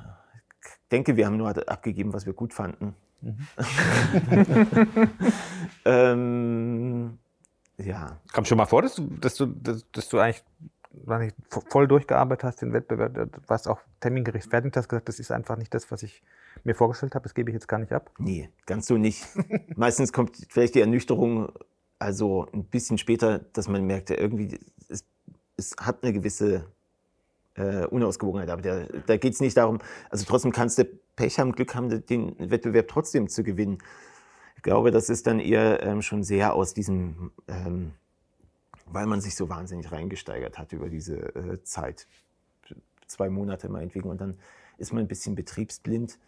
ich 0.62 0.88
denke, 0.90 1.16
wir 1.16 1.26
haben 1.26 1.36
nur 1.36 1.48
abgegeben, 1.68 2.12
was 2.12 2.26
wir 2.26 2.34
gut 2.34 2.52
fanden. 2.52 2.94
Mhm. 3.22 3.46
ähm, 5.84 7.18
ja. 7.78 8.18
Kam 8.32 8.44
schon 8.44 8.58
mal 8.58 8.66
vor, 8.66 8.82
dass 8.82 8.94
du, 8.94 9.06
dass 9.06 9.34
du, 9.36 9.46
dass, 9.46 9.90
dass 9.92 10.08
du 10.08 10.18
eigentlich 10.18 10.44
nicht, 10.92 11.36
voll 11.68 11.86
durchgearbeitet 11.86 12.44
hast, 12.44 12.62
den 12.62 12.72
Wettbewerb, 12.72 13.14
du 13.14 13.28
warst 13.46 13.68
auch 13.68 13.80
termingerecht 14.00 14.50
fertig, 14.50 14.76
hast 14.76 14.88
gesagt, 14.88 15.08
das 15.08 15.20
ist 15.20 15.30
einfach 15.30 15.56
nicht 15.56 15.72
das, 15.72 15.90
was 15.90 16.02
ich 16.02 16.22
mir 16.64 16.74
vorgestellt 16.74 17.14
habe, 17.14 17.22
das 17.22 17.34
gebe 17.34 17.50
ich 17.50 17.54
jetzt 17.54 17.68
gar 17.68 17.78
nicht 17.78 17.92
ab? 17.92 18.10
Nee, 18.18 18.50
ganz 18.66 18.86
so 18.86 18.96
nicht. 18.96 19.24
Meistens 19.76 20.12
kommt 20.12 20.36
vielleicht 20.48 20.74
die 20.74 20.80
Ernüchterung, 20.80 21.52
also 21.98 22.46
ein 22.52 22.64
bisschen 22.64 22.98
später, 22.98 23.38
dass 23.38 23.68
man 23.68 23.84
merkt, 23.84 24.10
irgendwie, 24.10 24.58
es, 24.88 25.04
es 25.56 25.76
hat 25.80 26.02
eine 26.02 26.12
gewisse 26.12 26.66
äh, 27.54 27.86
Unausgewogenheit, 27.86 28.50
aber 28.50 28.62
der, 28.62 28.86
da 29.06 29.16
geht 29.16 29.34
es 29.34 29.40
nicht 29.40 29.56
darum, 29.56 29.78
also 30.10 30.24
trotzdem 30.26 30.52
kannst 30.52 30.78
du 30.78 30.84
Pech 31.16 31.38
haben, 31.38 31.52
Glück 31.52 31.74
haben, 31.74 32.06
den 32.06 32.34
Wettbewerb 32.38 32.88
trotzdem 32.88 33.28
zu 33.28 33.42
gewinnen. 33.42 33.78
Ich 34.56 34.62
glaube, 34.62 34.90
das 34.90 35.08
ist 35.10 35.26
dann 35.26 35.38
eher 35.38 35.82
ähm, 35.82 36.02
schon 36.02 36.22
sehr 36.22 36.54
aus 36.54 36.74
diesem 36.74 37.32
ähm, 37.48 37.92
weil 38.92 39.06
man 39.06 39.20
sich 39.20 39.34
so 39.34 39.48
wahnsinnig 39.48 39.90
reingesteigert 39.90 40.58
hat 40.58 40.72
über 40.72 40.88
diese 40.88 41.34
äh, 41.34 41.62
Zeit. 41.62 42.06
Zwei 43.06 43.28
Monate 43.28 43.68
meinetwegen. 43.68 44.08
Und 44.08 44.20
dann 44.20 44.38
ist 44.78 44.92
man 44.92 45.02
ein 45.02 45.08
bisschen 45.08 45.34
betriebsblind. 45.34 46.18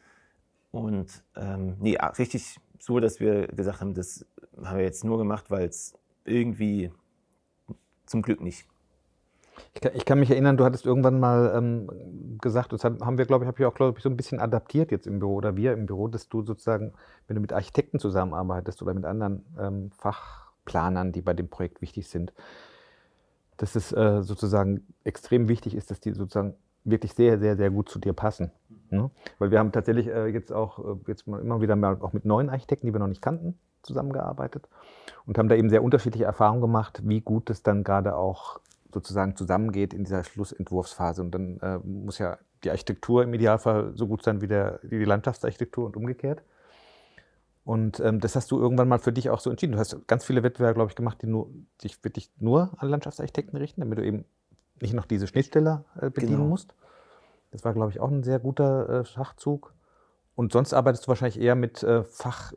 Und 0.70 1.22
ähm, 1.36 1.76
nee, 1.80 1.96
richtig 2.18 2.58
so, 2.78 2.98
dass 2.98 3.20
wir 3.20 3.46
gesagt 3.48 3.80
haben, 3.80 3.94
das 3.94 4.26
haben 4.64 4.78
wir 4.78 4.84
jetzt 4.84 5.04
nur 5.04 5.18
gemacht, 5.18 5.50
weil 5.50 5.68
es 5.68 5.94
irgendwie 6.24 6.90
zum 8.06 8.22
Glück 8.22 8.40
nicht. 8.40 8.66
Ich 9.74 9.80
kann, 9.80 9.92
ich 9.94 10.04
kann, 10.04 10.18
mich 10.18 10.30
erinnern, 10.30 10.56
du 10.56 10.64
hattest 10.64 10.86
irgendwann 10.86 11.20
mal 11.20 11.52
ähm, 11.54 12.38
gesagt, 12.40 12.72
das 12.72 12.84
haben 12.84 13.18
wir, 13.18 13.26
glaube 13.26 13.44
ich, 13.44 13.48
habe 13.48 13.58
ich 13.60 13.66
auch, 13.66 13.74
glaube 13.74 13.98
ich, 13.98 14.02
so 14.02 14.08
ein 14.08 14.16
bisschen 14.16 14.40
adaptiert 14.40 14.90
jetzt 14.90 15.06
im 15.06 15.18
Büro 15.18 15.34
oder 15.34 15.56
wir 15.56 15.72
im 15.72 15.86
Büro, 15.86 16.08
dass 16.08 16.28
du 16.28 16.42
sozusagen, 16.42 16.92
wenn 17.26 17.36
du 17.36 17.40
mit 17.40 17.52
Architekten 17.52 17.98
zusammenarbeitest 17.98 18.82
oder 18.82 18.94
mit 18.94 19.04
anderen 19.04 19.44
ähm, 19.58 19.90
Fach, 19.92 20.51
Planern, 20.64 21.12
die 21.12 21.22
bei 21.22 21.34
dem 21.34 21.48
Projekt 21.48 21.80
wichtig 21.80 22.08
sind, 22.08 22.32
dass 23.56 23.74
es 23.74 23.92
äh, 23.92 24.22
sozusagen 24.22 24.86
extrem 25.04 25.48
wichtig 25.48 25.74
ist, 25.74 25.90
dass 25.90 26.00
die 26.00 26.12
sozusagen 26.12 26.54
wirklich 26.84 27.14
sehr, 27.14 27.38
sehr, 27.38 27.56
sehr 27.56 27.70
gut 27.70 27.88
zu 27.88 27.98
dir 27.98 28.12
passen. 28.12 28.50
Ne? 28.90 29.10
Weil 29.38 29.50
wir 29.50 29.58
haben 29.58 29.72
tatsächlich 29.72 30.08
äh, 30.08 30.26
jetzt 30.26 30.52
auch 30.52 30.78
äh, 30.78 30.98
jetzt 31.06 31.26
mal 31.26 31.40
immer 31.40 31.60
wieder 31.60 31.76
mal 31.76 31.98
auch 32.00 32.12
mit 32.12 32.24
neuen 32.24 32.50
Architekten, 32.50 32.86
die 32.86 32.92
wir 32.92 33.00
noch 33.00 33.06
nicht 33.08 33.22
kannten, 33.22 33.58
zusammengearbeitet 33.82 34.68
und 35.26 35.38
haben 35.38 35.48
da 35.48 35.54
eben 35.54 35.70
sehr 35.70 35.82
unterschiedliche 35.82 36.24
Erfahrungen 36.24 36.60
gemacht, 36.60 37.02
wie 37.04 37.20
gut 37.20 37.50
es 37.50 37.62
dann 37.62 37.84
gerade 37.84 38.16
auch 38.16 38.60
sozusagen 38.92 39.36
zusammengeht 39.36 39.94
in 39.94 40.04
dieser 40.04 40.24
Schlussentwurfsphase. 40.24 41.22
Und 41.22 41.32
dann 41.32 41.58
äh, 41.60 41.78
muss 41.78 42.18
ja 42.18 42.38
die 42.64 42.70
Architektur 42.70 43.22
im 43.22 43.34
Idealfall 43.34 43.92
so 43.94 44.06
gut 44.06 44.22
sein 44.22 44.40
wie, 44.40 44.48
der, 44.48 44.78
wie 44.82 44.98
die 44.98 45.04
Landschaftsarchitektur 45.04 45.86
und 45.86 45.96
umgekehrt. 45.96 46.42
Und 47.64 48.00
ähm, 48.00 48.18
das 48.18 48.34
hast 48.34 48.50
du 48.50 48.58
irgendwann 48.58 48.88
mal 48.88 48.98
für 48.98 49.12
dich 49.12 49.30
auch 49.30 49.38
so 49.38 49.50
entschieden. 49.50 49.72
Du 49.72 49.78
hast 49.78 49.96
ganz 50.08 50.24
viele 50.24 50.42
Wettbewerbe, 50.42 50.74
glaube 50.74 50.90
ich, 50.90 50.96
gemacht, 50.96 51.22
die 51.22 51.26
nur, 51.26 51.48
sich 51.80 52.02
wirklich 52.02 52.30
nur 52.38 52.72
an 52.78 52.88
Landschaftsarchitekten 52.88 53.56
richten, 53.56 53.80
damit 53.80 53.98
du 53.98 54.04
eben 54.04 54.24
nicht 54.80 54.94
noch 54.94 55.06
diese 55.06 55.28
Schnittstelle 55.28 55.84
äh, 56.00 56.10
bedienen 56.10 56.38
genau. 56.38 56.48
musst. 56.48 56.74
Das 57.52 57.64
war, 57.64 57.72
glaube 57.72 57.90
ich, 57.90 58.00
auch 58.00 58.10
ein 58.10 58.24
sehr 58.24 58.40
guter 58.40 58.88
äh, 58.88 59.04
Schachzug. 59.04 59.74
Und 60.34 60.52
sonst 60.52 60.72
arbeitest 60.72 61.04
du 61.04 61.08
wahrscheinlich 61.08 61.40
eher 61.40 61.54
mit 61.54 61.82
äh, 61.84 62.02
Fach, 62.02 62.52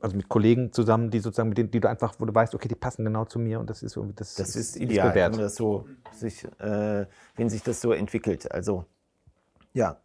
also 0.00 0.16
mit 0.16 0.28
Kollegen 0.28 0.72
zusammen, 0.72 1.10
die 1.10 1.20
sozusagen, 1.20 1.48
mit 1.48 1.56
denen, 1.56 1.70
die 1.70 1.80
du 1.80 1.88
einfach, 1.88 2.14
wo 2.18 2.26
du 2.26 2.34
weißt, 2.34 2.54
okay, 2.54 2.68
die 2.68 2.74
passen 2.74 3.04
genau 3.04 3.24
zu 3.24 3.38
mir 3.38 3.60
und 3.60 3.70
das 3.70 3.82
ist 3.82 3.96
irgendwie 3.96 4.14
das. 4.14 4.34
Das 4.34 4.56
ist, 4.56 4.76
ist 4.76 4.76
ideal, 4.76 5.14
wenn 5.14 5.38
das 5.38 5.54
so 5.54 5.86
sich, 6.12 6.44
äh, 6.60 7.06
wenn 7.36 7.48
sich 7.48 7.62
das 7.62 7.80
so 7.80 7.92
entwickelt. 7.92 8.50
Also 8.52 8.84
ja, 9.72 10.00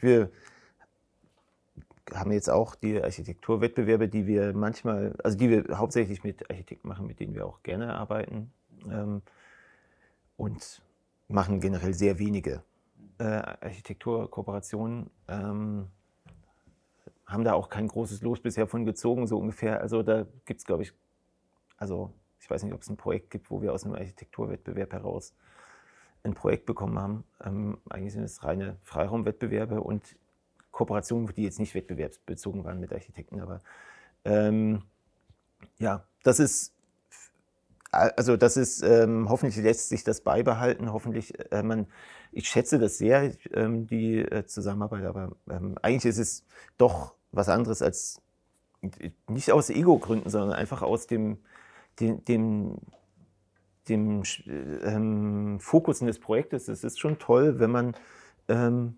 wir 0.00 0.30
haben 2.14 2.32
jetzt 2.32 2.50
auch 2.50 2.74
die 2.74 3.02
Architekturwettbewerbe, 3.02 4.08
die 4.08 4.26
wir 4.26 4.52
manchmal, 4.52 5.14
also 5.22 5.36
die 5.36 5.50
wir 5.50 5.78
hauptsächlich 5.78 6.24
mit 6.24 6.48
Architekten 6.50 6.88
machen, 6.88 7.06
mit 7.06 7.20
denen 7.20 7.34
wir 7.34 7.46
auch 7.46 7.62
gerne 7.62 7.94
arbeiten 7.94 8.52
ähm, 8.90 9.22
und 10.36 10.82
machen 11.28 11.60
generell 11.60 11.94
sehr 11.94 12.18
wenige 12.18 12.62
äh, 13.18 13.24
Architekturkooperationen. 13.24 15.10
Ähm, 15.28 15.86
haben 17.26 17.44
da 17.44 17.52
auch 17.52 17.68
kein 17.68 17.86
großes 17.86 18.22
Los 18.22 18.40
bisher 18.40 18.66
von 18.66 18.84
gezogen, 18.84 19.26
so 19.26 19.38
ungefähr. 19.38 19.80
Also 19.80 20.02
da 20.02 20.26
gibt 20.46 20.60
es, 20.60 20.66
glaube 20.66 20.82
ich, 20.82 20.92
also 21.76 22.12
ich 22.40 22.50
weiß 22.50 22.64
nicht, 22.64 22.74
ob 22.74 22.82
es 22.82 22.90
ein 22.90 22.96
Projekt 22.96 23.30
gibt, 23.30 23.50
wo 23.50 23.62
wir 23.62 23.72
aus 23.72 23.84
einem 23.84 23.94
Architekturwettbewerb 23.94 24.92
heraus 24.92 25.34
ein 26.22 26.34
Projekt 26.34 26.66
bekommen 26.66 26.98
haben. 26.98 27.24
Ähm, 27.44 27.78
eigentlich 27.88 28.12
sind 28.12 28.24
es 28.24 28.42
reine 28.42 28.76
Freiraumwettbewerbe 28.82 29.80
und 29.80 30.16
Kooperationen, 30.80 31.30
die 31.36 31.42
jetzt 31.42 31.58
nicht 31.58 31.74
wettbewerbsbezogen 31.74 32.64
waren 32.64 32.80
mit 32.80 32.90
Architekten, 32.90 33.38
aber 33.38 33.60
ähm, 34.24 34.82
ja, 35.78 36.06
das 36.22 36.40
ist, 36.40 36.72
also 37.90 38.38
das 38.38 38.56
ist, 38.56 38.82
ähm, 38.82 39.28
hoffentlich 39.28 39.62
lässt 39.62 39.90
sich 39.90 40.04
das 40.04 40.22
beibehalten, 40.22 40.90
hoffentlich, 40.90 41.34
äh, 41.52 41.62
man, 41.62 41.86
ich 42.32 42.48
schätze 42.48 42.78
das 42.78 42.96
sehr, 42.96 43.34
ähm, 43.52 43.86
die 43.88 44.20
äh, 44.20 44.46
Zusammenarbeit, 44.46 45.04
aber 45.04 45.32
ähm, 45.50 45.76
eigentlich 45.82 46.06
ist 46.06 46.18
es 46.18 46.46
doch 46.78 47.14
was 47.30 47.50
anderes 47.50 47.82
als 47.82 48.22
nicht 49.28 49.52
aus 49.52 49.68
Ego-Gründen, 49.68 50.30
sondern 50.30 50.52
einfach 50.52 50.80
aus 50.80 51.06
dem, 51.06 51.36
dem, 51.98 52.24
dem, 52.24 52.78
dem 53.90 54.22
ähm, 54.46 55.60
Fokus 55.60 55.98
des 55.98 56.18
Projektes. 56.18 56.68
Es 56.68 56.84
ist 56.84 56.98
schon 56.98 57.18
toll, 57.18 57.58
wenn 57.58 57.70
man 57.70 57.94
ähm, 58.48 58.96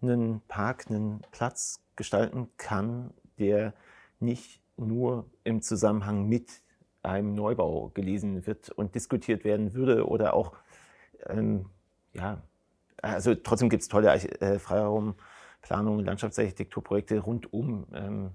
einen 0.00 0.40
Park, 0.48 0.86
einen 0.88 1.22
Platz 1.30 1.80
gestalten 1.96 2.48
kann, 2.56 3.12
der 3.38 3.74
nicht 4.20 4.60
nur 4.76 5.26
im 5.44 5.62
Zusammenhang 5.62 6.28
mit 6.28 6.62
einem 7.02 7.34
Neubau 7.34 7.90
gelesen 7.94 8.46
wird 8.46 8.70
und 8.70 8.94
diskutiert 8.94 9.44
werden 9.44 9.74
würde 9.74 10.06
oder 10.06 10.34
auch, 10.34 10.54
ähm, 11.26 11.66
ja, 12.12 12.42
also 13.02 13.34
trotzdem 13.34 13.68
gibt 13.68 13.82
es 13.82 13.88
tolle 13.88 14.12
äh, 14.12 14.58
Freiraumplanungen, 14.58 16.04
Landschaftsarchitekturprojekte 16.04 17.20
rund 17.20 17.52
um 17.52 17.86
ähm, 17.92 18.30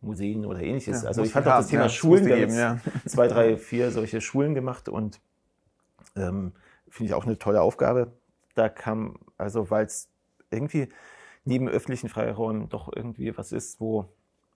Museen 0.00 0.44
oder 0.44 0.60
ähnliches. 0.60 1.02
Ja, 1.02 1.08
also 1.08 1.22
ich 1.22 1.32
fand 1.32 1.46
auch 1.46 1.56
das 1.56 1.68
Thema 1.68 1.84
ja, 1.84 1.88
Schulen, 1.88 2.26
geben, 2.26 2.54
ja. 2.54 2.78
zwei, 3.06 3.28
drei, 3.28 3.56
vier 3.56 3.90
solche 3.90 4.20
Schulen 4.20 4.54
gemacht 4.54 4.88
und 4.88 5.20
ähm, 6.14 6.52
finde 6.88 7.10
ich 7.10 7.14
auch 7.14 7.24
eine 7.24 7.38
tolle 7.38 7.62
Aufgabe. 7.62 8.12
Da 8.54 8.68
kam, 8.68 9.18
also 9.38 9.70
weil 9.70 9.86
es 9.86 10.08
irgendwie 10.50 10.88
neben 11.44 11.68
öffentlichen 11.68 12.08
Freiräumen 12.08 12.68
doch 12.68 12.90
irgendwie 12.94 13.36
was 13.36 13.52
ist, 13.52 13.80
wo 13.80 14.08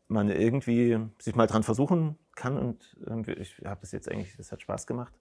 man 0.08 0.28
irgendwie 0.28 0.98
sich 1.18 1.36
mal 1.36 1.46
dran 1.46 1.62
versuchen 1.62 2.18
kann 2.34 2.58
und 2.58 3.28
ich 3.28 3.62
habe 3.64 3.80
das 3.82 3.92
jetzt 3.92 4.10
eigentlich, 4.10 4.36
das 4.36 4.50
hat 4.50 4.60
Spaß 4.60 4.86
gemacht. 4.86 5.14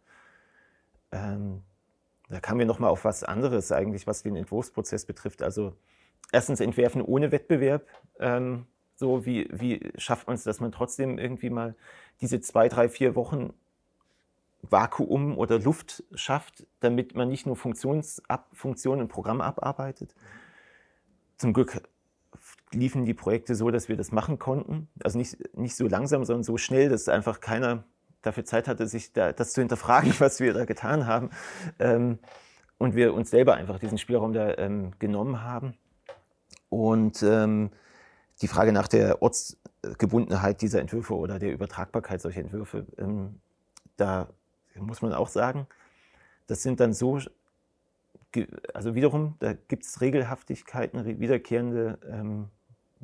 Ähm, 1.12 1.62
da 2.30 2.40
kamen 2.40 2.60
wir 2.60 2.66
nochmal 2.66 2.92
auf 2.92 3.06
was 3.06 3.24
anderes 3.24 3.72
eigentlich, 3.72 4.08
was 4.08 4.24
den 4.24 4.36
Entwurfsprozess 4.36 5.06
betrifft. 5.06 5.42
Also 5.42 5.76
erstens 6.32 6.60
entwerfen 6.60 7.02
ohne 7.02 7.32
Wettbewerb. 7.32 7.88
Ähm, 8.20 8.66
so 8.96 9.26
wie, 9.26 9.48
wie 9.52 9.92
schafft 9.96 10.28
man 10.28 10.36
es, 10.36 10.44
dass 10.44 10.60
man 10.60 10.72
trotzdem 10.72 11.18
irgendwie 11.18 11.50
mal 11.50 11.76
diese 12.22 12.42
zwei, 12.42 12.68
drei, 12.68 12.90
vier 12.90 13.16
Wochen 13.16 13.54
Vakuum 14.62 15.38
oder 15.38 15.58
Luft 15.58 16.04
schafft, 16.14 16.68
damit 16.82 17.16
man 17.16 17.30
nicht 17.30 17.46
nur 17.46 17.56
Funktionsab 17.56 18.48
Funktionen 18.54 19.02
und 19.02 19.08
Programme 19.08 19.44
abarbeitet. 19.44 20.14
Zum 21.40 21.54
Glück 21.54 21.82
liefen 22.72 23.06
die 23.06 23.16
Projekte 23.16 23.56
so, 23.56 23.72
dass 23.72 23.90
wir 23.90 23.98
das 23.98 24.12
machen 24.12 24.38
konnten. 24.38 24.88
Also 25.04 25.18
nicht, 25.18 25.58
nicht 25.58 25.76
so 25.76 25.88
langsam, 25.88 26.24
sondern 26.26 26.44
so 26.44 26.58
schnell, 26.58 26.90
dass 26.90 27.10
einfach 27.10 27.40
keiner 27.40 27.84
dafür 28.22 28.46
Zeit 28.46 28.68
hatte, 28.68 28.88
sich 28.88 29.14
da, 29.14 29.32
das 29.32 29.54
zu 29.54 29.62
hinterfragen, 29.62 30.14
was 30.20 30.40
wir 30.40 30.54
da 30.54 30.66
getan 30.66 31.08
haben. 31.08 31.32
Ähm, 31.80 32.20
und 32.78 32.96
wir 32.96 33.14
uns 33.14 33.30
selber 33.30 33.56
einfach 33.56 33.80
diesen 33.80 33.98
Spielraum 33.98 34.34
da 34.34 34.58
ähm, 34.58 34.92
genommen 35.00 35.44
haben. 35.44 35.74
Und 36.70 37.24
ähm, 37.24 37.72
die 38.42 38.48
Frage 38.48 38.72
nach 38.72 38.88
der 38.88 39.22
Ortsgebundenheit 39.22 40.62
dieser 40.62 40.80
Entwürfe 40.80 41.16
oder 41.16 41.40
der 41.40 41.52
Übertragbarkeit 41.52 42.22
solcher 42.22 42.42
Entwürfe, 42.42 42.86
ähm, 42.98 43.42
da 43.98 44.30
muss 44.76 45.02
man 45.02 45.14
auch 45.14 45.28
sagen, 45.28 45.68
das 46.48 46.64
sind 46.64 46.80
dann 46.80 46.94
so, 46.94 47.20
also 48.74 48.96
wiederum, 48.96 49.36
da 49.40 49.54
gibt 49.54 49.86
es 49.86 50.02
Regelhaftigkeiten, 50.02 51.20
wiederkehrende 51.20 51.98
ähm, 52.10 52.50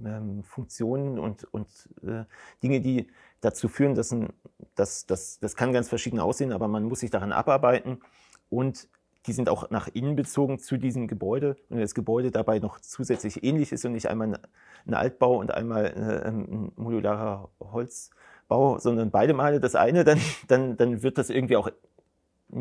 ähm, 0.04 0.44
Funktionen 0.44 1.20
und, 1.20 1.46
und 1.54 1.68
äh, 2.04 2.26
Dinge, 2.62 2.82
die 2.82 3.08
dazu 3.42 3.68
führen, 3.68 3.96
dass 3.96 4.12
ein, 4.12 4.30
dass, 4.76 5.06
dass, 5.06 5.40
das 5.40 5.56
kann 5.56 5.74
ganz 5.74 5.90
verschieden 5.90 6.20
aussehen, 6.20 6.52
aber 6.52 6.68
man 6.68 6.84
muss 6.84 7.00
sich 7.00 7.12
daran 7.12 7.32
abarbeiten 7.32 8.02
und 8.50 8.88
die 9.28 9.34
sind 9.34 9.50
auch 9.50 9.70
nach 9.72 9.88
innen 9.94 10.16
bezogen 10.16 10.60
zu 10.60 10.78
diesem 10.78 11.08
Gebäude. 11.08 11.56
Und 11.70 11.78
wenn 11.78 11.82
das 11.82 11.96
Gebäude 11.96 12.32
dabei 12.32 12.60
noch 12.60 12.80
zusätzlich 12.80 13.44
ähnlich 13.44 13.72
ist 13.72 13.84
und 13.86 13.94
nicht 13.94 14.08
einmal 14.08 14.40
ein 14.86 14.94
Altbau 14.94 15.38
und 15.40 15.52
einmal 15.52 15.86
äh, 15.86 16.28
ein 16.28 16.72
modularer 16.76 17.50
Holzbau, 17.60 18.78
sondern 18.78 19.10
beide 19.10 19.34
Male 19.34 19.60
das 19.60 19.76
eine, 19.76 20.04
dann, 20.04 20.20
dann, 20.48 20.78
dann 20.78 21.02
wird 21.02 21.18
das 21.18 21.30
irgendwie 21.30 21.58
auch, 21.58 21.72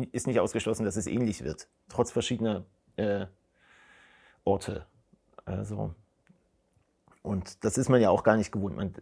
ist 0.03 0.27
nicht 0.27 0.39
ausgeschlossen, 0.39 0.85
dass 0.85 0.95
es 0.95 1.07
ähnlich 1.07 1.43
wird, 1.43 1.67
trotz 1.89 2.11
verschiedener 2.11 2.65
äh, 2.97 3.25
Orte. 4.43 4.85
Also, 5.45 5.93
und 7.21 7.63
das 7.63 7.77
ist 7.77 7.89
man 7.89 8.01
ja 8.01 8.09
auch 8.09 8.23
gar 8.23 8.37
nicht 8.37 8.51
gewohnt. 8.51 8.75
Man 8.75 8.93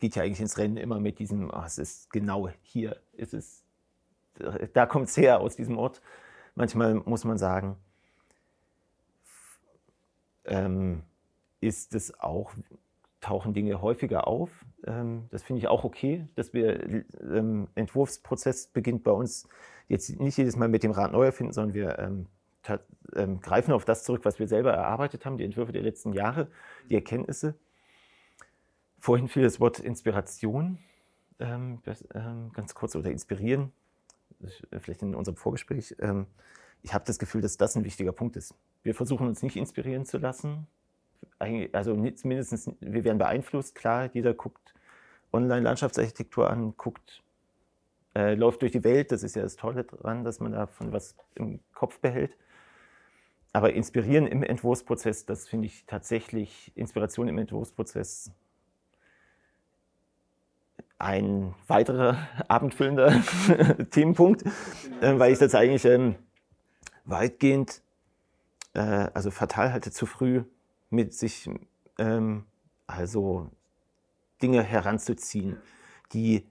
geht 0.00 0.16
ja 0.16 0.22
eigentlich 0.22 0.40
ins 0.40 0.58
Rennen 0.58 0.76
immer 0.76 1.00
mit 1.00 1.18
diesem, 1.18 1.50
oh, 1.50 1.62
es 1.64 1.78
ist 1.78 2.10
genau 2.10 2.48
hier, 2.62 3.00
es 3.16 3.32
ist, 3.32 3.64
da 4.72 4.86
kommt 4.86 5.08
es 5.08 5.16
her 5.16 5.40
aus 5.40 5.56
diesem 5.56 5.76
Ort. 5.76 6.00
Manchmal 6.54 6.94
muss 6.94 7.24
man 7.24 7.38
sagen, 7.38 7.76
ähm, 10.44 11.02
ist 11.60 11.94
es 11.94 12.18
auch, 12.20 12.52
tauchen 13.20 13.52
Dinge 13.54 13.80
häufiger 13.82 14.26
auf. 14.26 14.50
Ähm, 14.86 15.26
das 15.30 15.42
finde 15.42 15.60
ich 15.60 15.68
auch 15.68 15.84
okay, 15.84 16.26
dass 16.36 16.52
wir 16.52 17.04
ähm, 17.20 17.68
Entwurfsprozess 17.74 18.68
beginnt 18.68 19.02
bei 19.04 19.10
uns 19.10 19.48
jetzt 19.88 20.20
nicht 20.20 20.36
jedes 20.36 20.56
Mal 20.56 20.68
mit 20.68 20.82
dem 20.82 20.90
Rat 20.90 21.12
neu 21.12 21.24
erfinden, 21.24 21.52
sondern 21.52 21.74
wir 21.74 21.98
ähm, 21.98 22.26
ähm, 23.14 23.40
greifen 23.40 23.72
auf 23.72 23.84
das 23.84 24.04
zurück, 24.04 24.24
was 24.24 24.38
wir 24.38 24.48
selber 24.48 24.72
erarbeitet 24.72 25.24
haben, 25.24 25.38
die 25.38 25.44
Entwürfe 25.44 25.72
der 25.72 25.82
letzten 25.82 26.12
Jahre, 26.12 26.48
die 26.90 26.94
Erkenntnisse. 26.94 27.54
Vorhin 28.98 29.28
fiel 29.28 29.42
das 29.42 29.60
Wort 29.60 29.78
Inspiration, 29.78 30.78
ähm, 31.38 31.80
das, 31.84 32.04
ganz 32.52 32.74
kurz, 32.74 32.96
oder 32.96 33.10
inspirieren 33.10 33.72
vielleicht 34.78 35.02
in 35.02 35.14
unserem 35.14 35.36
Vorgespräch, 35.36 35.96
ähm, 36.00 36.26
ich 36.82 36.94
habe 36.94 37.04
das 37.04 37.18
Gefühl, 37.18 37.40
dass 37.40 37.56
das 37.56 37.76
ein 37.76 37.84
wichtiger 37.84 38.12
Punkt 38.12 38.36
ist. 38.36 38.54
Wir 38.82 38.94
versuchen 38.94 39.26
uns 39.26 39.42
nicht 39.42 39.56
inspirieren 39.56 40.04
zu 40.04 40.18
lassen. 40.18 40.66
Also 41.72 41.94
mindestens, 41.96 42.70
wir 42.80 43.02
werden 43.02 43.18
beeinflusst, 43.18 43.74
klar, 43.74 44.08
jeder 44.12 44.34
guckt 44.34 44.74
Online-Landschaftsarchitektur 45.32 46.48
an, 46.48 46.74
guckt, 46.76 47.22
äh, 48.14 48.34
läuft 48.34 48.62
durch 48.62 48.72
die 48.72 48.84
Welt, 48.84 49.12
das 49.12 49.22
ist 49.22 49.36
ja 49.36 49.42
das 49.42 49.56
Tolle 49.56 49.84
daran, 49.84 50.24
dass 50.24 50.40
man 50.40 50.52
davon 50.52 50.92
was 50.92 51.16
im 51.34 51.60
Kopf 51.72 51.98
behält. 52.00 52.36
Aber 53.52 53.72
inspirieren 53.72 54.26
im 54.26 54.42
Entwurfsprozess, 54.42 55.24
das 55.24 55.48
finde 55.48 55.66
ich 55.66 55.86
tatsächlich, 55.86 56.72
Inspiration 56.74 57.28
im 57.28 57.38
Entwurfsprozess 57.38 58.30
ein 60.98 61.54
weiterer 61.66 62.28
abendfüllender 62.48 63.22
Themenpunkt, 63.90 64.44
äh, 65.00 65.18
weil 65.18 65.32
ich 65.32 65.38
das 65.38 65.54
eigentlich 65.54 65.84
ähm, 65.84 66.16
weitgehend, 67.04 67.82
äh, 68.74 68.80
also 68.80 69.30
fatal 69.30 69.72
halte, 69.72 69.90
zu 69.90 70.06
früh 70.06 70.42
mit 70.90 71.14
sich 71.14 71.48
ähm, 71.98 72.44
also 72.86 73.50
Dinge 74.42 74.62
heranzuziehen, 74.62 75.56
die 76.12 76.46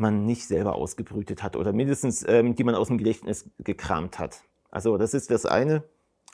man 0.00 0.24
nicht 0.26 0.46
selber 0.46 0.74
ausgebrütet 0.74 1.42
hat 1.42 1.56
oder 1.56 1.72
mindestens 1.72 2.26
ähm, 2.26 2.54
die 2.54 2.64
man 2.64 2.74
aus 2.74 2.88
dem 2.88 2.98
Gedächtnis 2.98 3.48
gekramt 3.58 4.18
hat. 4.18 4.42
Also 4.70 4.96
das 4.96 5.14
ist 5.14 5.30
das 5.30 5.46
eine, 5.46 5.84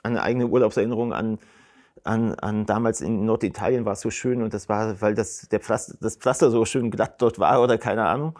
eine 0.03 0.21
eigene 0.21 0.47
Urlaubserinnerung 0.47 1.13
an 1.13 1.39
an, 2.03 2.35
an 2.35 2.65
damals 2.65 3.01
in 3.01 3.25
Norditalien 3.25 3.85
war 3.85 3.93
es 3.93 4.01
so 4.01 4.09
schön 4.09 4.41
und 4.41 4.53
das 4.53 4.69
war, 4.69 5.01
weil 5.01 5.13
das, 5.13 5.47
der 5.49 5.59
Pflaster, 5.59 5.95
das 5.99 6.15
Pflaster 6.15 6.49
so 6.51 6.65
schön 6.65 6.91
glatt 6.91 7.21
dort 7.21 7.39
war 7.39 7.61
oder 7.61 7.77
keine 7.77 8.05
Ahnung. 8.05 8.39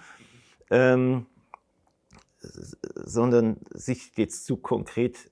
Ähm, 0.69 1.25
sondern 2.39 3.57
sich 3.71 4.11
jetzt 4.15 4.45
zu 4.45 4.57
konkret, 4.57 5.32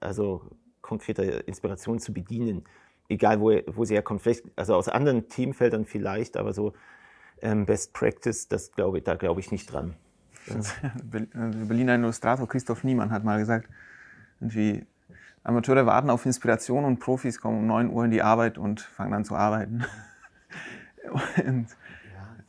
also 0.00 0.50
konkreter 0.80 1.46
Inspiration 1.48 1.98
zu 1.98 2.12
bedienen, 2.12 2.64
egal 3.08 3.40
wo, 3.40 3.52
wo 3.66 3.84
sie 3.84 3.94
herkommt. 3.94 4.22
Vielleicht, 4.22 4.44
also 4.56 4.74
aus 4.74 4.88
anderen 4.88 5.28
Themenfeldern 5.28 5.84
vielleicht, 5.84 6.36
aber 6.36 6.52
so 6.52 6.72
ähm, 7.44 7.66
Best 7.66 7.92
Practice, 7.92 8.48
das 8.48 8.72
glaube 8.72 9.00
da 9.02 9.14
glaube 9.14 9.40
ich 9.40 9.52
nicht 9.52 9.72
dran. 9.72 9.94
Der 10.46 11.26
Berliner 11.66 11.94
Illustrator 11.94 12.48
Christoph 12.48 12.84
Niemann 12.84 13.10
hat 13.10 13.24
mal 13.24 13.38
gesagt, 13.38 13.68
irgendwie 14.40 14.86
Amateure 15.42 15.86
warten 15.86 16.10
auf 16.10 16.26
Inspiration 16.26 16.84
und 16.84 16.98
Profis 16.98 17.40
kommen 17.40 17.58
um 17.58 17.66
9 17.66 17.90
Uhr 17.90 18.04
in 18.06 18.10
die 18.10 18.22
Arbeit 18.22 18.58
und 18.58 18.80
fangen 18.80 19.14
an 19.14 19.24
zu 19.24 19.36
arbeiten. 19.36 19.84
und, 21.46 21.66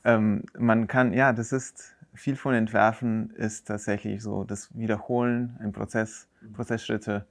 ähm, 0.05 0.43
man 0.57 0.87
kann, 0.87 1.13
ja, 1.13 1.33
das 1.33 1.51
ist, 1.51 1.95
viel 2.13 2.37
von 2.37 2.53
Entwerfen 2.53 3.31
ist 3.31 3.67
tatsächlich 3.67 4.23
so 4.23 4.45
das 4.45 4.75
Wiederholen, 4.77 5.57
ein 5.59 5.73
Prozess, 5.73 6.29
Prozessschritte 6.53 7.25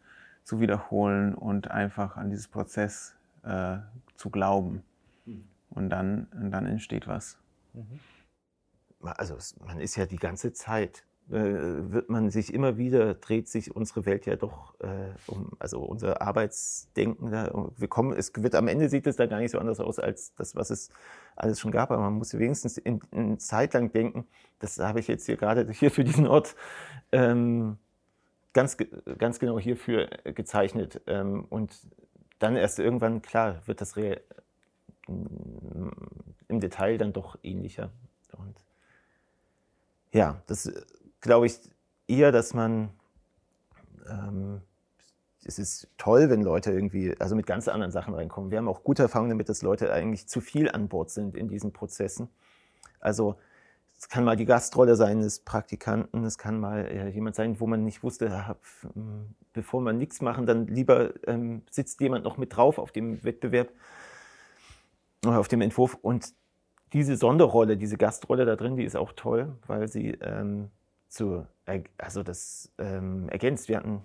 zu 0.45 0.61
wiederholen 0.61 1.35
und 1.35 1.71
einfach 1.71 2.19
an 2.19 2.29
dieses 2.29 2.49
Prozess 2.49 3.15
äh, 3.43 3.79
zu 4.17 4.29
glauben. 4.29 4.83
Hm. 5.25 5.45
Und 5.71 5.89
dann, 5.89 6.27
und 6.33 6.51
dann 6.51 6.67
entsteht 6.67 7.07
was. 7.07 7.39
Mhm. 7.75 8.01
Also 9.01 9.37
man 9.66 9.81
ist 9.81 9.97
ja 9.97 10.07
die 10.07 10.16
ganze 10.16 10.53
Zeit 10.53 11.05
äh, 11.31 11.33
wird 11.91 12.11
man 12.11 12.31
sich 12.31 12.53
immer 12.53 12.77
wieder, 12.77 13.14
dreht 13.14 13.49
sich 13.49 13.75
unsere 13.75 14.05
Welt 14.05 14.27
ja 14.27 14.37
doch 14.37 14.79
äh, 14.81 15.14
um, 15.27 15.53
also 15.59 15.81
unser 15.81 16.20
Arbeitsdenken. 16.20 17.31
Da, 17.31 17.51
wir 17.77 17.89
kommen, 17.89 18.12
es 18.12 18.33
wird 18.37 18.55
am 18.55 18.68
Ende 18.68 18.91
sieht 18.91 19.07
es 19.07 19.16
da 19.16 19.25
gar 19.25 19.39
nicht 19.39 19.53
so 19.53 19.59
anders 19.59 19.81
aus 19.81 19.99
als 19.99 20.35
das, 20.35 20.55
was 20.55 20.68
es 20.68 20.91
alles 21.35 21.61
schon 21.61 21.70
gab. 21.70 21.91
Aber 21.91 22.03
man 22.03 22.14
muss 22.14 22.39
wenigstens 22.39 22.77
in, 22.77 23.01
in 23.11 23.39
Zeit 23.39 23.72
lang 23.72 23.91
denken, 23.91 24.27
das 24.59 24.79
habe 24.79 25.01
ich 25.01 25.09
jetzt 25.09 25.25
hier 25.25 25.37
gerade 25.37 25.70
hier 25.72 25.91
für 25.91 26.05
diesen 26.05 26.27
Ort 26.27 26.57
ähm, 27.11 27.79
ganz, 28.53 28.77
ganz 29.16 29.39
genau 29.39 29.59
hierfür 29.59 30.09
gezeichnet. 30.25 31.01
Ähm, 31.07 31.47
und 31.49 31.72
dann 32.39 32.55
erst 32.55 32.79
irgendwann, 32.79 33.22
klar, 33.22 33.62
wird 33.66 33.81
das 33.81 33.97
Re 33.97 34.20
im 35.09 36.61
Detail 36.61 36.99
dann 36.99 37.13
doch 37.13 37.39
ähnlicher. 37.43 37.91
Und 38.37 38.57
ja, 40.13 40.43
das 40.47 40.73
glaube 41.21 41.47
ich 41.47 41.59
eher, 42.07 42.33
dass 42.33 42.55
man 42.55 42.91
ähm, 44.09 44.61
es 45.47 45.59
ist 45.59 45.89
toll, 45.99 46.31
wenn 46.31 46.43
Leute 46.43 46.73
irgendwie, 46.73 47.15
also 47.19 47.37
mit 47.37 47.47
ganz 47.47 47.69
anderen 47.69 47.93
Sachen 47.93 48.15
reinkommen. 48.15 48.51
Wir 48.51 48.59
haben 48.59 48.69
auch 48.69 48.83
gute 48.83 49.03
Erfahrungen 49.03 49.31
damit, 49.31 49.49
dass 49.49 49.63
Leute 49.63 49.93
eigentlich 49.93 50.27
zu 50.27 50.41
viel 50.41 50.71
an 50.71 50.89
Bord 50.89 51.11
sind 51.11 51.37
in 51.37 51.49
diesen 51.49 51.73
Prozessen. 51.73 52.29
Also 53.01 53.37
es 53.99 54.09
kann 54.09 54.25
mal 54.25 54.37
die 54.37 54.47
Gastrolle 54.47 54.97
sein 54.97 55.21
des 55.21 55.41
Praktikanten, 55.41 56.25
es 56.25 56.39
kann 56.39 56.59
mal 56.59 56.87
äh, 56.87 57.09
jemand 57.09 57.37
sein, 57.37 57.61
wo 57.61 57.67
man 57.67 57.85
nicht 57.85 58.03
wusste, 58.03 58.47
hab, 58.47 58.61
hm, 58.95 59.35
bevor 59.53 59.81
man 59.81 59.99
nichts 59.99 60.21
machen, 60.21 60.47
dann 60.47 60.67
lieber 60.67 61.13
ähm, 61.27 61.63
sitzt 61.71 62.01
jemand 62.01 62.25
noch 62.25 62.37
mit 62.37 62.57
drauf 62.57 62.79
auf 62.79 62.93
dem 62.93 63.23
Wettbewerb 63.23 63.71
auf 65.33 65.49
dem 65.49 65.61
Entwurf. 65.61 65.95
Und 66.01 66.35
diese 66.93 67.16
Sonderrolle, 67.16 67.77
diese 67.77 67.97
Gastrolle 67.97 68.45
da 68.45 68.57
drin, 68.57 68.77
die 68.77 68.85
ist 68.85 68.97
auch 68.97 69.12
toll, 69.12 69.57
weil 69.66 69.89
sie 69.89 70.11
ähm, 70.20 70.70
zu, 71.09 71.47
also 71.99 72.22
das 72.22 72.72
ähm, 72.79 73.29
ergänzt. 73.29 73.68
Wir 73.68 73.79
hatten 73.79 74.03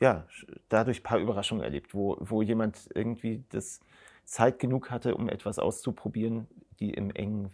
ja, 0.00 0.26
dadurch 0.68 1.00
ein 1.00 1.02
paar 1.02 1.18
Überraschungen 1.18 1.62
erlebt, 1.62 1.94
wo, 1.94 2.16
wo 2.20 2.42
jemand 2.42 2.88
irgendwie 2.94 3.44
das 3.50 3.80
Zeit 4.24 4.58
genug 4.58 4.90
hatte, 4.90 5.14
um 5.14 5.28
etwas 5.28 5.58
auszuprobieren, 5.58 6.46
die 6.80 6.90
im 6.94 7.10
engen 7.10 7.50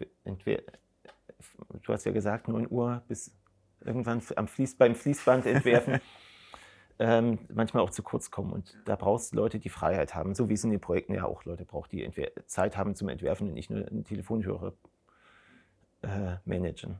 du 1.83 1.93
hast 1.93 2.05
ja 2.05 2.13
gesagt, 2.13 2.49
9 2.49 2.69
Uhr 2.71 3.03
bis 3.09 3.35
irgendwann 3.85 4.23
am 4.37 4.49
Fließ, 4.49 4.77
beim 4.77 4.95
Fließband 4.95 5.47
entwerfen, 5.47 6.01
ähm, 6.99 7.39
manchmal 7.53 7.83
auch 7.83 7.91
zu 7.91 8.03
kurz 8.03 8.31
kommen. 8.31 8.53
Und 8.53 8.77
da 8.85 8.97
brauchst 8.97 9.33
du 9.33 9.37
Leute, 9.37 9.59
die 9.59 9.69
Freiheit 9.69 10.15
haben, 10.15 10.35
so 10.35 10.49
wie 10.49 10.55
es 10.55 10.65
in 10.65 10.71
den 10.71 10.81
Projekten 10.81 11.15
ja 11.15 11.25
auch 11.25 11.45
Leute 11.45 11.65
braucht, 11.65 11.93
die 11.93 12.11
Zeit 12.47 12.77
haben 12.77 12.95
zum 12.95 13.09
Entwerfen 13.09 13.49
und 13.49 13.55
nicht 13.55 13.71
nur 13.71 13.87
einen 13.87 14.05
Telefonhörer 14.05 14.73
äh, 16.03 16.37
managen. 16.45 16.99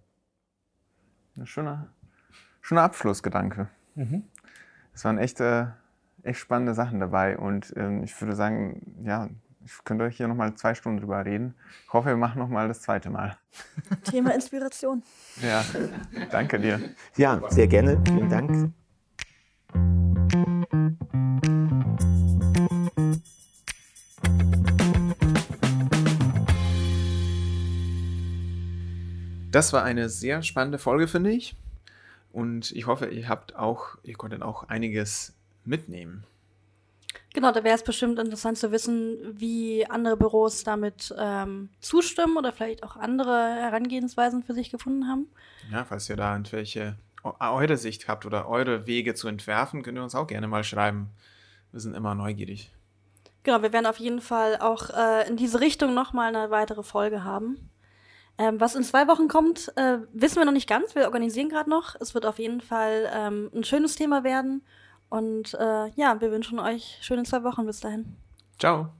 Ein 1.37 1.47
schöner, 1.47 1.89
schöner 2.61 2.83
Abschlussgedanke. 2.83 3.69
Mhm 3.95 4.25
es 4.97 5.05
waren 5.05 5.19
echt, 5.19 5.41
äh, 5.41 5.67
echt 6.23 6.41
spannende 6.41 6.75
Sachen 6.75 6.99
dabei. 6.99 7.39
Und 7.39 7.73
ähm, 7.77 8.03
ich 8.03 8.19
würde 8.21 8.35
sagen, 8.35 8.97
ja, 9.05 9.29
ich 9.65 9.73
könnte 9.85 10.05
euch 10.05 10.17
hier 10.17 10.27
nochmal 10.27 10.55
zwei 10.55 10.75
Stunden 10.75 11.01
drüber 11.01 11.25
reden. 11.25 11.55
Ich 11.87 11.93
hoffe, 11.93 12.09
wir 12.09 12.17
machen 12.17 12.39
nochmal 12.39 12.67
das 12.67 12.81
zweite 12.81 13.11
Mal. 13.11 13.37
Thema 14.05 14.35
Inspiration. 14.35 15.03
Ja, 15.43 15.65
danke 16.31 16.59
dir. 16.59 16.81
Ja, 17.17 17.43
sehr 17.51 17.67
gerne. 17.67 18.01
Vielen 18.07 18.31
Dank. 18.31 18.73
Das 29.57 29.73
war 29.73 29.83
eine 29.83 30.11
sehr 30.11 30.43
spannende 30.43 30.77
Folge, 30.77 31.09
finde 31.09 31.31
ich. 31.31 31.57
Und 32.31 32.73
ich 32.73 32.87
hoffe, 32.87 33.07
ihr 33.07 33.27
habt 33.31 33.57
auch, 33.57 33.97
ihr 34.03 34.13
konntet 34.13 34.43
auch 34.43 34.69
einiges 34.69 35.35
mitnehmen. 35.65 36.25
Genau, 37.33 37.53
da 37.53 37.65
wäre 37.65 37.75
es 37.75 37.83
bestimmt 37.83 38.19
interessant 38.19 38.59
zu 38.59 38.71
wissen, 38.71 39.17
wie 39.33 39.87
andere 39.89 40.19
Büros 40.19 40.63
damit 40.63 41.15
ähm, 41.19 41.71
zustimmen 41.81 42.37
oder 42.37 42.53
vielleicht 42.53 42.83
auch 42.83 42.97
andere 42.97 43.33
Herangehensweisen 43.33 44.43
für 44.43 44.53
sich 44.53 44.71
gefunden 44.71 45.09
haben. 45.09 45.27
Ja, 45.73 45.87
falls 45.87 46.11
ihr 46.11 46.17
da 46.17 46.35
irgendwelche 46.35 46.99
eure 47.23 47.79
Sicht 47.79 48.09
habt 48.09 48.27
oder 48.27 48.51
eure 48.51 48.87
Wege 48.87 49.15
zu 49.15 49.27
entwerfen, 49.27 49.83
könnt 49.83 49.97
ihr 49.97 50.05
uns 50.05 50.15
auch 50.15 50.27
gerne 50.27 50.49
mal 50.49 50.65
schreiben. 50.65 51.09
Wir 51.73 51.81
sind 51.81 51.95
immer 51.95 52.15
neugierig. 52.15 52.75
Genau, 53.43 53.63
wir 53.63 53.73
werden 53.73 53.87
auf 53.87 54.01
jeden 54.01 54.21
Fall 54.21 54.59
auch 54.59 54.91
äh, 54.91 55.27
in 55.27 55.39
diese 55.39 55.61
Richtung 55.61 55.95
nochmal 55.95 56.37
eine 56.37 56.51
weitere 56.51 56.83
Folge 56.83 57.25
haben. 57.25 57.71
Ähm, 58.39 58.61
was 58.61 58.75
in 58.75 58.85
zwei 58.85 59.09
Wochen 59.09 59.29
kommt, 59.29 59.73
äh, 59.77 59.99
wissen 60.13 60.37
wir 60.37 60.45
noch 60.45 60.53
nicht 60.53 60.69
ganz. 60.69 60.95
Wir 60.95 61.05
organisieren 61.05 61.49
gerade 61.49 61.71
noch. 61.71 61.95
Es 62.01 62.15
wird 62.15 62.27
auf 62.27 62.39
jeden 62.39 62.61
Fall 62.61 63.11
ähm, 63.13 63.51
ein 63.55 63.65
schönes 63.65 63.97
Thema 63.97 64.25
werden. 64.25 64.63
Und 65.09 65.55
äh, 65.55 65.89
ja, 65.95 66.21
wir 66.21 66.31
wünschen 66.33 66.59
euch 66.59 66.99
schöne 67.01 67.23
zwei 67.25 67.45
Wochen. 67.45 67.65
Bis 67.65 67.81
dahin. 67.81 68.17
Ciao. 68.59 68.91